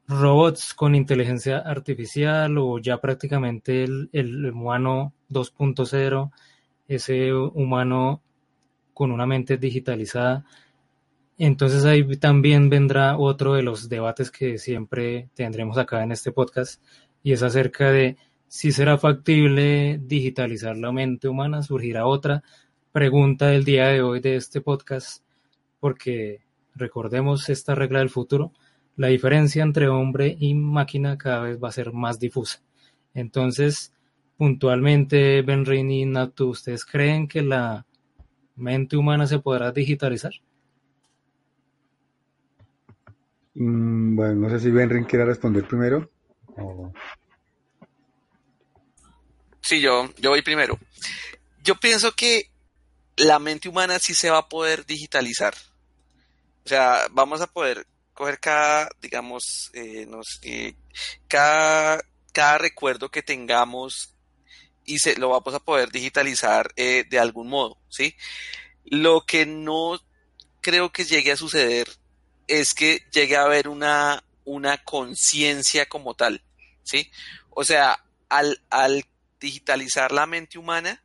robots 0.09 0.75
con 0.75 0.95
inteligencia 0.95 1.59
artificial 1.59 2.57
o 2.59 2.79
ya 2.79 2.99
prácticamente 3.01 3.85
el, 3.85 4.11
el 4.13 4.51
humano 4.51 5.13
2.0, 5.31 6.33
ese 6.89 7.35
humano 7.35 8.23
con 8.95 9.13
una 9.13 9.27
mente 9.27 9.59
digitalizada. 9.59 10.45
Entonces 11.45 11.85
ahí 11.85 12.05
también 12.19 12.71
vendrá 12.71 13.19
otro 13.19 13.55
de 13.55 13.65
los 13.65 13.89
debates 13.89 14.31
que 14.31 14.59
siempre 14.59 15.29
tendremos 15.35 15.77
acá 15.77 16.05
en 16.05 16.13
este 16.13 16.31
podcast 16.31 16.81
y 17.21 17.33
es 17.33 17.43
acerca 17.43 17.91
de 17.91 18.17
si 18.47 18.71
será 18.71 18.97
factible 18.97 19.99
digitalizar 20.01 20.77
la 20.77 20.93
mente 20.93 21.27
humana. 21.27 21.65
Surgirá 21.65 22.07
otra 22.07 22.45
pregunta 22.93 23.49
del 23.49 23.65
día 23.65 23.89
de 23.89 24.03
hoy 24.03 24.21
de 24.21 24.37
este 24.37 24.61
podcast 24.61 25.25
porque 25.81 26.45
recordemos 26.77 27.49
esta 27.49 27.75
regla 27.75 27.99
del 27.99 28.11
futuro 28.11 28.53
la 28.95 29.09
diferencia 29.09 29.65
entre 29.65 29.89
hombre 29.89 30.37
y 30.39 30.55
máquina 30.55 31.19
cada 31.19 31.41
vez 31.43 31.59
va 31.61 31.71
a 31.71 31.73
ser 31.73 31.93
más 31.93 32.21
difusa. 32.21 32.63
Entonces, 33.15 33.93
puntualmente, 34.37 35.43
Benrin 35.43 35.91
y 35.91 36.07
Natu, 36.07 36.51
¿ustedes 36.51 36.85
creen 36.85 37.27
que 37.27 37.43
la 37.43 37.85
mente 38.55 38.97
humana 38.97 39.27
se 39.27 39.41
podrá 39.41 39.73
digitalizar? 39.73 40.35
Mm, 43.55 44.17
bueno, 44.17 44.35
no 44.35 44.51
sé 44.51 44.61
si 44.61 44.71
Benrin 44.71 45.05
quiera 45.05 45.25
responder 45.25 45.67
primero. 45.67 46.11
Sí, 49.61 49.81
yo, 49.81 50.11
yo 50.19 50.31
voy 50.31 50.43
primero. 50.43 50.79
Yo 51.63 51.77
pienso 51.77 52.13
que 52.13 52.51
la 53.17 53.39
mente 53.39 53.69
humana 53.69 53.99
sí 53.99 54.15
se 54.15 54.31
va 54.31 54.39
a 54.39 54.49
poder 54.49 54.87
digitalizar. 54.87 55.55
O 56.65 56.69
sea, 56.69 57.07
vamos 57.11 57.41
a 57.41 57.47
poder 57.47 57.87
coger 58.15 58.39
cada, 58.41 58.89
digamos, 59.01 59.71
eh, 59.75 60.07
eh, 60.43 60.75
cada, 61.29 62.03
cada 62.33 62.59
recuerdo 62.59 63.11
que 63.11 63.23
tengamos 63.23 64.15
y 64.85 64.99
se, 64.99 65.17
lo 65.17 65.31
vamos 65.31 65.55
a 65.55 65.61
poder 65.61 65.91
digitalizar 65.91 66.73
eh, 66.77 67.05
de 67.09 67.19
algún 67.19 67.49
modo, 67.49 67.79
¿sí? 67.89 68.17
Lo 68.85 69.25
que 69.25 69.47
no 69.47 69.99
creo 70.61 70.93
que 70.93 71.05
llegue 71.05 71.33
a 71.33 71.37
suceder 71.37 71.89
es 72.53 72.75
que 72.75 73.01
llegue 73.11 73.37
a 73.37 73.45
haber 73.45 73.67
una, 73.67 74.23
una 74.45 74.77
conciencia 74.85 75.87
como 75.87 76.15
tal, 76.15 76.45
¿sí? 76.83 77.11
O 77.49 77.65
sea, 77.65 78.05
al, 78.29 78.63
al 78.69 79.07
digitalizar 79.41 80.13
la 80.13 80.27
mente 80.27 80.59
humana, 80.59 81.03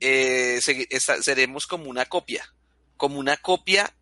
seremos 0.00 1.66
como 1.66 1.90
una 1.90 2.06
copia, 2.06 2.50
como 2.96 3.18
una 3.18 3.36
copia 3.36 3.94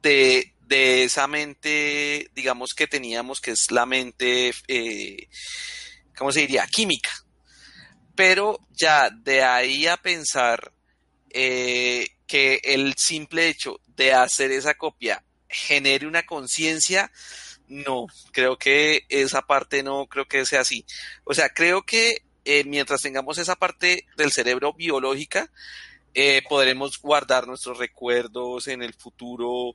de, 0.00 0.54
de 0.62 1.04
esa 1.04 1.26
mente, 1.26 2.30
digamos 2.34 2.72
que 2.72 2.86
teníamos, 2.86 3.42
que 3.42 3.50
es 3.50 3.70
la 3.70 3.84
mente, 3.84 4.54
eh, 4.68 5.28
¿cómo 6.16 6.32
se 6.32 6.40
diría? 6.40 6.66
Química. 6.66 7.12
Pero 8.14 8.58
ya 8.70 9.10
de 9.10 9.42
ahí 9.42 9.86
a 9.86 9.98
pensar 9.98 10.72
eh, 11.28 12.08
que 12.26 12.60
el 12.64 12.94
simple 12.96 13.48
hecho 13.48 13.80
de 13.86 14.14
hacer 14.14 14.50
esa 14.50 14.74
copia 14.74 15.22
genere 15.48 16.06
una 16.06 16.24
conciencia, 16.24 17.10
no, 17.68 18.06
creo 18.32 18.58
que 18.58 19.06
esa 19.08 19.42
parte 19.42 19.82
no 19.82 20.06
creo 20.06 20.26
que 20.26 20.44
sea 20.44 20.60
así. 20.60 20.84
O 21.24 21.34
sea, 21.34 21.48
creo 21.48 21.82
que 21.82 22.22
eh, 22.44 22.64
mientras 22.64 23.00
tengamos 23.00 23.38
esa 23.38 23.56
parte 23.56 24.06
del 24.16 24.32
cerebro 24.32 24.74
biológica, 24.74 25.50
eh, 26.12 26.42
podremos 26.48 27.00
guardar 27.00 27.46
nuestros 27.46 27.78
recuerdos 27.78 28.68
en 28.68 28.82
el 28.82 28.92
futuro, 28.92 29.74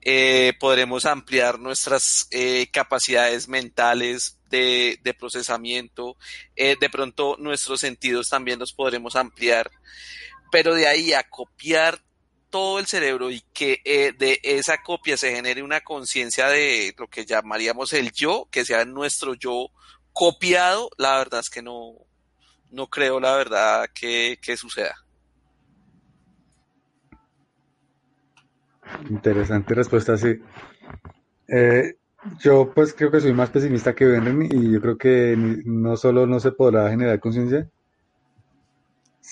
eh, 0.00 0.52
podremos 0.60 1.06
ampliar 1.06 1.58
nuestras 1.58 2.28
capacidades 2.70 3.48
mentales 3.48 4.38
de, 4.50 5.16
procesamiento, 5.18 6.16
de 6.54 6.90
pronto 6.90 7.36
nuestros 7.38 7.80
sentidos 7.80 8.28
también 8.28 8.58
los 8.58 8.72
podremos 8.72 9.16
ampliar, 9.16 9.70
pero 10.52 10.74
de 10.74 10.86
ahí 10.86 11.12
a 11.14 11.24
copiar 11.24 12.00
todo 12.54 12.78
el 12.78 12.86
cerebro 12.86 13.32
y 13.32 13.42
que 13.52 13.80
de 14.16 14.38
esa 14.44 14.78
copia 14.80 15.16
se 15.16 15.34
genere 15.34 15.60
una 15.60 15.80
conciencia 15.80 16.46
de 16.46 16.94
lo 16.96 17.08
que 17.08 17.26
llamaríamos 17.26 17.92
el 17.94 18.12
yo, 18.12 18.46
que 18.48 18.64
sea 18.64 18.84
nuestro 18.84 19.34
yo 19.34 19.70
copiado, 20.12 20.88
la 20.96 21.18
verdad 21.18 21.40
es 21.40 21.50
que 21.50 21.62
no, 21.62 21.94
no 22.70 22.86
creo 22.86 23.18
la 23.18 23.34
verdad 23.34 23.88
que 23.92 24.56
suceda. 24.56 24.94
Interesante 29.10 29.74
respuesta, 29.74 30.16
sí. 30.16 30.40
Eh, 31.48 31.96
yo 32.38 32.72
pues 32.72 32.94
creo 32.94 33.10
que 33.10 33.20
soy 33.20 33.32
más 33.32 33.50
pesimista 33.50 33.96
que 33.96 34.04
Benren 34.04 34.42
y 34.48 34.74
yo 34.74 34.80
creo 34.80 34.96
que 34.96 35.34
no 35.36 35.96
solo 35.96 36.24
no 36.24 36.38
se 36.38 36.52
podrá 36.52 36.88
generar 36.88 37.18
conciencia, 37.18 37.68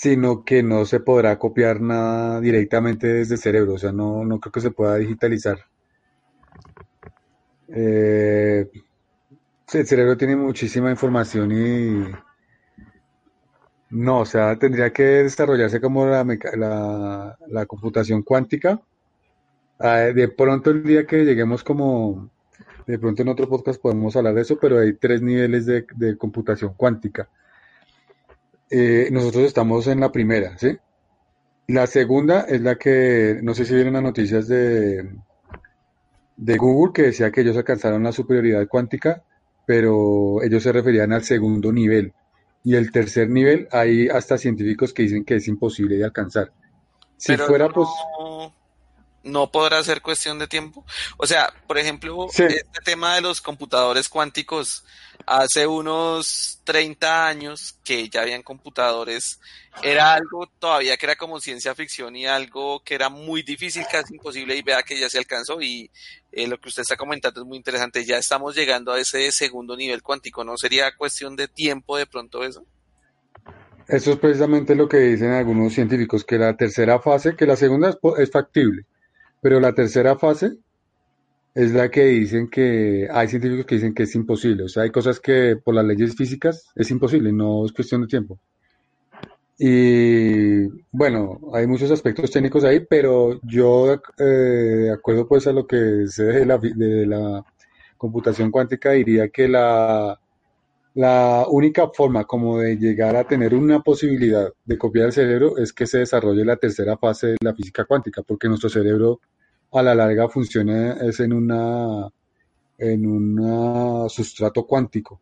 sino 0.03 0.45
que 0.45 0.65
no 0.65 0.85
se 0.85 0.99
podrá 0.99 1.39
copiar 1.39 1.81
nada 1.81 2.41
directamente 2.41 3.07
desde 3.07 3.37
el 3.37 3.41
cerebro, 3.41 3.75
o 3.75 3.79
sea, 3.79 3.93
no, 3.93 4.25
no 4.25 4.41
creo 4.41 4.51
que 4.51 4.61
se 4.61 4.73
pueda 4.73 4.97
digitalizar. 4.97 5.59
Eh, 7.69 8.69
el 9.73 9.87
cerebro 9.87 10.17
tiene 10.17 10.35
muchísima 10.35 10.91
información 10.91 11.53
y 11.53 12.13
no, 13.91 14.21
o 14.21 14.27
sea, 14.27 14.59
tendría 14.59 14.93
que 14.93 15.05
desarrollarse 15.05 15.81
como 15.81 16.05
la, 16.07 17.37
la, 17.49 17.67
computación 17.67 18.23
cuántica 18.25 18.81
Ah, 19.79 19.99
de 20.15 20.29
pronto 20.29 20.71
el 20.71 20.83
día 20.83 21.07
que 21.07 21.25
lleguemos 21.25 21.63
como, 21.63 22.29
de 22.89 22.99
pronto 22.99 23.23
en 23.23 23.29
otro 23.29 23.49
podcast 23.49 23.81
podemos 23.81 24.17
hablar 24.17 24.35
de 24.35 24.43
eso, 24.43 24.59
pero 24.61 24.81
hay 24.81 24.95
tres 24.95 25.23
niveles 25.23 25.65
de, 25.65 25.87
computación 26.19 26.75
cuántica. 26.75 27.29
Eh, 28.75 29.11
nosotros 29.13 29.45
estamos 29.45 29.87
en 29.87 30.01
la 30.01 30.11
primera, 30.11 30.57
¿sí? 30.57 30.79
La 31.67 31.87
segunda 31.87 32.47
es 32.49 32.63
la 32.63 32.77
que, 32.77 33.39
no 33.43 33.53
sé 33.53 33.67
si 33.67 33.75
vieron 33.75 33.93
las 33.93 34.03
noticias 34.03 34.49
de, 34.49 35.11
de 36.39 36.57
Google 36.57 36.95
que 36.95 37.03
decía 37.03 37.31
que 37.31 37.43
ellos 37.43 37.55
alcanzaron 37.59 38.03
la 38.03 38.13
superioridad 38.13 38.67
cuántica, 38.67 39.23
pero 39.67 40.43
ellos 40.43 40.63
se 40.63 40.73
referían 40.73 41.13
al 41.13 41.23
segundo 41.23 41.71
nivel. 41.71 42.15
Y 42.65 42.75
el 42.77 42.91
tercer 42.91 43.29
nivel, 43.29 43.69
hay 43.73 44.09
hasta 44.09 44.39
científicos 44.39 44.95
que 44.95 45.03
dicen 45.03 45.27
que 45.27 45.35
es 45.35 45.49
imposible 45.49 45.99
de 45.99 46.05
alcanzar. 46.05 46.51
Si 47.19 47.37
fuera, 47.37 47.69
pues 47.69 47.89
no 49.23 49.51
podrá 49.51 49.83
ser 49.83 50.03
cuestión 50.03 50.39
de 50.39 50.49
tiempo. 50.49 50.85
O 51.17 51.27
sea, 51.27 51.53
por 51.67 51.79
ejemplo, 51.79 52.29
este 52.31 52.65
tema 52.85 53.15
de 53.15 53.21
los 53.21 53.41
computadores 53.41 54.09
cuánticos, 54.09 54.85
hace 55.27 55.67
unos 55.67 56.61
30 56.65 57.27
años 57.27 57.77
que 57.85 58.09
ya 58.09 58.23
habían 58.23 58.43
computadores, 58.43 59.41
era 59.83 60.15
algo 60.15 60.47
todavía 60.59 60.97
que 60.97 61.07
era 61.07 61.17
como 61.17 61.41
ciencia 61.41 61.75
ficción 61.75 62.15
y 62.17 62.27
algo 62.27 62.83
que 62.85 62.95
era 62.95 63.09
muy 63.09 63.43
difícil, 63.43 63.85
casi 63.91 64.15
imposible, 64.15 64.57
y 64.57 64.63
vea 64.63 64.83
que 64.83 64.99
ya 64.99 65.09
se 65.09 65.19
alcanzó 65.19 65.61
y 65.61 65.91
eh, 66.33 66.47
lo 66.47 66.59
que 66.59 66.69
usted 66.69 66.83
está 66.83 66.97
comentando 66.97 67.41
es 67.41 67.47
muy 67.47 67.57
interesante, 67.57 68.05
ya 68.05 68.19
estamos 68.19 68.55
llegando 68.55 68.93
a 68.93 69.01
ese 69.01 69.31
segundo 69.33 69.77
nivel 69.77 70.03
cuántico, 70.03 70.45
¿no 70.45 70.57
sería 70.57 70.95
cuestión 70.97 71.37
de 71.37 71.49
tiempo 71.49 71.97
de 71.97 72.07
pronto 72.07 72.45
eso? 72.45 72.67
Eso 73.89 74.13
es 74.13 74.19
precisamente 74.19 74.75
lo 74.75 74.89
que 74.89 74.99
dicen 74.99 75.31
algunos 75.31 75.73
científicos, 75.73 76.25
que 76.25 76.39
la 76.39 76.57
tercera 76.57 77.01
fase, 77.01 77.35
que 77.37 77.47
la 77.47 77.57
segunda 77.57 77.97
es 78.19 78.31
factible, 78.31 78.87
pero 79.43 79.61
la 79.61 79.75
tercera 79.75 80.17
fase 80.17 80.57
es 81.55 81.73
la 81.73 81.91
que 81.91 82.05
dicen 82.05 82.49
que 82.49 83.09
hay 83.11 83.29
científicos 83.29 83.67
que 83.67 83.75
dicen 83.75 83.95
que 83.95 84.05
es 84.05 84.15
imposible. 84.15 84.65
O 84.65 84.69
sea, 84.69 84.85
hay 84.85 84.91
cosas 84.91 85.21
que 85.21 85.57
por 85.63 85.75
las 85.75 85.85
leyes 85.85 86.15
físicas 86.17 86.71
es 86.77 86.91
imposible, 86.91 87.33
no 87.33 87.67
es 87.67 87.73
cuestión 87.73 88.03
de 88.03 88.07
tiempo. 88.07 88.39
Y 89.59 90.67
bueno, 90.93 91.41
hay 91.53 91.67
muchos 91.67 91.91
aspectos 91.91 92.31
técnicos 92.31 92.65
ahí, 92.65 92.87
pero 92.89 93.41
yo, 93.43 93.95
eh, 94.19 94.25
de 94.25 94.93
acuerdo 94.93 95.27
pues 95.29 95.47
a 95.49 95.53
lo 95.53 95.67
que 95.67 96.07
sé 96.07 96.25
de 96.25 96.47
la, 96.47 96.59
de 96.59 97.07
la 97.07 97.45
computación 97.99 98.51
cuántica 98.51 98.93
diría 98.93 99.29
que 99.29 99.49
la, 99.49 100.19
la 100.95 101.47
única 101.49 101.89
forma 101.89 102.25
como 102.25 102.59
de 102.59 102.77
llegar 102.77 103.17
a 103.17 103.25
tener 103.25 103.55
una 103.55 103.81
posibilidad 103.81 104.53
de 104.65 104.79
copiar 104.79 105.07
el 105.07 105.13
cerebro 105.13 105.57
es 105.57 105.73
que 105.73 105.87
se 105.87 105.99
desarrolle 105.99 106.45
la 106.45 106.57
tercera 106.57 106.97
fase 106.99 107.29
de 107.29 107.37
la 107.43 107.55
física 107.55 107.85
cuántica, 107.85 108.23
porque 108.23 108.49
nuestro 108.49 108.69
cerebro 108.69 109.21
a 109.73 109.83
la 109.83 109.95
larga 109.95 110.29
funciona 110.29 110.93
es 110.95 111.21
en 111.21 111.33
una 111.33 112.09
en 112.79 113.07
un 113.07 114.09
sustrato 114.11 114.67
cuántico, 114.67 115.21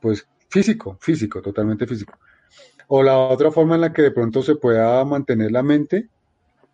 pues 0.00 0.26
físico, 0.48 0.96
físico, 1.00 1.42
totalmente 1.42 1.86
físico. 1.86 2.18
O 2.88 3.02
la 3.02 3.18
otra 3.18 3.50
forma 3.50 3.74
en 3.74 3.82
la 3.82 3.92
que 3.92 4.02
de 4.02 4.12
pronto 4.12 4.42
se 4.42 4.56
pueda 4.56 5.04
mantener 5.04 5.52
la 5.52 5.62
mente 5.62 6.08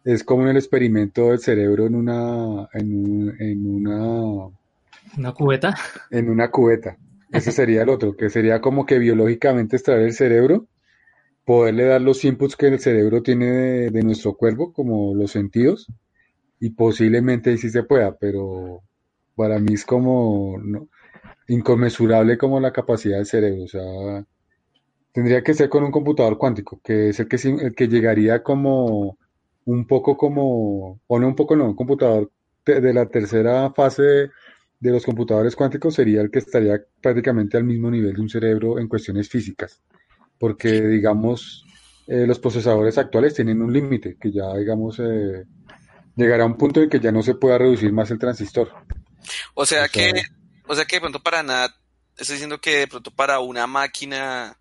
es 0.05 0.23
como 0.25 0.43
en 0.43 0.51
el 0.51 0.57
experimento 0.57 1.29
del 1.29 1.39
cerebro 1.39 1.87
en 1.87 1.95
una 1.95 2.69
en, 2.73 3.35
en 3.41 3.67
una 3.67 4.51
una 5.17 5.33
cubeta. 5.33 5.75
En 6.11 6.31
una 6.31 6.51
cubeta. 6.51 6.97
Ese 7.31 7.51
sería 7.51 7.83
el 7.83 7.89
otro, 7.89 8.17
que 8.17 8.31
sería 8.31 8.61
como 8.61 8.87
que 8.87 8.99
biológicamente 8.99 9.77
extraer 9.77 10.03
el 10.03 10.13
cerebro, 10.13 10.67
poderle 11.45 11.85
dar 11.87 12.01
los 12.01 12.25
inputs 12.25 12.57
que 12.57 12.69
el 12.69 12.79
cerebro 12.79 13.23
tiene 13.23 13.47
de, 13.47 13.91
de 13.91 14.03
nuestro 14.03 14.35
cuerpo, 14.35 14.73
como 14.73 15.15
los 15.15 15.31
sentidos, 15.33 15.87
y 16.63 16.71
posiblemente 16.71 17.57
sí 17.59 17.71
se 17.71 17.83
pueda, 17.83 18.17
pero 18.17 18.83
para 19.35 19.59
mí 19.59 19.75
es 19.75 19.85
como 19.85 20.57
no, 20.63 20.89
inconmensurable 21.49 22.39
como 22.39 22.61
la 22.61 22.73
capacidad 22.73 23.17
del 23.17 23.27
cerebro. 23.27 23.65
O 23.65 23.67
sea, 23.67 24.25
tendría 25.11 25.43
que 25.43 25.55
ser 25.55 25.69
con 25.69 25.83
un 25.83 25.91
computador 25.91 26.39
cuántico, 26.39 26.81
que 26.85 27.09
es 27.09 27.19
el 27.19 27.27
que, 27.27 27.37
el 27.37 27.75
que 27.75 27.89
llegaría 27.89 28.45
como 28.45 29.19
un 29.65 29.87
poco 29.89 30.17
como, 30.17 31.01
o 31.05 31.19
no 31.19 31.27
un 31.27 31.35
poco, 31.35 31.57
no, 31.57 31.65
un 31.65 31.75
computador 31.75 32.31
de, 32.65 32.95
la 32.95 33.07
tercera 33.07 33.73
fase 33.73 34.03
de, 34.79 34.91
los 34.93 35.05
computadores 35.05 35.57
cuánticos 35.57 35.95
sería 35.95 36.21
el 36.21 36.31
que 36.31 36.39
estaría 36.39 36.81
prácticamente 37.01 37.57
al 37.57 37.65
mismo 37.65 37.91
nivel 37.91 38.15
de 38.15 38.21
un 38.21 38.29
cerebro 38.29 38.79
en 38.79 38.87
cuestiones 38.87 39.29
físicas, 39.29 39.83
porque 40.39 40.81
digamos, 40.87 41.67
eh, 42.07 42.25
los 42.25 42.39
procesadores 42.39 42.99
actuales 42.99 43.35
tienen 43.35 43.63
un 43.63 43.73
límite, 43.73 44.17
que 44.21 44.31
ya 44.31 44.57
digamos 44.57 45.01
eh, 45.01 45.45
llegará 46.17 46.45
a 46.45 46.47
un 46.47 46.57
punto 46.57 46.81
en 46.81 46.91
que 46.91 47.01
ya 47.01 47.13
no 47.13 47.23
se 47.23 47.35
pueda 47.35 47.59
reducir 47.59 47.93
más 47.93 48.11
el 48.11 48.19
transistor. 48.19 48.73
O 49.55 49.67
sea, 49.67 49.89
que, 49.89 50.23
o 50.67 50.75
sea 50.75 50.85
que 50.85 50.97
de 50.97 51.01
pronto 51.01 51.23
para 51.23 51.43
nada, 51.43 51.75
estoy 52.17 52.35
diciendo 52.35 52.61
que 52.61 52.79
de 52.79 52.89
pronto 52.89 53.11
para 53.11 53.41
una 53.41 53.67
máquina 53.67 54.57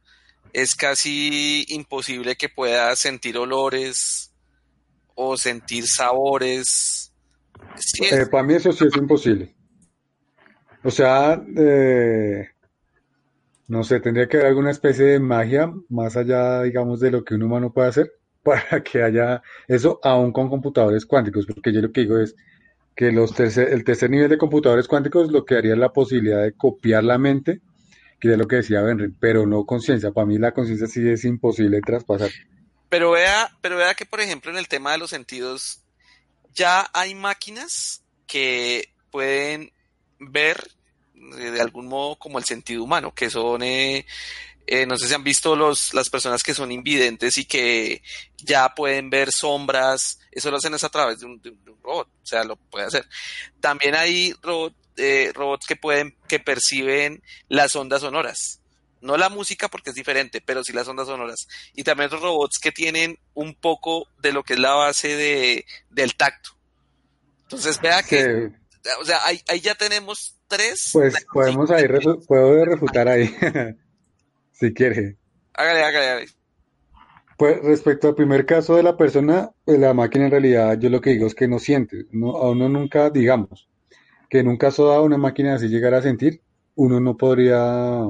es 0.53 0.75
casi 0.75 1.65
imposible 1.69 2.35
que 2.35 2.49
pueda 2.49 2.95
sentir 2.95 3.37
olores 3.37 4.33
o 5.15 5.37
sentir 5.37 5.85
sabores. 5.87 7.13
Eh, 8.01 8.25
para 8.29 8.43
mí 8.43 8.55
eso 8.55 8.71
sí 8.71 8.85
es 8.85 8.95
imposible. 8.97 9.55
O 10.83 10.91
sea, 10.91 11.41
eh, 11.57 12.49
no 13.67 13.83
sé, 13.83 13.99
tendría 13.99 14.27
que 14.27 14.37
haber 14.37 14.49
alguna 14.49 14.71
especie 14.71 15.05
de 15.05 15.19
magia 15.19 15.71
más 15.89 16.17
allá, 16.17 16.63
digamos, 16.63 16.99
de 16.99 17.11
lo 17.11 17.23
que 17.23 17.35
un 17.35 17.43
humano 17.43 17.71
puede 17.71 17.89
hacer 17.89 18.20
para 18.43 18.83
que 18.83 19.03
haya 19.03 19.41
eso, 19.67 19.99
aún 20.03 20.31
con 20.31 20.49
computadores 20.49 21.05
cuánticos, 21.05 21.45
porque 21.45 21.71
yo 21.71 21.81
lo 21.81 21.91
que 21.91 22.01
digo 22.01 22.17
es 22.17 22.35
que 22.95 23.11
los 23.11 23.39
el 23.39 23.83
tercer 23.83 24.09
nivel 24.09 24.29
de 24.29 24.37
computadores 24.37 24.87
cuánticos 24.87 25.31
lo 25.31 25.45
que 25.45 25.55
haría 25.55 25.73
es 25.73 25.79
la 25.79 25.93
posibilidad 25.93 26.43
de 26.43 26.53
copiar 26.53 27.03
la 27.03 27.17
mente, 27.17 27.61
que 28.19 28.31
es 28.31 28.37
lo 28.37 28.47
que 28.47 28.57
decía 28.57 28.81
Benry, 28.81 29.13
pero 29.19 29.47
no 29.47 29.65
conciencia. 29.65 30.11
Para 30.11 30.27
mí 30.27 30.37
la 30.37 30.53
conciencia 30.53 30.87
sí 30.87 31.07
es 31.07 31.23
imposible 31.25 31.81
traspasar. 31.81 32.29
Pero 32.89 33.11
vea, 33.11 33.49
pero 33.61 33.77
vea 33.77 33.93
que, 33.93 34.05
por 34.05 34.19
ejemplo, 34.19 34.51
en 34.51 34.57
el 34.57 34.67
tema 34.67 34.91
de 34.91 34.97
los 34.97 35.09
sentidos, 35.09 35.83
ya 36.53 36.89
hay 36.93 37.15
máquinas 37.15 38.03
que 38.27 38.89
pueden 39.09 39.71
ver 40.19 40.57
de 41.13 41.61
algún 41.61 41.87
modo 41.87 42.17
como 42.17 42.37
el 42.37 42.45
sentido 42.45 42.83
humano, 42.83 43.13
que 43.13 43.29
son 43.29 43.63
eh, 43.63 44.05
eh, 44.67 44.85
no 44.85 44.97
sé 44.97 45.07
si 45.07 45.13
han 45.13 45.23
visto 45.23 45.55
los, 45.55 45.93
las 45.93 46.09
personas 46.09 46.43
que 46.43 46.53
son 46.53 46.71
invidentes 46.71 47.37
y 47.37 47.45
que 47.45 48.01
ya 48.37 48.73
pueden 48.73 49.09
ver 49.09 49.31
sombras. 49.31 50.19
Eso 50.31 50.51
lo 50.51 50.57
hacen 50.57 50.73
es 50.73 50.83
a 50.83 50.89
través 50.89 51.19
de 51.19 51.25
un, 51.25 51.41
robot. 51.83 52.07
O 52.07 52.25
sea, 52.25 52.43
lo 52.43 52.55
puede 52.55 52.85
hacer. 52.85 53.05
También 53.59 53.95
hay 53.95 54.33
eh, 54.97 55.31
robots 55.33 55.65
que 55.65 55.75
pueden, 55.75 56.15
que 56.27 56.39
perciben 56.39 57.21
las 57.47 57.75
ondas 57.75 58.01
sonoras. 58.01 58.59
No 59.01 59.17
la 59.17 59.29
música 59.29 59.67
porque 59.67 59.89
es 59.89 59.95
diferente, 59.95 60.41
pero 60.41 60.63
sí 60.63 60.73
las 60.73 60.87
ondas 60.87 61.07
sonoras. 61.07 61.47
Y 61.73 61.83
también 61.83 62.07
otros 62.07 62.21
robots 62.21 62.59
que 62.59 62.71
tienen 62.71 63.17
un 63.33 63.55
poco 63.55 64.07
de 64.19 64.31
lo 64.31 64.43
que 64.43 64.53
es 64.53 64.59
la 64.59 64.75
base 64.75 65.15
de, 65.15 65.65
del 65.89 66.15
tacto. 66.15 66.51
Entonces 67.43 67.81
vea 67.81 68.03
que, 68.03 68.51
o 69.01 69.05
sea, 69.05 69.25
ahí, 69.25 69.41
ahí 69.47 69.59
ya 69.59 69.75
tenemos 69.75 70.37
tres. 70.47 70.91
Pues 70.93 71.25
podemos 71.33 71.71
ahí, 71.71 71.85
puedo 72.27 72.63
refutar 72.63 73.07
ahí. 73.09 73.35
si 74.61 74.73
quiere. 74.73 75.17
Hágale, 75.53 75.83
hágale, 75.83 76.09
hágale. 76.09 76.27
Pues 77.37 77.63
respecto 77.63 78.07
al 78.07 78.15
primer 78.15 78.45
caso 78.45 78.75
de 78.75 78.83
la 78.83 78.95
persona, 78.95 79.49
pues, 79.65 79.79
la 79.79 79.95
máquina 79.95 80.25
en 80.25 80.31
realidad 80.31 80.79
yo 80.79 80.89
lo 80.91 81.01
que 81.01 81.09
digo 81.09 81.25
es 81.25 81.33
que 81.33 81.47
no 81.47 81.57
siente. 81.57 82.05
No, 82.11 82.37
a 82.37 82.51
uno 82.51 82.69
nunca, 82.69 83.09
digamos, 83.09 83.67
que 84.29 84.39
en 84.39 84.47
un 84.47 84.57
caso 84.57 84.87
dado 84.87 85.03
una 85.03 85.17
máquina 85.17 85.55
así 85.55 85.67
llegara 85.67 85.97
a 85.97 86.01
sentir, 86.03 86.41
uno 86.75 86.99
no 86.99 87.17
podría 87.17 88.05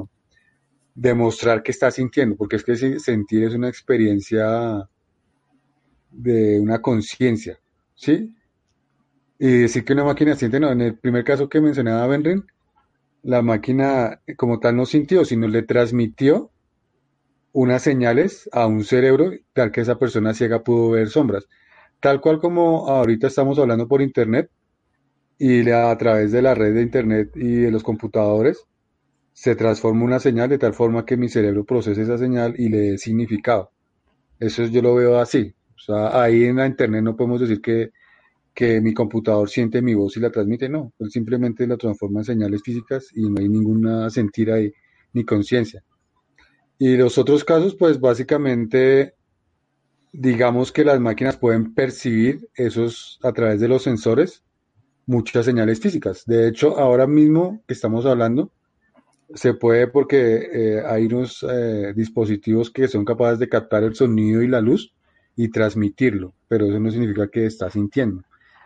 demostrar 0.93 1.63
que 1.63 1.71
está 1.71 1.89
sintiendo, 1.89 2.35
porque 2.35 2.57
es 2.57 2.63
que 2.65 2.75
sentir 2.75 3.45
es 3.45 3.53
una 3.53 3.69
experiencia 3.69 4.89
de 6.11 6.59
una 6.59 6.81
conciencia, 6.81 7.57
¿sí? 7.95 8.35
Y 9.39 9.61
decir 9.61 9.85
que 9.85 9.93
una 9.93 10.03
máquina 10.03 10.35
siente, 10.35 10.59
no, 10.59 10.69
en 10.69 10.81
el 10.81 10.99
primer 10.99 11.23
caso 11.23 11.47
que 11.47 11.61
mencionaba 11.61 12.05
Benren, 12.07 12.45
la 13.23 13.41
máquina 13.41 14.21
como 14.37 14.59
tal 14.59 14.75
no 14.75 14.85
sintió, 14.85 15.25
sino 15.25 15.47
le 15.47 15.63
transmitió 15.63 16.51
unas 17.53 17.81
señales 17.81 18.49
a 18.51 18.67
un 18.67 18.83
cerebro 18.83 19.31
tal 19.53 19.71
que 19.71 19.81
esa 19.81 19.99
persona 19.99 20.33
ciega 20.33 20.63
pudo 20.63 20.91
ver 20.91 21.09
sombras. 21.09 21.47
Tal 21.99 22.21
cual 22.21 22.39
como 22.39 22.87
ahorita 22.87 23.27
estamos 23.27 23.59
hablando 23.59 23.87
por 23.87 24.01
internet 24.01 24.49
y 25.37 25.69
a 25.69 25.95
través 25.97 26.31
de 26.31 26.41
la 26.41 26.55
red 26.55 26.73
de 26.73 26.81
internet 26.81 27.31
y 27.35 27.55
de 27.55 27.71
los 27.71 27.83
computadores 27.83 28.65
se 29.33 29.55
transforma 29.55 30.05
una 30.05 30.19
señal 30.19 30.49
de 30.49 30.57
tal 30.57 30.73
forma 30.73 31.05
que 31.05 31.17
mi 31.17 31.29
cerebro 31.29 31.63
procese 31.63 32.01
esa 32.03 32.17
señal 32.17 32.55
y 32.57 32.69
le 32.69 32.77
dé 32.77 32.97
significado. 32.97 33.71
Eso 34.39 34.63
yo 34.65 34.81
lo 34.81 34.95
veo 34.95 35.19
así. 35.19 35.53
O 35.75 35.79
sea, 35.79 36.21
ahí 36.21 36.45
en 36.45 36.57
la 36.57 36.67
internet 36.67 37.03
no 37.03 37.15
podemos 37.15 37.41
decir 37.41 37.61
que 37.61 37.91
que 38.53 38.81
mi 38.81 38.93
computador 38.93 39.49
siente 39.49 39.81
mi 39.81 39.93
voz 39.93 40.17
y 40.17 40.19
la 40.19 40.31
transmite, 40.31 40.67
no, 40.69 40.93
simplemente 41.09 41.65
la 41.67 41.77
transforma 41.77 42.19
en 42.21 42.25
señales 42.25 42.61
físicas 42.63 43.07
y 43.13 43.29
no 43.29 43.39
hay 43.39 43.49
ninguna 43.49 44.09
sentir 44.09 44.51
ahí 44.51 44.71
ni 45.13 45.23
conciencia. 45.23 45.83
Y 46.77 46.97
los 46.97 47.17
otros 47.17 47.43
casos, 47.43 47.75
pues 47.75 47.99
básicamente, 47.99 49.15
digamos 50.11 50.71
que 50.71 50.83
las 50.83 50.99
máquinas 50.99 51.37
pueden 51.37 51.73
percibir 51.73 52.49
esos 52.55 53.19
a 53.23 53.31
través 53.31 53.59
de 53.59 53.67
los 53.67 53.83
sensores 53.83 54.43
muchas 55.05 55.45
señales 55.45 55.79
físicas. 55.79 56.23
De 56.25 56.47
hecho, 56.47 56.77
ahora 56.77 57.07
mismo 57.07 57.61
que 57.67 57.73
estamos 57.73 58.05
hablando, 58.05 58.51
se 59.33 59.53
puede 59.53 59.87
porque 59.87 60.49
eh, 60.53 60.83
hay 60.85 61.05
unos 61.05 61.45
eh, 61.49 61.93
dispositivos 61.95 62.69
que 62.69 62.87
son 62.87 63.05
capaces 63.05 63.39
de 63.39 63.49
captar 63.49 63.83
el 63.83 63.95
sonido 63.95 64.41
y 64.41 64.47
la 64.47 64.61
luz 64.61 64.93
y 65.35 65.49
transmitirlo, 65.49 66.33
pero 66.47 66.65
eso 66.65 66.79
no 66.79 66.91
significa 66.91 67.29
que 67.29 67.45
está 67.45 67.69
sintiendo 67.69 68.23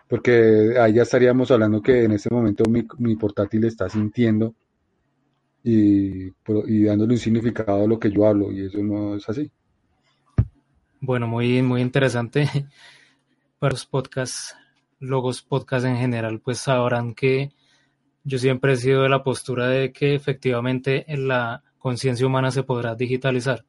porque 0.07 0.75
ahí 0.79 0.93
ya 0.93 1.03
estaríamos 1.03 1.49
hablando 1.51 1.81
que 1.81 2.03
en 2.03 2.11
este 2.11 2.29
momento 2.33 2.63
mi, 2.69 3.15
portátil 3.15 3.65
está 3.65 3.89
sintiendo 3.89 4.53
y, 5.63 6.27
y, 6.67 6.83
dándole 6.83 7.13
un 7.13 7.19
significado 7.19 7.83
a 7.83 7.87
lo 7.87 7.99
que 7.99 8.11
yo 8.11 8.27
hablo, 8.27 8.51
y 8.51 8.65
eso 8.65 8.77
no 8.83 9.15
es 9.15 9.27
así. 9.27 9.51
Bueno, 10.99 11.27
muy, 11.27 11.61
muy 11.61 11.81
interesante. 11.81 12.47
Para 13.59 13.71
los 13.71 13.85
podcasts, 13.85 14.55
logos 14.99 15.41
podcast 15.41 15.85
en 15.85 15.97
general, 15.97 16.39
pues 16.39 16.59
sabrán 16.59 17.15
que 17.15 17.51
yo 18.23 18.37
siempre 18.37 18.73
he 18.73 18.77
sido 18.77 19.03
de 19.03 19.09
la 19.09 19.23
postura 19.23 19.67
de 19.67 19.91
que 19.91 20.15
efectivamente 20.15 21.05
la 21.07 21.63
conciencia 21.77 22.25
humana 22.25 22.51
se 22.51 22.63
podrá 22.63 22.95
digitalizar. 22.95 23.65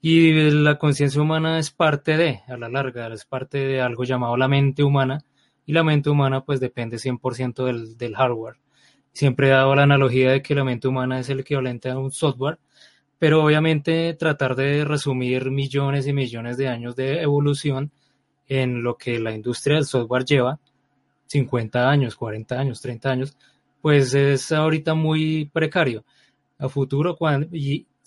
Y 0.00 0.32
la 0.50 0.78
conciencia 0.78 1.20
humana 1.20 1.58
es 1.58 1.70
parte 1.70 2.16
de, 2.16 2.40
a 2.48 2.56
la 2.56 2.68
larga, 2.68 3.06
es 3.12 3.24
parte 3.24 3.58
de 3.58 3.80
algo 3.80 4.04
llamado 4.04 4.36
la 4.36 4.48
mente 4.48 4.82
humana, 4.82 5.24
y 5.70 5.72
la 5.72 5.84
mente 5.84 6.10
humana 6.10 6.44
pues 6.44 6.58
depende 6.58 6.96
100% 6.96 7.64
del, 7.64 7.96
del 7.96 8.16
hardware. 8.16 8.56
Siempre 9.12 9.46
he 9.46 9.50
dado 9.50 9.72
la 9.76 9.84
analogía 9.84 10.32
de 10.32 10.42
que 10.42 10.56
la 10.56 10.64
mente 10.64 10.88
humana 10.88 11.20
es 11.20 11.28
el 11.28 11.38
equivalente 11.38 11.88
a 11.88 11.96
un 11.96 12.10
software, 12.10 12.58
pero 13.20 13.44
obviamente 13.44 14.12
tratar 14.14 14.56
de 14.56 14.84
resumir 14.84 15.52
millones 15.52 16.08
y 16.08 16.12
millones 16.12 16.56
de 16.56 16.66
años 16.66 16.96
de 16.96 17.22
evolución 17.22 17.92
en 18.48 18.82
lo 18.82 18.96
que 18.96 19.20
la 19.20 19.30
industria 19.32 19.76
del 19.76 19.84
software 19.84 20.24
lleva, 20.24 20.58
50 21.26 21.88
años, 21.88 22.16
40 22.16 22.58
años, 22.58 22.80
30 22.80 23.08
años, 23.08 23.36
pues 23.80 24.12
es 24.14 24.50
ahorita 24.50 24.94
muy 24.94 25.48
precario. 25.52 26.04
A 26.58 26.68
futuro, 26.68 27.14
cuando, 27.14 27.46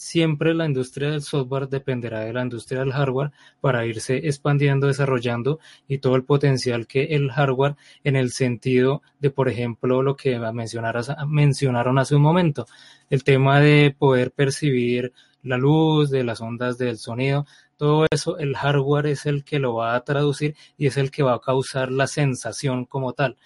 siempre 0.03 0.53
la 0.53 0.65
industria 0.65 1.11
del 1.11 1.21
software 1.21 1.69
dependerá 1.69 2.19
de 2.19 2.33
la 2.33 2.41
industria 2.41 2.81
del 2.81 2.91
hardware 2.91 3.31
para 3.61 3.85
irse 3.85 4.17
expandiendo, 4.17 4.87
desarrollando 4.87 5.59
y 5.87 5.99
todo 5.99 6.15
el 6.15 6.23
potencial 6.25 6.87
que 6.87 7.15
el 7.15 7.31
hardware 7.31 7.75
en 8.03 8.15
el 8.15 8.31
sentido 8.31 9.01
de, 9.19 9.31
por 9.31 9.47
ejemplo, 9.47 10.03
lo 10.03 10.15
que 10.15 10.37
mencionaron 10.39 11.99
hace 11.99 12.15
un 12.15 12.21
momento, 12.21 12.65
el 13.09 13.23
tema 13.23 13.59
de 13.61 13.95
poder 13.97 14.31
percibir 14.31 15.13
la 15.41 15.57
luz, 15.57 16.09
de 16.09 16.23
las 16.23 16.41
ondas 16.41 16.77
del 16.77 16.97
sonido, 16.97 17.45
todo 17.77 18.05
eso, 18.11 18.37
el 18.37 18.55
hardware 18.55 19.07
es 19.07 19.25
el 19.25 19.43
que 19.43 19.59
lo 19.59 19.75
va 19.75 19.95
a 19.95 20.03
traducir 20.03 20.55
y 20.77 20.87
es 20.87 20.97
el 20.97 21.11
que 21.11 21.23
va 21.23 21.35
a 21.35 21.41
causar 21.41 21.91
la 21.91 22.07
sensación 22.07 22.85
como 22.85 23.13
tal. 23.13 23.37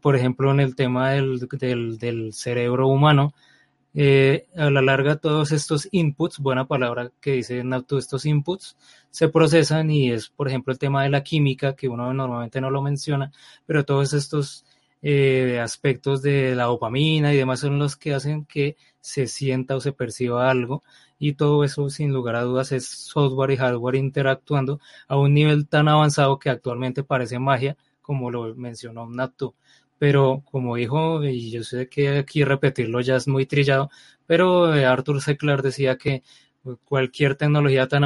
por 0.00 0.16
ejemplo, 0.16 0.50
en 0.50 0.60
el 0.60 0.74
tema 0.74 1.10
del, 1.10 1.38
del 1.98 2.32
cerebro 2.32 2.88
humano, 2.88 3.34
eh, 4.00 4.46
a 4.56 4.70
la 4.70 4.80
larga 4.80 5.16
todos 5.16 5.50
estos 5.50 5.88
inputs, 5.90 6.38
buena 6.38 6.68
palabra 6.68 7.10
que 7.20 7.32
dice 7.32 7.64
todos 7.84 8.04
estos 8.04 8.26
inputs 8.26 8.76
se 9.10 9.28
procesan 9.28 9.90
y 9.90 10.12
es, 10.12 10.28
por 10.28 10.46
ejemplo, 10.46 10.72
el 10.72 10.78
tema 10.78 11.02
de 11.02 11.10
la 11.10 11.24
química, 11.24 11.74
que 11.74 11.88
uno 11.88 12.14
normalmente 12.14 12.60
no 12.60 12.70
lo 12.70 12.80
menciona, 12.80 13.32
pero 13.66 13.84
todos 13.84 14.12
estos 14.12 14.64
eh, 15.02 15.58
aspectos 15.60 16.22
de 16.22 16.54
la 16.54 16.66
dopamina 16.66 17.34
y 17.34 17.38
demás 17.38 17.58
son 17.58 17.80
los 17.80 17.96
que 17.96 18.14
hacen 18.14 18.44
que 18.44 18.76
se 19.00 19.26
sienta 19.26 19.74
o 19.74 19.80
se 19.80 19.92
perciba 19.92 20.48
algo. 20.48 20.84
Y 21.18 21.32
todo 21.32 21.64
eso 21.64 21.90
sin 21.90 22.12
lugar 22.12 22.36
a 22.36 22.42
dudas 22.42 22.70
es 22.70 22.86
software 22.86 23.50
y 23.50 23.56
hardware 23.56 23.96
interactuando 23.96 24.78
a 25.08 25.16
un 25.16 25.34
nivel 25.34 25.66
tan 25.66 25.88
avanzado 25.88 26.38
que 26.38 26.50
actualmente 26.50 27.02
parece 27.02 27.40
magia 27.40 27.76
como 28.00 28.30
lo 28.30 28.54
mencionó 28.54 29.06
Natu 29.06 29.54
pero 29.98 30.42
como 30.44 30.76
dijo, 30.76 31.24
y 31.24 31.50
yo 31.50 31.62
sé 31.62 31.88
que 31.88 32.18
aquí 32.18 32.44
repetirlo 32.44 33.00
ya 33.00 33.16
es 33.16 33.28
muy 33.28 33.46
trillado, 33.46 33.90
pero 34.26 34.74
eh, 34.74 34.84
Arthur 34.86 35.20
C. 35.20 35.36
Decía 35.62 35.96
que 35.96 36.22
cualquier 36.84 37.34
tecnología 37.34 37.88
tan 37.88 38.04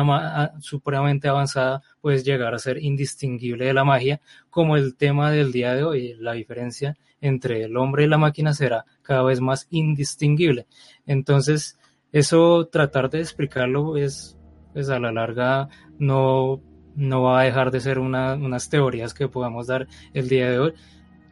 supremamente 0.61 1.29
avanzada 1.29 1.83
puede 2.01 2.23
llegar 2.23 2.55
a 2.55 2.59
ser 2.59 2.83
indistinguible 2.83 3.67
de 3.67 3.75
la 3.75 3.85
magia, 3.85 4.21
como 4.51 4.77
el 4.77 4.97
tema 4.97 5.31
del 5.31 5.53
día 5.53 5.75
de 5.75 5.85
hoy, 5.85 6.15
la 6.19 6.33
diferencia 6.33 6.97
entre 7.21 7.65
el 7.65 7.77
hombre 7.77 8.05
y 8.05 8.09
la 8.09 8.19
máquina 8.19 8.53
será 8.53 8.85
cada 9.03 9.23
vez 9.23 9.41
más 9.41 9.67
indistinguible. 9.71 10.67
Entonces, 11.07 11.79
eso 12.13 12.69
tratar 12.69 13.11
de 13.11 13.21
explicarlo 13.21 13.97
es, 13.97 14.37
pues 14.73 14.89
a 14.91 14.99
la 14.99 15.13
larga 15.13 15.69
no, 15.99 16.61
no 16.95 17.23
va 17.23 17.41
a 17.41 17.45
dejar 17.45 17.71
de 17.71 17.81
ser 17.81 17.99
unas 17.99 18.69
teorías 18.69 19.15
que 19.15 19.29
podamos 19.29 19.67
dar 19.67 19.87
el 20.13 20.29
día 20.29 20.51
de 20.51 20.59
hoy, 20.59 20.75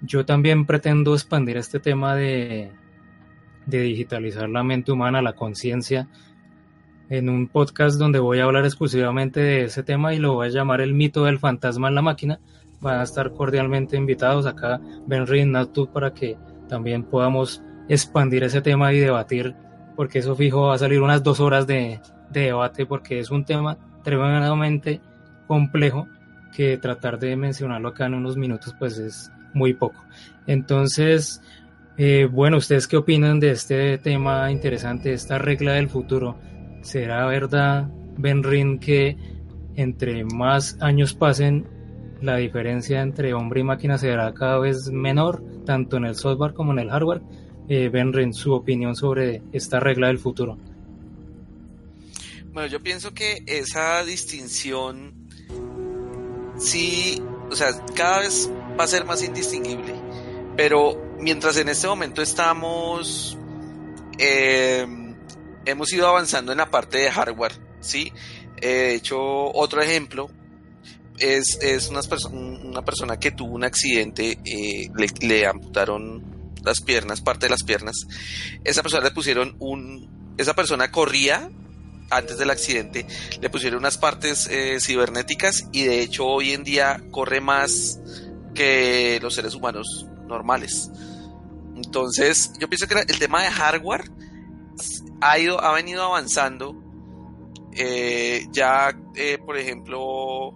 yo 0.03 0.25
también 0.25 0.67
pretendo 0.67 1.15
expandir 1.15 1.57
este 1.57 1.81
tema 1.81 2.15
de, 2.15 2.73
digitalizar 3.67 4.49
la 4.49 4.63
mente 4.63 4.93
humana, 4.93 5.23
la 5.23 5.35
conciencia, 5.35 6.09
en 7.09 7.29
un 7.29 7.49
podcast 7.49 7.99
donde 7.99 8.19
voy 8.19 8.39
a 8.39 8.45
hablar 8.45 8.65
exclusivamente 8.65 9.41
de 9.41 9.65
ese 9.65 9.83
tema 9.83 10.15
y 10.15 10.19
lo 10.19 10.35
voy 10.35 10.47
a 10.47 10.51
llamar 10.51 10.81
el 10.81 10.95
mito 10.95 11.25
del 11.25 11.39
fantasma 11.39 11.89
en 11.89 11.95
la 11.95 12.03
máquina. 12.03 12.41
Van 12.81 13.01
a 13.01 13.03
estar 13.03 13.33
cordialmente 13.33 13.97
invitados 13.97 14.47
acá, 14.47 14.81
Benry 15.07 15.41
y 15.41 15.47
Natu, 15.47 15.93
para 15.93 16.15
que 16.15 16.37
también 16.69 17.03
podamos 17.03 17.63
expandir 17.89 18.45
ese 18.45 18.63
tema 18.63 18.93
y 18.93 19.01
debatir, 19.01 19.55
porque 19.97 20.21
eso 20.21 20.37
fijo 20.37 20.69
va 20.69 20.75
a 20.75 20.79
salir 20.79 21.03
unas 21.03 21.23
dos 21.23 21.41
horas 21.41 21.67
de, 21.67 22.01
de 22.31 22.41
debate, 22.43 22.87
porque 22.87 23.19
es 23.19 23.31
un 23.31 23.45
tema 23.45 23.77
tremendamente 24.03 25.01
complejo 25.47 26.07
que 26.55 26.79
tratar 26.79 27.19
de 27.19 27.37
mencionarlo 27.37 27.89
acá 27.89 28.07
en 28.07 28.15
unos 28.15 28.37
minutos 28.37 28.75
pues 28.79 28.99
es 28.99 29.31
muy 29.55 29.75
poco. 29.75 30.05
Entonces, 30.47 31.43
eh, 31.97 32.29
bueno, 32.31 32.57
¿ustedes 32.57 32.87
qué 32.87 32.97
opinan 32.97 33.41
de 33.41 33.51
este 33.51 33.99
tema 33.99 34.51
interesante, 34.51 35.13
esta 35.13 35.39
regla 35.39 35.75
del 35.75 35.89
futuro? 35.89 36.39
¿Será 36.83 37.27
verdad, 37.27 37.91
Benrin, 38.17 38.79
que 38.79 39.17
entre 39.77 40.25
más 40.25 40.77
años 40.81 41.15
pasen, 41.15 41.67
la 42.23 42.37
diferencia 42.37 43.01
entre 43.01 43.33
hombre 43.33 43.61
y 43.61 43.65
máquina 43.65 43.97
será 43.97 44.33
cada 44.35 44.59
vez 44.59 44.91
menor, 44.91 45.43
tanto 45.65 45.97
en 45.97 46.05
el 46.05 46.15
software 46.15 46.53
como 46.53 46.73
en 46.73 46.81
el 46.81 46.91
hardware? 46.91 47.23
Eh, 47.69 47.89
Benrin, 47.89 48.35
su 48.35 48.53
opinión 48.53 48.97
sobre 48.97 49.43
esta 49.53 49.79
regla 49.79 50.09
del 50.09 50.19
futuro. 50.19 50.59
Bueno, 52.53 52.69
yo 52.69 52.83
pienso 52.83 53.15
que 53.15 53.45
esa 53.47 54.03
distinción 54.05 55.13
sí, 56.59 57.23
o 57.51 57.55
sea, 57.55 57.69
cada 57.95 58.21
vez 58.21 58.51
va 58.81 58.85
a 58.85 58.89
ser 58.89 59.05
más 59.05 59.23
indistinguible. 59.23 59.95
Pero 60.57 61.17
mientras 61.19 61.59
en 61.59 61.69
este 61.69 61.87
momento 61.87 62.23
estamos, 62.23 63.37
eh, 64.19 64.87
hemos 65.67 65.93
ido 65.93 66.09
avanzando 66.09 66.51
en 66.53 66.59
la 66.59 66.71
parte 66.71 66.97
de 66.97 67.11
hardware, 67.11 67.53
¿sí? 67.81 68.11
Eh, 68.57 68.67
de 68.69 68.95
hecho, 68.95 69.19
otro 69.19 69.83
ejemplo 69.83 70.31
es, 71.19 71.59
es 71.61 71.91
una, 71.91 72.01
una 72.33 72.83
persona 72.83 73.19
que 73.19 73.33
tuvo 73.33 73.55
un 73.55 73.65
accidente, 73.65 74.39
eh, 74.47 74.89
le, 75.21 75.47
amputaron 75.47 76.55
las 76.65 76.81
piernas, 76.81 77.21
parte 77.21 77.47
de 77.47 77.51
las 77.51 77.63
piernas. 77.63 78.07
Esa 78.65 78.83
persona 78.83 79.05
le 79.05 79.11
pusieron 79.11 79.57
un, 79.59 80.35
esa 80.39 80.55
persona 80.55 80.91
corría 80.91 81.51
antes 82.11 82.39
del 82.39 82.49
accidente, 82.49 83.07
le 83.41 83.51
pusieron 83.51 83.79
unas 83.79 83.99
partes 83.99 84.51
cibernéticas 84.81 85.69
y 85.71 85.85
de 85.85 86.01
hecho 86.01 86.27
hoy 86.27 86.53
en 86.53 86.65
día 86.65 87.01
corre 87.13 87.41
más 87.41 88.01
que 88.61 89.19
los 89.23 89.35
seres 89.35 89.55
humanos 89.55 90.07
normales. 90.27 90.91
Entonces, 91.77 92.53
yo 92.59 92.69
pienso 92.69 92.87
que 92.87 92.95
el 92.95 93.19
tema 93.19 93.43
de 93.43 93.51
hardware 93.51 94.05
ha 95.23 95.39
ido, 95.39 95.65
ha 95.65 95.73
venido 95.73 96.03
avanzando. 96.03 96.77
Eh, 97.73 98.47
ya, 98.53 98.95
eh, 99.15 99.39
por 99.39 99.57
ejemplo, 99.57 100.53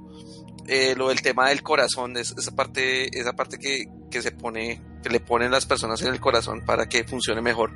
eh, 0.67 0.95
lo 0.95 1.09
del 1.09 1.23
tema 1.23 1.49
del 1.49 1.63
corazón, 1.63 2.15
esa 2.19 2.55
parte, 2.55 3.19
esa 3.19 3.33
parte 3.33 3.57
que, 3.59 3.85
que, 4.11 4.21
se 4.21 4.33
pone, 4.33 4.83
que 5.03 5.09
le 5.09 5.21
ponen 5.21 5.51
las 5.51 5.65
personas 5.65 6.03
en 6.03 6.13
el 6.13 6.21
corazón 6.21 6.63
para 6.67 6.87
que 6.87 7.05
funcione 7.05 7.41
mejor. 7.41 7.73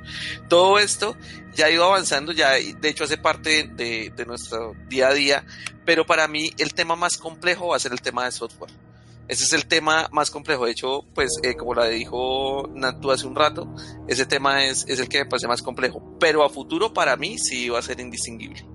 Todo 0.47 0.77
esto 0.77 1.17
ya 1.55 1.65
ha 1.65 1.71
ido 1.71 1.85
avanzando, 1.85 2.33
ya 2.33 2.51
de 2.51 2.89
hecho 2.89 3.05
hace 3.05 3.17
parte 3.17 3.67
de, 3.73 4.13
de 4.15 4.25
nuestro 4.27 4.75
día 4.89 5.07
a 5.07 5.13
día, 5.15 5.43
pero 5.85 6.05
para 6.05 6.27
mí 6.27 6.53
el 6.59 6.75
tema 6.75 6.95
más 6.95 7.17
complejo 7.17 7.69
va 7.69 7.77
a 7.77 7.79
ser 7.79 7.93
el 7.93 8.01
tema 8.01 8.25
de 8.25 8.31
software 8.31 8.88
ese 9.29 9.43
es 9.43 9.53
el 9.53 9.67
tema 9.67 10.09
más 10.11 10.31
complejo. 10.31 10.65
De 10.65 10.71
hecho, 10.71 11.05
pues 11.13 11.39
eh, 11.43 11.55
como 11.55 11.75
la 11.75 11.85
dijo 11.85 12.67
Natu 12.73 13.11
hace 13.11 13.27
un 13.27 13.35
rato, 13.35 13.71
ese 14.07 14.25
tema 14.25 14.65
es, 14.65 14.85
es 14.87 14.99
el 14.99 15.07
que 15.07 15.19
me 15.19 15.29
parece 15.29 15.47
más 15.47 15.61
complejo. 15.61 16.17
Pero 16.19 16.43
a 16.43 16.49
futuro 16.49 16.91
para 16.91 17.15
mí 17.15 17.37
sí 17.37 17.69
va 17.69 17.77
a 17.77 17.83
ser 17.83 17.99
indistinguible. 17.99 18.65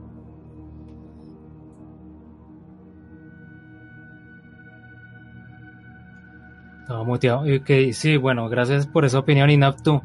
Estaba 6.82 7.02
muteado. 7.02 7.40
Okay, 7.62 7.92
sí, 7.92 8.16
bueno, 8.16 8.48
gracias 8.48 8.86
por 8.86 9.04
esa 9.04 9.18
opinión, 9.18 9.50
Inaptu. 9.50 10.02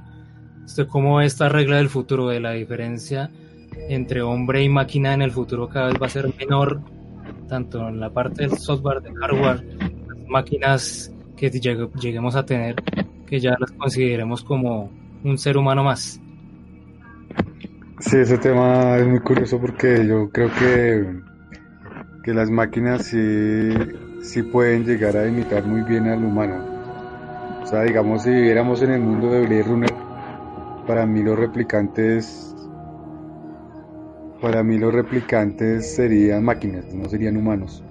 ¿Usted 0.65 0.87
cómo 0.87 1.21
esta 1.21 1.47
regla 1.47 1.77
del 1.77 1.89
futuro 1.89 2.27
de 2.27 2.39
la 2.39 2.53
diferencia 2.53 3.29
entre 3.87 4.23
hombre 4.23 4.63
y 4.63 4.69
máquina 4.69 5.13
en 5.13 5.21
el 5.21 5.31
futuro 5.31 5.69
cada 5.69 5.87
vez 5.87 6.01
va 6.01 6.07
a 6.07 6.09
ser 6.09 6.33
menor, 6.37 6.81
tanto 7.47 7.87
en 7.87 7.99
la 7.99 8.09
parte 8.11 8.47
del 8.47 8.57
software, 8.57 9.01
del 9.01 9.15
hardware, 9.15 9.78
máquinas 10.29 11.11
que 11.35 11.49
lleguemos 11.49 12.35
a 12.35 12.45
tener, 12.45 12.75
que 13.25 13.39
ya 13.39 13.55
las 13.59 13.71
consideremos 13.71 14.43
como 14.43 14.89
un 15.23 15.37
ser 15.37 15.57
humano 15.57 15.83
más. 15.83 16.19
Sí, 17.99 18.17
ese 18.17 18.37
tema 18.37 18.97
es 18.97 19.07
muy 19.07 19.19
curioso 19.19 19.59
porque 19.59 20.05
yo 20.07 20.29
creo 20.29 20.49
que, 20.57 21.19
que 22.23 22.33
las 22.33 22.49
máquinas 22.49 23.05
sí, 23.05 23.69
sí 24.21 24.41
pueden 24.43 24.85
llegar 24.85 25.17
a 25.17 25.27
imitar 25.27 25.65
muy 25.65 25.81
bien 25.81 26.07
al 26.07 26.23
humano. 26.23 26.63
O 27.61 27.65
sea, 27.65 27.83
digamos, 27.83 28.23
si 28.23 28.31
viviéramos 28.31 28.81
en 28.81 28.91
el 28.91 29.01
mundo 29.01 29.29
de 29.31 29.41
Blade 29.41 29.63
Runner, 29.63 29.93
para 30.87 31.05
mí 31.05 31.21
los 31.21 31.37
replicantes, 31.37 32.55
para 34.41 34.63
mí 34.63 34.77
los 34.77 34.93
replicantes 34.93 35.95
serían 35.95 36.43
máquinas, 36.43 36.85
no 36.93 37.07
serían 37.09 37.37
humanos. 37.37 37.83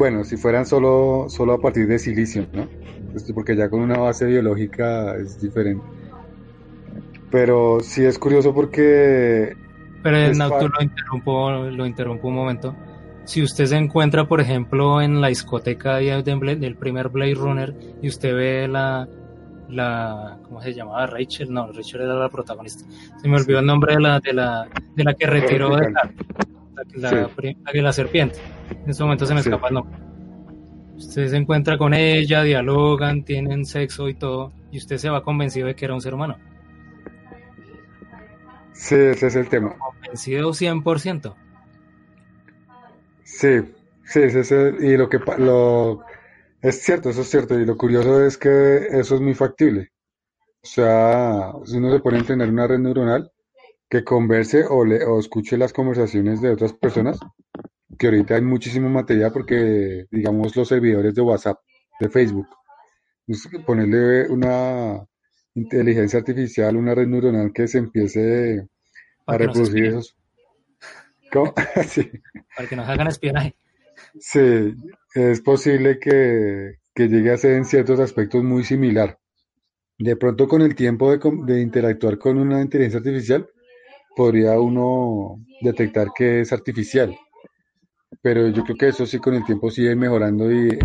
Bueno, 0.00 0.24
si 0.24 0.38
fueran 0.38 0.64
solo, 0.64 1.26
solo 1.28 1.52
a 1.52 1.60
partir 1.60 1.86
de 1.86 1.98
silicio, 1.98 2.46
¿no? 2.54 2.66
Pues, 3.12 3.30
porque 3.34 3.54
ya 3.54 3.68
con 3.68 3.82
una 3.82 3.98
base 3.98 4.24
biológica 4.24 5.14
es 5.16 5.38
diferente. 5.38 5.84
Pero 7.30 7.80
sí 7.82 8.06
es 8.06 8.18
curioso 8.18 8.54
porque... 8.54 9.54
Pero 10.02 10.16
el 10.16 10.38
Nautu 10.38 10.68
lo 10.68 10.82
interrumpo, 10.82 11.50
lo 11.50 11.84
interrumpo 11.84 12.28
un 12.28 12.34
momento. 12.34 12.74
Si 13.24 13.42
usted 13.42 13.66
se 13.66 13.76
encuentra, 13.76 14.26
por 14.26 14.40
ejemplo, 14.40 15.02
en 15.02 15.20
la 15.20 15.28
discoteca 15.28 15.96
del 15.96 16.76
primer 16.76 17.10
Blade 17.10 17.34
Runner 17.34 17.74
y 18.00 18.08
usted 18.08 18.34
ve 18.34 18.68
la, 18.68 19.06
la 19.68 20.38
¿cómo 20.44 20.62
se 20.62 20.72
llamaba? 20.72 21.08
Rachel, 21.08 21.52
no, 21.52 21.70
Rachel 21.72 22.00
era 22.00 22.14
la 22.14 22.30
protagonista. 22.30 22.86
Se 23.20 23.28
me 23.28 23.36
olvidó 23.36 23.58
el 23.58 23.66
nombre 23.66 23.96
de 23.96 24.00
la, 24.00 24.18
de 24.18 24.32
la, 24.32 24.66
de 24.96 25.04
la 25.04 25.12
que 25.12 25.26
retiró 25.26 25.76
de 25.76 25.92
la, 26.96 27.10
la, 27.12 27.30
la, 27.72 27.82
la 27.82 27.92
serpiente. 27.92 28.38
En 28.84 28.90
ese 28.90 29.02
momento 29.02 29.26
se 29.26 29.34
me 29.34 29.40
escapa 29.40 29.68
el 29.68 29.74
nombre. 29.74 29.98
Usted 30.96 31.28
se 31.28 31.36
encuentra 31.36 31.78
con 31.78 31.94
ella, 31.94 32.42
dialogan, 32.42 33.24
tienen 33.24 33.64
sexo 33.64 34.08
y 34.08 34.14
todo, 34.14 34.52
y 34.70 34.78
usted 34.78 34.98
se 34.98 35.08
va 35.08 35.22
convencido 35.22 35.66
de 35.66 35.74
que 35.74 35.86
era 35.86 35.94
un 35.94 36.00
ser 36.00 36.14
humano. 36.14 36.36
Sí, 38.72 38.94
ese 38.94 39.26
es 39.28 39.36
el 39.36 39.48
tema. 39.48 39.76
Convencido 39.78 40.52
100%. 40.52 41.36
Sí, 43.24 43.60
sí, 44.04 44.20
ese 44.22 44.40
es 44.40 44.52
el- 44.52 44.84
y 44.84 44.96
lo 44.96 45.08
que 45.08 45.18
lo 45.38 46.02
es 46.62 46.82
cierto, 46.82 47.10
eso 47.10 47.22
es 47.22 47.30
cierto, 47.30 47.58
y 47.58 47.64
lo 47.64 47.76
curioso 47.76 48.24
es 48.24 48.36
que 48.36 48.86
eso 48.90 49.14
es 49.14 49.20
muy 49.20 49.34
factible. 49.34 49.90
O 50.62 50.66
sea, 50.66 51.52
si 51.64 51.78
uno 51.78 51.90
se 51.92 52.00
pone 52.00 52.18
a 52.18 52.20
entrenar 52.20 52.50
una 52.50 52.66
red 52.66 52.78
neuronal 52.78 53.30
que 53.90 54.04
converse 54.04 54.64
o, 54.68 54.84
le, 54.84 55.04
o 55.04 55.18
escuche 55.18 55.58
las 55.58 55.72
conversaciones 55.72 56.40
de 56.40 56.50
otras 56.50 56.72
personas, 56.72 57.18
que 57.98 58.06
ahorita 58.06 58.36
hay 58.36 58.42
muchísimo 58.42 58.88
material 58.88 59.32
porque, 59.32 60.06
digamos, 60.12 60.54
los 60.54 60.68
servidores 60.68 61.12
de 61.12 61.22
WhatsApp, 61.22 61.58
de 61.98 62.08
Facebook, 62.08 62.46
pues, 63.26 63.48
ponerle 63.66 64.28
una 64.28 65.04
inteligencia 65.54 66.20
artificial, 66.20 66.76
una 66.76 66.94
red 66.94 67.08
neuronal 67.08 67.52
que 67.52 67.66
se 67.66 67.78
empiece 67.78 68.68
a 69.26 69.36
reproducir 69.36 69.86
esos. 69.86 70.16
¿Cómo? 71.32 71.52
Sí. 71.88 72.08
Para 72.56 72.68
que 72.68 72.76
nos 72.76 72.88
hagan 72.88 73.08
espionaje. 73.08 73.56
Sí, 74.20 74.74
es 75.14 75.40
posible 75.40 75.98
que, 75.98 76.76
que 76.94 77.08
llegue 77.08 77.32
a 77.32 77.36
ser 77.36 77.54
en 77.54 77.64
ciertos 77.64 77.98
aspectos 77.98 78.44
muy 78.44 78.62
similar. 78.62 79.18
De 79.98 80.16
pronto 80.16 80.46
con 80.46 80.62
el 80.62 80.76
tiempo 80.76 81.10
de, 81.10 81.18
de 81.44 81.60
interactuar 81.60 82.18
con 82.18 82.38
una 82.38 82.62
inteligencia 82.62 82.98
artificial, 82.98 83.48
podría 84.16 84.58
uno 84.60 85.38
detectar 85.62 86.08
que 86.16 86.40
es 86.40 86.52
artificial. 86.52 87.16
Pero 88.22 88.48
yo 88.48 88.62
creo 88.64 88.76
que 88.76 88.88
eso 88.88 89.04
sí 89.06 89.18
con 89.18 89.34
el 89.34 89.44
tiempo 89.44 89.70
sigue 89.70 89.94
mejorando 89.96 90.50
y, 90.50 90.78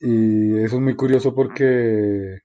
y 0.00 0.58
eso 0.58 0.76
es 0.76 0.82
muy 0.82 0.96
curioso 0.96 1.34
porque 1.34 2.40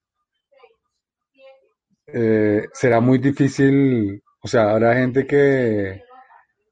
eh, 2.08 2.68
será 2.74 3.00
muy 3.00 3.18
difícil, 3.20 4.22
o 4.42 4.48
sea, 4.48 4.72
habrá 4.72 4.96
gente 4.96 5.26
que, 5.28 6.02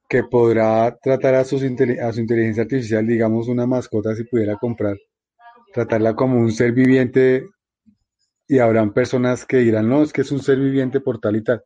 que 0.09 0.23
podrá 0.23 0.97
tratar 1.01 1.35
a, 1.35 1.45
sus 1.45 1.63
a 1.63 2.13
su 2.13 2.19
inteligencia 2.21 2.63
artificial, 2.63 3.07
digamos 3.07 3.47
una 3.47 3.67
mascota 3.67 4.15
si 4.15 4.23
pudiera 4.25 4.57
comprar, 4.57 4.97
tratarla 5.73 6.15
como 6.15 6.39
un 6.39 6.51
ser 6.51 6.73
viviente 6.73 7.47
y 8.47 8.59
habrán 8.59 8.93
personas 8.93 9.45
que 9.45 9.57
dirán, 9.57 9.89
no, 9.89 10.03
es 10.03 10.13
que 10.13 10.21
es 10.21 10.31
un 10.31 10.41
ser 10.41 10.59
viviente 10.59 10.99
por 11.01 11.19
tal 11.19 11.35
y 11.37 11.43
tal, 11.43 11.63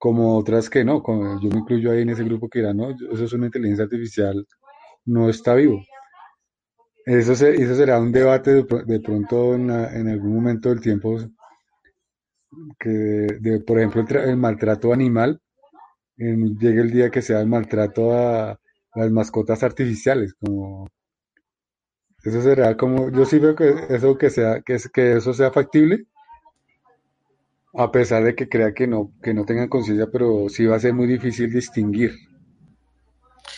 como 0.00 0.38
otras 0.38 0.70
que 0.70 0.84
no, 0.84 1.02
como 1.04 1.40
yo 1.42 1.50
me 1.50 1.60
incluyo 1.60 1.92
ahí 1.92 2.02
en 2.02 2.10
ese 2.10 2.24
grupo 2.24 2.50
que 2.50 2.60
dirán, 2.60 2.78
no, 2.78 2.90
eso 2.92 3.24
es 3.26 3.34
una 3.34 3.46
inteligencia 3.48 3.84
artificial, 3.86 4.46
no 5.06 5.30
está 5.30 5.54
vivo. 5.56 5.80
Eso, 7.04 7.34
se- 7.34 7.56
eso 7.62 7.74
será 7.74 7.98
un 8.00 8.10
debate 8.10 8.54
de, 8.54 8.64
pro- 8.64 8.82
de 8.84 9.00
pronto 9.00 9.54
en, 9.54 9.70
algún 9.70 10.34
momento 10.34 10.70
del 10.70 10.80
tiempo, 10.80 11.18
que 12.78 13.60
por 13.66 13.78
ejemplo, 13.78 14.00
el, 14.00 14.06
tra- 14.08 14.24
el 14.28 14.36
maltrato 14.36 14.92
animal, 14.92 15.40
en- 16.18 16.58
llegue 16.58 16.82
el 16.82 16.90
día 16.92 17.10
que 17.10 17.22
sea 17.22 17.40
el 17.40 17.48
maltrato 17.48 18.12
a 18.14 18.58
las 18.96 19.12
mascotas 19.12 19.62
artificiales, 19.64 20.34
como 20.34 20.88
eso 22.24 22.42
será 22.42 22.76
como, 22.76 23.10
yo 23.10 23.24
sí 23.26 23.38
veo 23.38 23.54
que 23.54 23.74
eso 23.90 24.16
que 24.18 24.30
sea, 24.30 24.62
que 24.62 24.74
eso 25.16 25.34
sea 25.34 25.50
factible, 25.52 26.06
a 27.72 27.90
pesar 27.92 28.24
de 28.24 28.34
que 28.34 28.48
crea 28.48 28.74
que 28.74 28.86
no, 28.86 29.12
que 29.22 29.32
no 29.34 29.44
tengan 29.44 29.68
conciencia, 29.68 30.06
pero 30.12 30.48
sí 30.48 30.64
va 30.66 30.76
a 30.76 30.80
ser 30.80 30.92
muy 30.94 31.06
difícil 31.06 31.52
distinguir. 31.52 32.12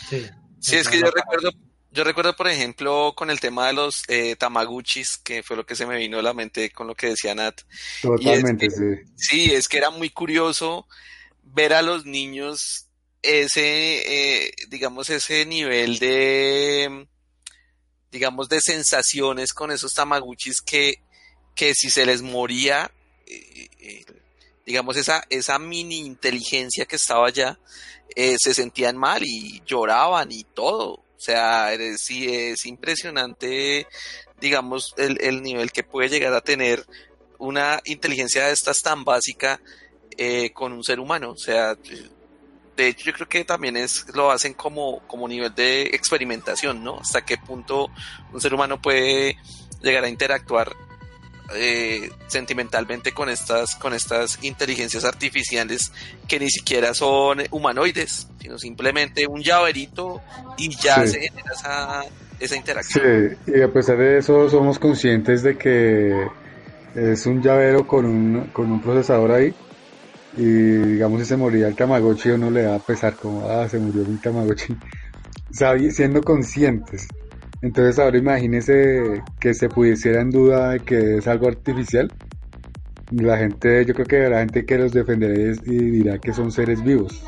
Sí. 0.09 0.25
Sí, 0.61 0.77
es 0.77 0.89
que 0.89 1.01
yo 1.01 1.11
recuerdo, 1.11 1.51
yo 1.91 2.05
recuerdo, 2.05 2.37
por 2.37 2.47
ejemplo, 2.49 3.15
con 3.17 3.31
el 3.31 3.41
tema 3.41 3.67
de 3.67 3.73
los 3.73 4.05
eh, 4.09 4.37
Tamaguchis, 4.37 5.19
que 5.19 5.43
fue 5.43 5.57
lo 5.57 5.67
que 5.67 5.75
se 5.75 5.87
me 5.87 5.97
vino 5.97 6.19
a 6.19 6.23
la 6.23 6.35
mente 6.35 6.71
con 6.71 6.87
lo 6.87 6.95
que 6.95 7.09
decía 7.09 7.35
Nat. 7.35 7.61
Es 7.61 8.01
Totalmente, 8.03 8.69
que- 8.69 8.75
sí. 8.75 9.13
Sí, 9.17 9.55
es 9.55 9.69
que 9.69 9.79
era 9.79 9.91
muy 9.91 10.11
curioso 10.11 10.87
ver 11.43 11.73
a 11.73 11.83
los 11.83 12.07
niños 12.07 12.87
ese, 13.23 14.47
eh, 14.47 14.53
digamos, 14.69 15.11
ese 15.11 15.47
nivel 15.47 15.99
de, 15.99 17.07
digamos, 18.11 18.49
de 18.49 18.61
sensaciones 18.61 19.53
con 19.53 19.71
esos 19.71 19.95
Tamaguchis 19.95 20.61
que, 20.61 20.95
que 21.55 21.75
si 21.75 21.91
se 21.91 22.07
les 22.07 22.23
moría, 22.23 22.91
digamos, 24.65 24.97
esa, 24.97 25.25
esa 25.29 25.59
mini 25.59 25.99
inteligencia 25.99 26.87
que 26.87 26.97
estaba 26.97 27.27
allá, 27.27 27.59
eh, 28.15 28.37
se 28.39 28.55
sentían 28.55 28.97
mal 28.97 29.23
y 29.23 29.63
lloraban 29.67 30.31
y 30.33 30.45
todo. 30.45 30.93
O 30.93 31.25
sea, 31.25 31.71
sí 31.97 32.35
es 32.35 32.67
impresionante, 32.67 33.87
digamos, 34.41 34.95
el, 34.97 35.19
el 35.21 35.43
nivel 35.43 35.71
que 35.71 35.85
puede 35.85 36.09
llegar 36.09 36.35
a 36.35 36.41
tener 36.41 36.85
una 37.39 37.81
inteligencia 37.85 38.47
de 38.47 38.53
estas 38.53 38.83
tan 38.83 39.05
básica 39.05 39.61
eh, 40.17 40.51
con 40.53 40.73
un 40.73 40.85
ser 40.85 41.01
humano. 41.01 41.31
O 41.31 41.37
sea, 41.37 41.77
de 42.77 42.89
hecho 42.89 43.07
yo 43.07 43.13
creo 43.13 43.29
que 43.29 43.45
también 43.45 43.77
es 43.77 44.07
lo 44.15 44.31
hacen 44.31 44.55
como, 44.55 45.01
como 45.07 45.29
nivel 45.29 45.55
de 45.55 45.83
experimentación, 45.83 46.83
¿no? 46.83 46.99
Hasta 47.01 47.25
qué 47.25 47.39
punto 47.39 47.89
un 48.33 48.41
ser 48.41 48.55
humano 48.55 48.81
puede 48.81 49.37
llegar 49.83 50.05
a 50.05 50.09
interactuar 50.09 50.75
eh, 51.55 52.11
sentimentalmente 52.29 53.13
con 53.13 53.29
estas, 53.29 53.75
con 53.77 53.95
estas 53.95 54.39
inteligencias 54.43 55.05
artificiales 55.05 55.93
que 56.29 56.39
ni 56.39 56.49
siquiera 56.51 56.95
son 56.95 57.43
humanoides, 57.51 58.29
sino 58.41 58.59
simplemente 58.59 59.27
un 59.27 59.43
llaverito 59.43 60.21
y 60.59 60.69
ya 60.71 61.03
Sí. 61.05 61.09
se 61.13 61.21
genera 61.21 61.53
esa, 61.55 62.03
esa 62.41 62.57
interacción. 62.57 63.05
Sí, 63.47 63.53
y 63.57 63.61
a 63.63 63.73
pesar 63.73 63.99
de 63.99 64.19
eso 64.19 64.49
somos 64.49 64.79
conscientes 64.79 65.43
de 65.43 65.57
que 65.57 66.27
es 66.95 67.27
un 67.27 67.41
llavero 67.43 67.87
con 67.87 68.05
un, 68.05 68.51
con 68.53 68.71
un 68.71 68.81
procesador 68.81 69.33
ahí 69.33 69.53
y 70.37 70.45
digamos 70.45 71.21
si 71.21 71.27
se 71.27 71.37
moría 71.37 71.69
el 71.69 71.77
Tamagotchi 71.77 72.31
uno 72.31 72.51
le 72.51 72.63
da 72.63 72.77
a 72.77 72.79
pesar 72.79 73.17
como, 73.17 73.49
ah, 73.51 73.69
se 73.69 73.79
murió 73.79 74.03
mi 74.05 74.19
Tamagotchi, 74.19 74.75
Sabi- 75.53 75.91
siendo 75.91 76.23
conscientes. 76.23 77.07
Entonces 77.63 77.99
ahora 77.99 78.19
imagínese 78.19 79.23
que 79.41 79.55
se 79.55 79.69
pusiera 79.69 80.21
en 80.21 80.31
duda 80.31 80.71
de 80.71 80.81
que 80.81 81.17
es 81.19 81.27
algo 81.29 81.49
artificial. 81.49 82.13
La 83.13 83.37
gente, 83.39 83.85
yo 83.87 83.95
creo 83.95 84.07
que 84.07 84.29
la 84.29 84.41
gente 84.41 84.65
que 84.67 84.79
los 84.79 84.93
defenderá 84.93 85.35
y 85.65 85.71
dirá 85.77 86.19
que 86.19 86.33
son 86.33 86.51
seres 86.51 86.83
vivos. 86.83 87.23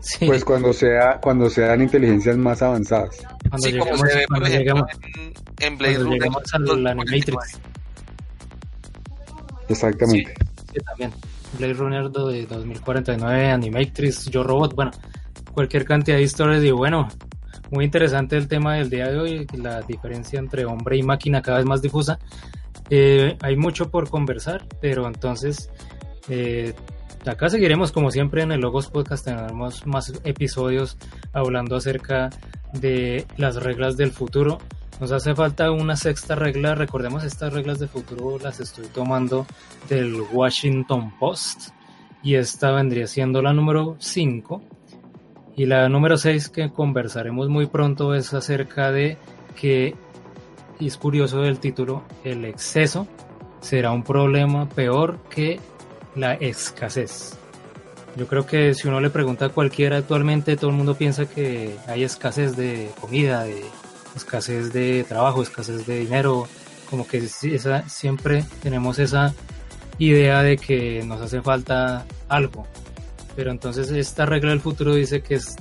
Sí. 0.00 0.26
Pues 0.26 0.44
cuando 0.44 0.72
sea, 0.72 1.18
cuando 1.20 1.48
sean 1.50 1.80
inteligencias 1.82 2.36
más 2.36 2.62
avanzadas. 2.62 3.16
Cuando 3.48 3.68
Sí, 3.68 3.76
como 3.78 3.96
se 3.96 4.04
ve, 4.06 4.26
por 4.28 4.38
cuando 4.38 4.46
ejemplo, 4.46 4.86
lleguemos- 4.86 4.90
en, 5.60 5.66
en 5.72 5.78
Blade 5.78 5.94
cuando 5.96 6.10
Runner. 6.74 6.78
al 6.78 6.86
Animatrix. 6.86 7.60
Exactamente. 9.68 10.34
Sí, 10.72 10.80
también. 10.84 11.10
Blade 11.58 11.72
Runner 11.74 12.10
de 12.10 12.46
2049, 12.46 13.50
Animatrix, 13.50 14.26
Yo 14.26 14.42
Robot, 14.42 14.74
bueno, 14.74 14.90
cualquier 15.52 15.84
cantidad 15.84 16.16
de 16.16 16.22
historias 16.22 16.62
y 16.64 16.70
bueno, 16.70 17.08
muy 17.70 17.84
interesante 17.84 18.36
el 18.36 18.48
tema 18.48 18.74
del 18.74 18.90
día 18.90 19.08
de 19.08 19.18
hoy, 19.18 19.46
la 19.56 19.82
diferencia 19.82 20.38
entre 20.38 20.64
hombre 20.64 20.96
y 20.96 21.02
máquina 21.02 21.42
cada 21.42 21.58
vez 21.58 21.66
más 21.66 21.82
difusa. 21.82 22.18
Eh, 22.90 23.36
hay 23.40 23.56
mucho 23.56 23.90
por 23.90 24.10
conversar, 24.10 24.66
pero 24.80 25.06
entonces 25.06 25.70
eh, 26.28 26.74
acá 27.26 27.48
seguiremos 27.48 27.92
como 27.92 28.10
siempre 28.10 28.42
en 28.42 28.52
el 28.52 28.60
Logos 28.60 28.88
Podcast, 28.88 29.24
tendremos 29.24 29.86
más 29.86 30.12
episodios 30.24 30.96
hablando 31.32 31.76
acerca 31.76 32.30
de 32.72 33.26
las 33.36 33.56
reglas 33.56 33.96
del 33.96 34.10
futuro. 34.10 34.58
Nos 35.00 35.10
hace 35.10 35.34
falta 35.34 35.70
una 35.70 35.96
sexta 35.96 36.34
regla, 36.34 36.74
recordemos 36.74 37.24
estas 37.24 37.52
reglas 37.52 37.78
de 37.78 37.88
futuro 37.88 38.38
las 38.38 38.60
estoy 38.60 38.86
tomando 38.86 39.46
del 39.88 40.20
Washington 40.32 41.12
Post 41.18 41.70
y 42.22 42.36
esta 42.36 42.70
vendría 42.70 43.06
siendo 43.06 43.42
la 43.42 43.52
número 43.52 43.96
5 43.98 44.62
y 45.56 45.66
la 45.66 45.88
número 45.88 46.16
6 46.16 46.48
que 46.48 46.70
conversaremos 46.70 47.48
muy 47.48 47.66
pronto 47.66 48.14
es 48.14 48.34
acerca 48.34 48.90
de 48.90 49.16
que 49.60 49.94
y 50.80 50.88
es 50.88 50.96
curioso 50.96 51.44
el 51.44 51.58
título 51.58 52.02
el 52.24 52.44
exceso 52.44 53.06
será 53.60 53.92
un 53.92 54.02
problema 54.02 54.68
peor 54.68 55.18
que 55.30 55.60
la 56.16 56.34
escasez 56.34 57.38
yo 58.16 58.26
creo 58.26 58.46
que 58.46 58.74
si 58.74 58.88
uno 58.88 59.00
le 59.00 59.10
pregunta 59.10 59.46
a 59.46 59.48
cualquiera 59.50 59.98
actualmente 59.98 60.56
todo 60.56 60.70
el 60.70 60.76
mundo 60.76 60.96
piensa 60.96 61.26
que 61.26 61.76
hay 61.86 62.02
escasez 62.02 62.56
de 62.56 62.90
comida 63.00 63.44
de 63.44 63.64
escasez 64.16 64.72
de 64.72 65.04
trabajo 65.08 65.42
escasez 65.42 65.86
de 65.86 66.00
dinero 66.00 66.46
como 66.90 67.06
que 67.06 67.20
siempre 67.28 68.44
tenemos 68.62 68.98
esa 68.98 69.34
idea 69.98 70.42
de 70.42 70.56
que 70.56 71.02
nos 71.04 71.20
hace 71.20 71.40
falta 71.42 72.04
algo. 72.28 72.66
Pero 73.36 73.50
entonces 73.50 73.90
esta 73.90 74.26
regla 74.26 74.50
del 74.50 74.60
futuro 74.60 74.94
dice 74.94 75.22
que 75.22 75.34
es, 75.34 75.56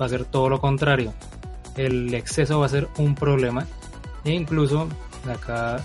va 0.00 0.06
a 0.06 0.08
ser 0.08 0.24
todo 0.24 0.48
lo 0.48 0.60
contrario. 0.60 1.12
El 1.76 2.12
exceso 2.14 2.60
va 2.60 2.66
a 2.66 2.68
ser 2.68 2.88
un 2.98 3.14
problema. 3.14 3.66
E 4.24 4.32
incluso 4.32 4.88
acá 5.28 5.84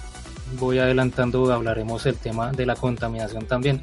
voy 0.59 0.79
adelantando, 0.79 1.51
hablaremos 1.51 2.05
el 2.05 2.15
tema 2.15 2.51
de 2.51 2.65
la 2.65 2.75
contaminación 2.75 3.45
también, 3.45 3.81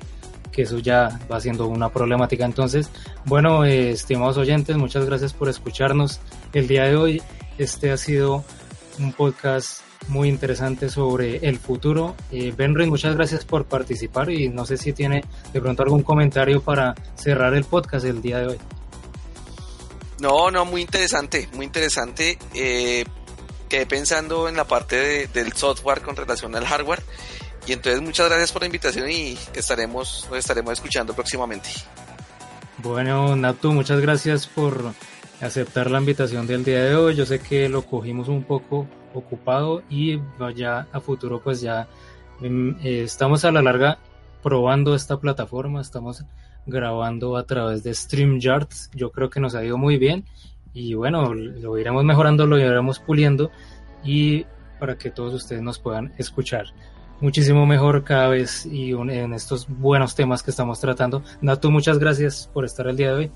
que 0.53 0.63
eso 0.63 0.79
ya 0.79 1.21
va 1.31 1.41
siendo 1.41 1.67
una 1.67 1.89
problemática. 1.89 2.45
Entonces, 2.45 2.91
bueno, 3.25 3.65
eh, 3.65 3.91
estimados 3.91 4.37
oyentes, 4.37 4.77
muchas 4.77 5.05
gracias 5.07 5.33
por 5.33 5.49
escucharnos 5.49 6.21
el 6.53 6.69
día 6.69 6.85
de 6.85 6.97
hoy. 6.97 7.23
Este 7.59 7.91
ha 7.91 7.97
sido 7.97 8.45
un 8.99 9.13
podcast 9.13 9.81
muy 10.09 10.29
interesante 10.29 10.89
sobre 10.89 11.37
el 11.49 11.59
futuro. 11.59 12.15
Eh, 12.31 12.53
Benry, 12.57 12.87
muchas 12.87 13.15
gracias 13.15 13.45
por 13.45 13.65
participar 13.67 14.31
y 14.31 14.49
no 14.49 14.65
sé 14.67 14.77
si 14.77 14.93
tiene 14.93 15.25
de 15.53 15.61
pronto 15.61 15.83
algún 15.83 16.03
comentario 16.03 16.61
para 16.63 16.95
cerrar 17.17 17.55
el 17.55 17.65
podcast 17.65 18.05
el 18.07 18.21
día 18.23 18.39
de 18.39 18.47
hoy. 18.49 18.59
No, 20.21 20.51
no, 20.51 20.65
muy 20.65 20.83
interesante, 20.83 21.49
muy 21.55 21.67
interesante. 21.67 22.39
Eh, 22.55 23.05
quedé 23.69 23.87
pensando 23.87 24.49
en 24.49 24.57
la 24.57 24.65
parte 24.65 24.97
de, 24.97 25.27
del 25.29 25.53
software 25.53 26.01
con 26.01 26.17
relación 26.17 26.55
al 26.57 26.67
hardware. 26.67 27.03
Y 27.67 27.73
entonces 27.73 28.03
muchas 28.03 28.29
gracias 28.29 28.53
por 28.53 28.63
la 28.63 28.67
invitación 28.67 29.11
y 29.11 29.39
estaremos, 29.55 30.27
nos 30.29 30.39
estaremos 30.39 30.75
escuchando 30.75 31.15
próximamente. 31.15 31.71
Bueno, 32.79 33.35
Natu, 33.37 33.73
muchas 33.73 34.01
gracias 34.01 34.47
por 34.47 34.93
aceptar 35.41 35.91
la 35.91 35.99
invitación 35.99 36.47
del 36.47 36.65
día 36.65 36.85
de 36.85 36.95
hoy. 36.95 37.15
Yo 37.15 37.25
sé 37.25 37.41
que 37.41 37.69
lo 37.69 37.83
cogimos 37.83 38.29
un 38.29 38.45
poco 38.45 38.87
ocupado 39.15 39.83
y 39.89 40.21
ya 40.55 40.87
a 40.93 41.01
futuro 41.01 41.41
pues 41.43 41.61
ya 41.61 41.89
mm, 42.41 42.71
eh, 42.83 43.03
estamos 43.05 43.45
a 43.45 43.53
la 43.53 43.63
larga 43.63 43.99
probando 44.43 44.95
esta 44.95 45.19
plataforma, 45.19 45.81
estamos 45.81 46.25
grabando 46.67 47.37
a 47.37 47.45
través 47.45 47.83
de 47.83 47.95
StreamYard. 47.95 48.69
Yo 48.95 49.11
creo 49.11 49.31
que 49.31 49.41
nos 49.41 49.55
ha 49.55 49.65
ido 49.65 49.79
muy 49.79 49.97
bien 49.97 50.25
y 50.73 50.95
bueno, 50.95 51.33
lo 51.33 51.79
iremos 51.79 52.05
mejorando, 52.05 52.47
lo 52.47 52.59
iremos 52.59 52.99
puliendo 52.99 53.51
y 54.03 54.45
para 54.79 54.99
que 54.99 55.11
todos 55.11 55.33
ustedes 55.33 55.63
nos 55.63 55.79
puedan 55.79 56.13
escuchar 56.19 56.67
muchísimo 57.21 57.65
mejor 57.65 58.05
cada 58.05 58.29
vez 58.29 58.67
y 58.67 58.93
en 58.93 59.33
estos 59.33 59.67
buenos 59.69 60.15
temas 60.15 60.43
que 60.43 60.51
estamos 60.51 60.81
tratando. 60.81 61.23
Natu, 61.41 61.71
muchas 61.71 61.99
gracias 61.99 62.51
por 62.53 62.65
estar 62.65 62.87
el 62.87 62.97
día 62.97 63.13
de 63.13 63.15
hoy. 63.15 63.33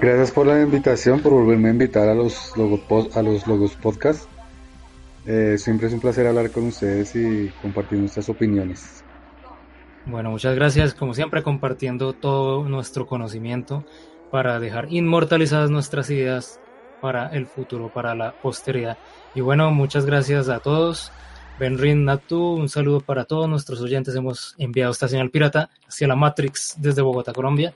Gracias 0.00 0.30
por 0.30 0.46
la 0.46 0.60
invitación, 0.60 1.20
por 1.20 1.32
volverme 1.32 1.68
a 1.68 1.72
invitar 1.72 2.08
a 2.08 2.14
los 2.14 2.56
Logos, 2.56 3.16
a 3.16 3.22
los 3.22 3.46
Logos 3.46 3.74
Podcast. 3.76 4.28
Eh, 5.26 5.56
siempre 5.58 5.88
es 5.88 5.92
un 5.92 6.00
placer 6.00 6.26
hablar 6.26 6.50
con 6.50 6.66
ustedes 6.66 7.14
y 7.14 7.50
compartir 7.60 7.98
nuestras 7.98 8.28
opiniones. 8.28 9.04
Bueno, 10.06 10.30
muchas 10.30 10.54
gracias, 10.54 10.94
como 10.94 11.12
siempre, 11.14 11.42
compartiendo 11.42 12.14
todo 12.14 12.64
nuestro 12.68 13.06
conocimiento 13.06 13.84
para 14.30 14.58
dejar 14.58 14.92
inmortalizadas 14.92 15.70
nuestras 15.70 16.08
ideas 16.10 16.58
para 17.00 17.28
el 17.28 17.46
futuro, 17.46 17.90
para 17.92 18.14
la 18.14 18.32
posteridad. 18.32 18.96
Y 19.34 19.40
bueno, 19.40 19.70
muchas 19.70 20.06
gracias 20.06 20.48
a 20.48 20.60
todos. 20.60 21.12
Benrin 21.58 22.06
Natu, 22.06 22.54
un 22.54 22.70
saludo 22.70 23.00
para 23.00 23.26
todos 23.26 23.48
nuestros 23.48 23.82
oyentes. 23.82 24.14
Hemos 24.14 24.54
enviado 24.56 24.92
esta 24.92 25.08
señal 25.08 25.30
pirata 25.30 25.68
hacia 25.86 26.08
la 26.08 26.16
Matrix 26.16 26.76
desde 26.78 27.02
Bogotá, 27.02 27.34
Colombia. 27.34 27.74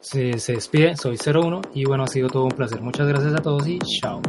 Se, 0.00 0.38
se 0.38 0.52
despide, 0.52 0.96
soy 0.96 1.16
01 1.16 1.60
y 1.74 1.84
bueno, 1.84 2.04
ha 2.04 2.08
sido 2.08 2.28
todo 2.28 2.44
un 2.44 2.50
placer. 2.50 2.80
Muchas 2.80 3.06
gracias 3.06 3.34
a 3.34 3.42
todos 3.42 3.66
y 3.66 3.78
chao. 3.78 4.20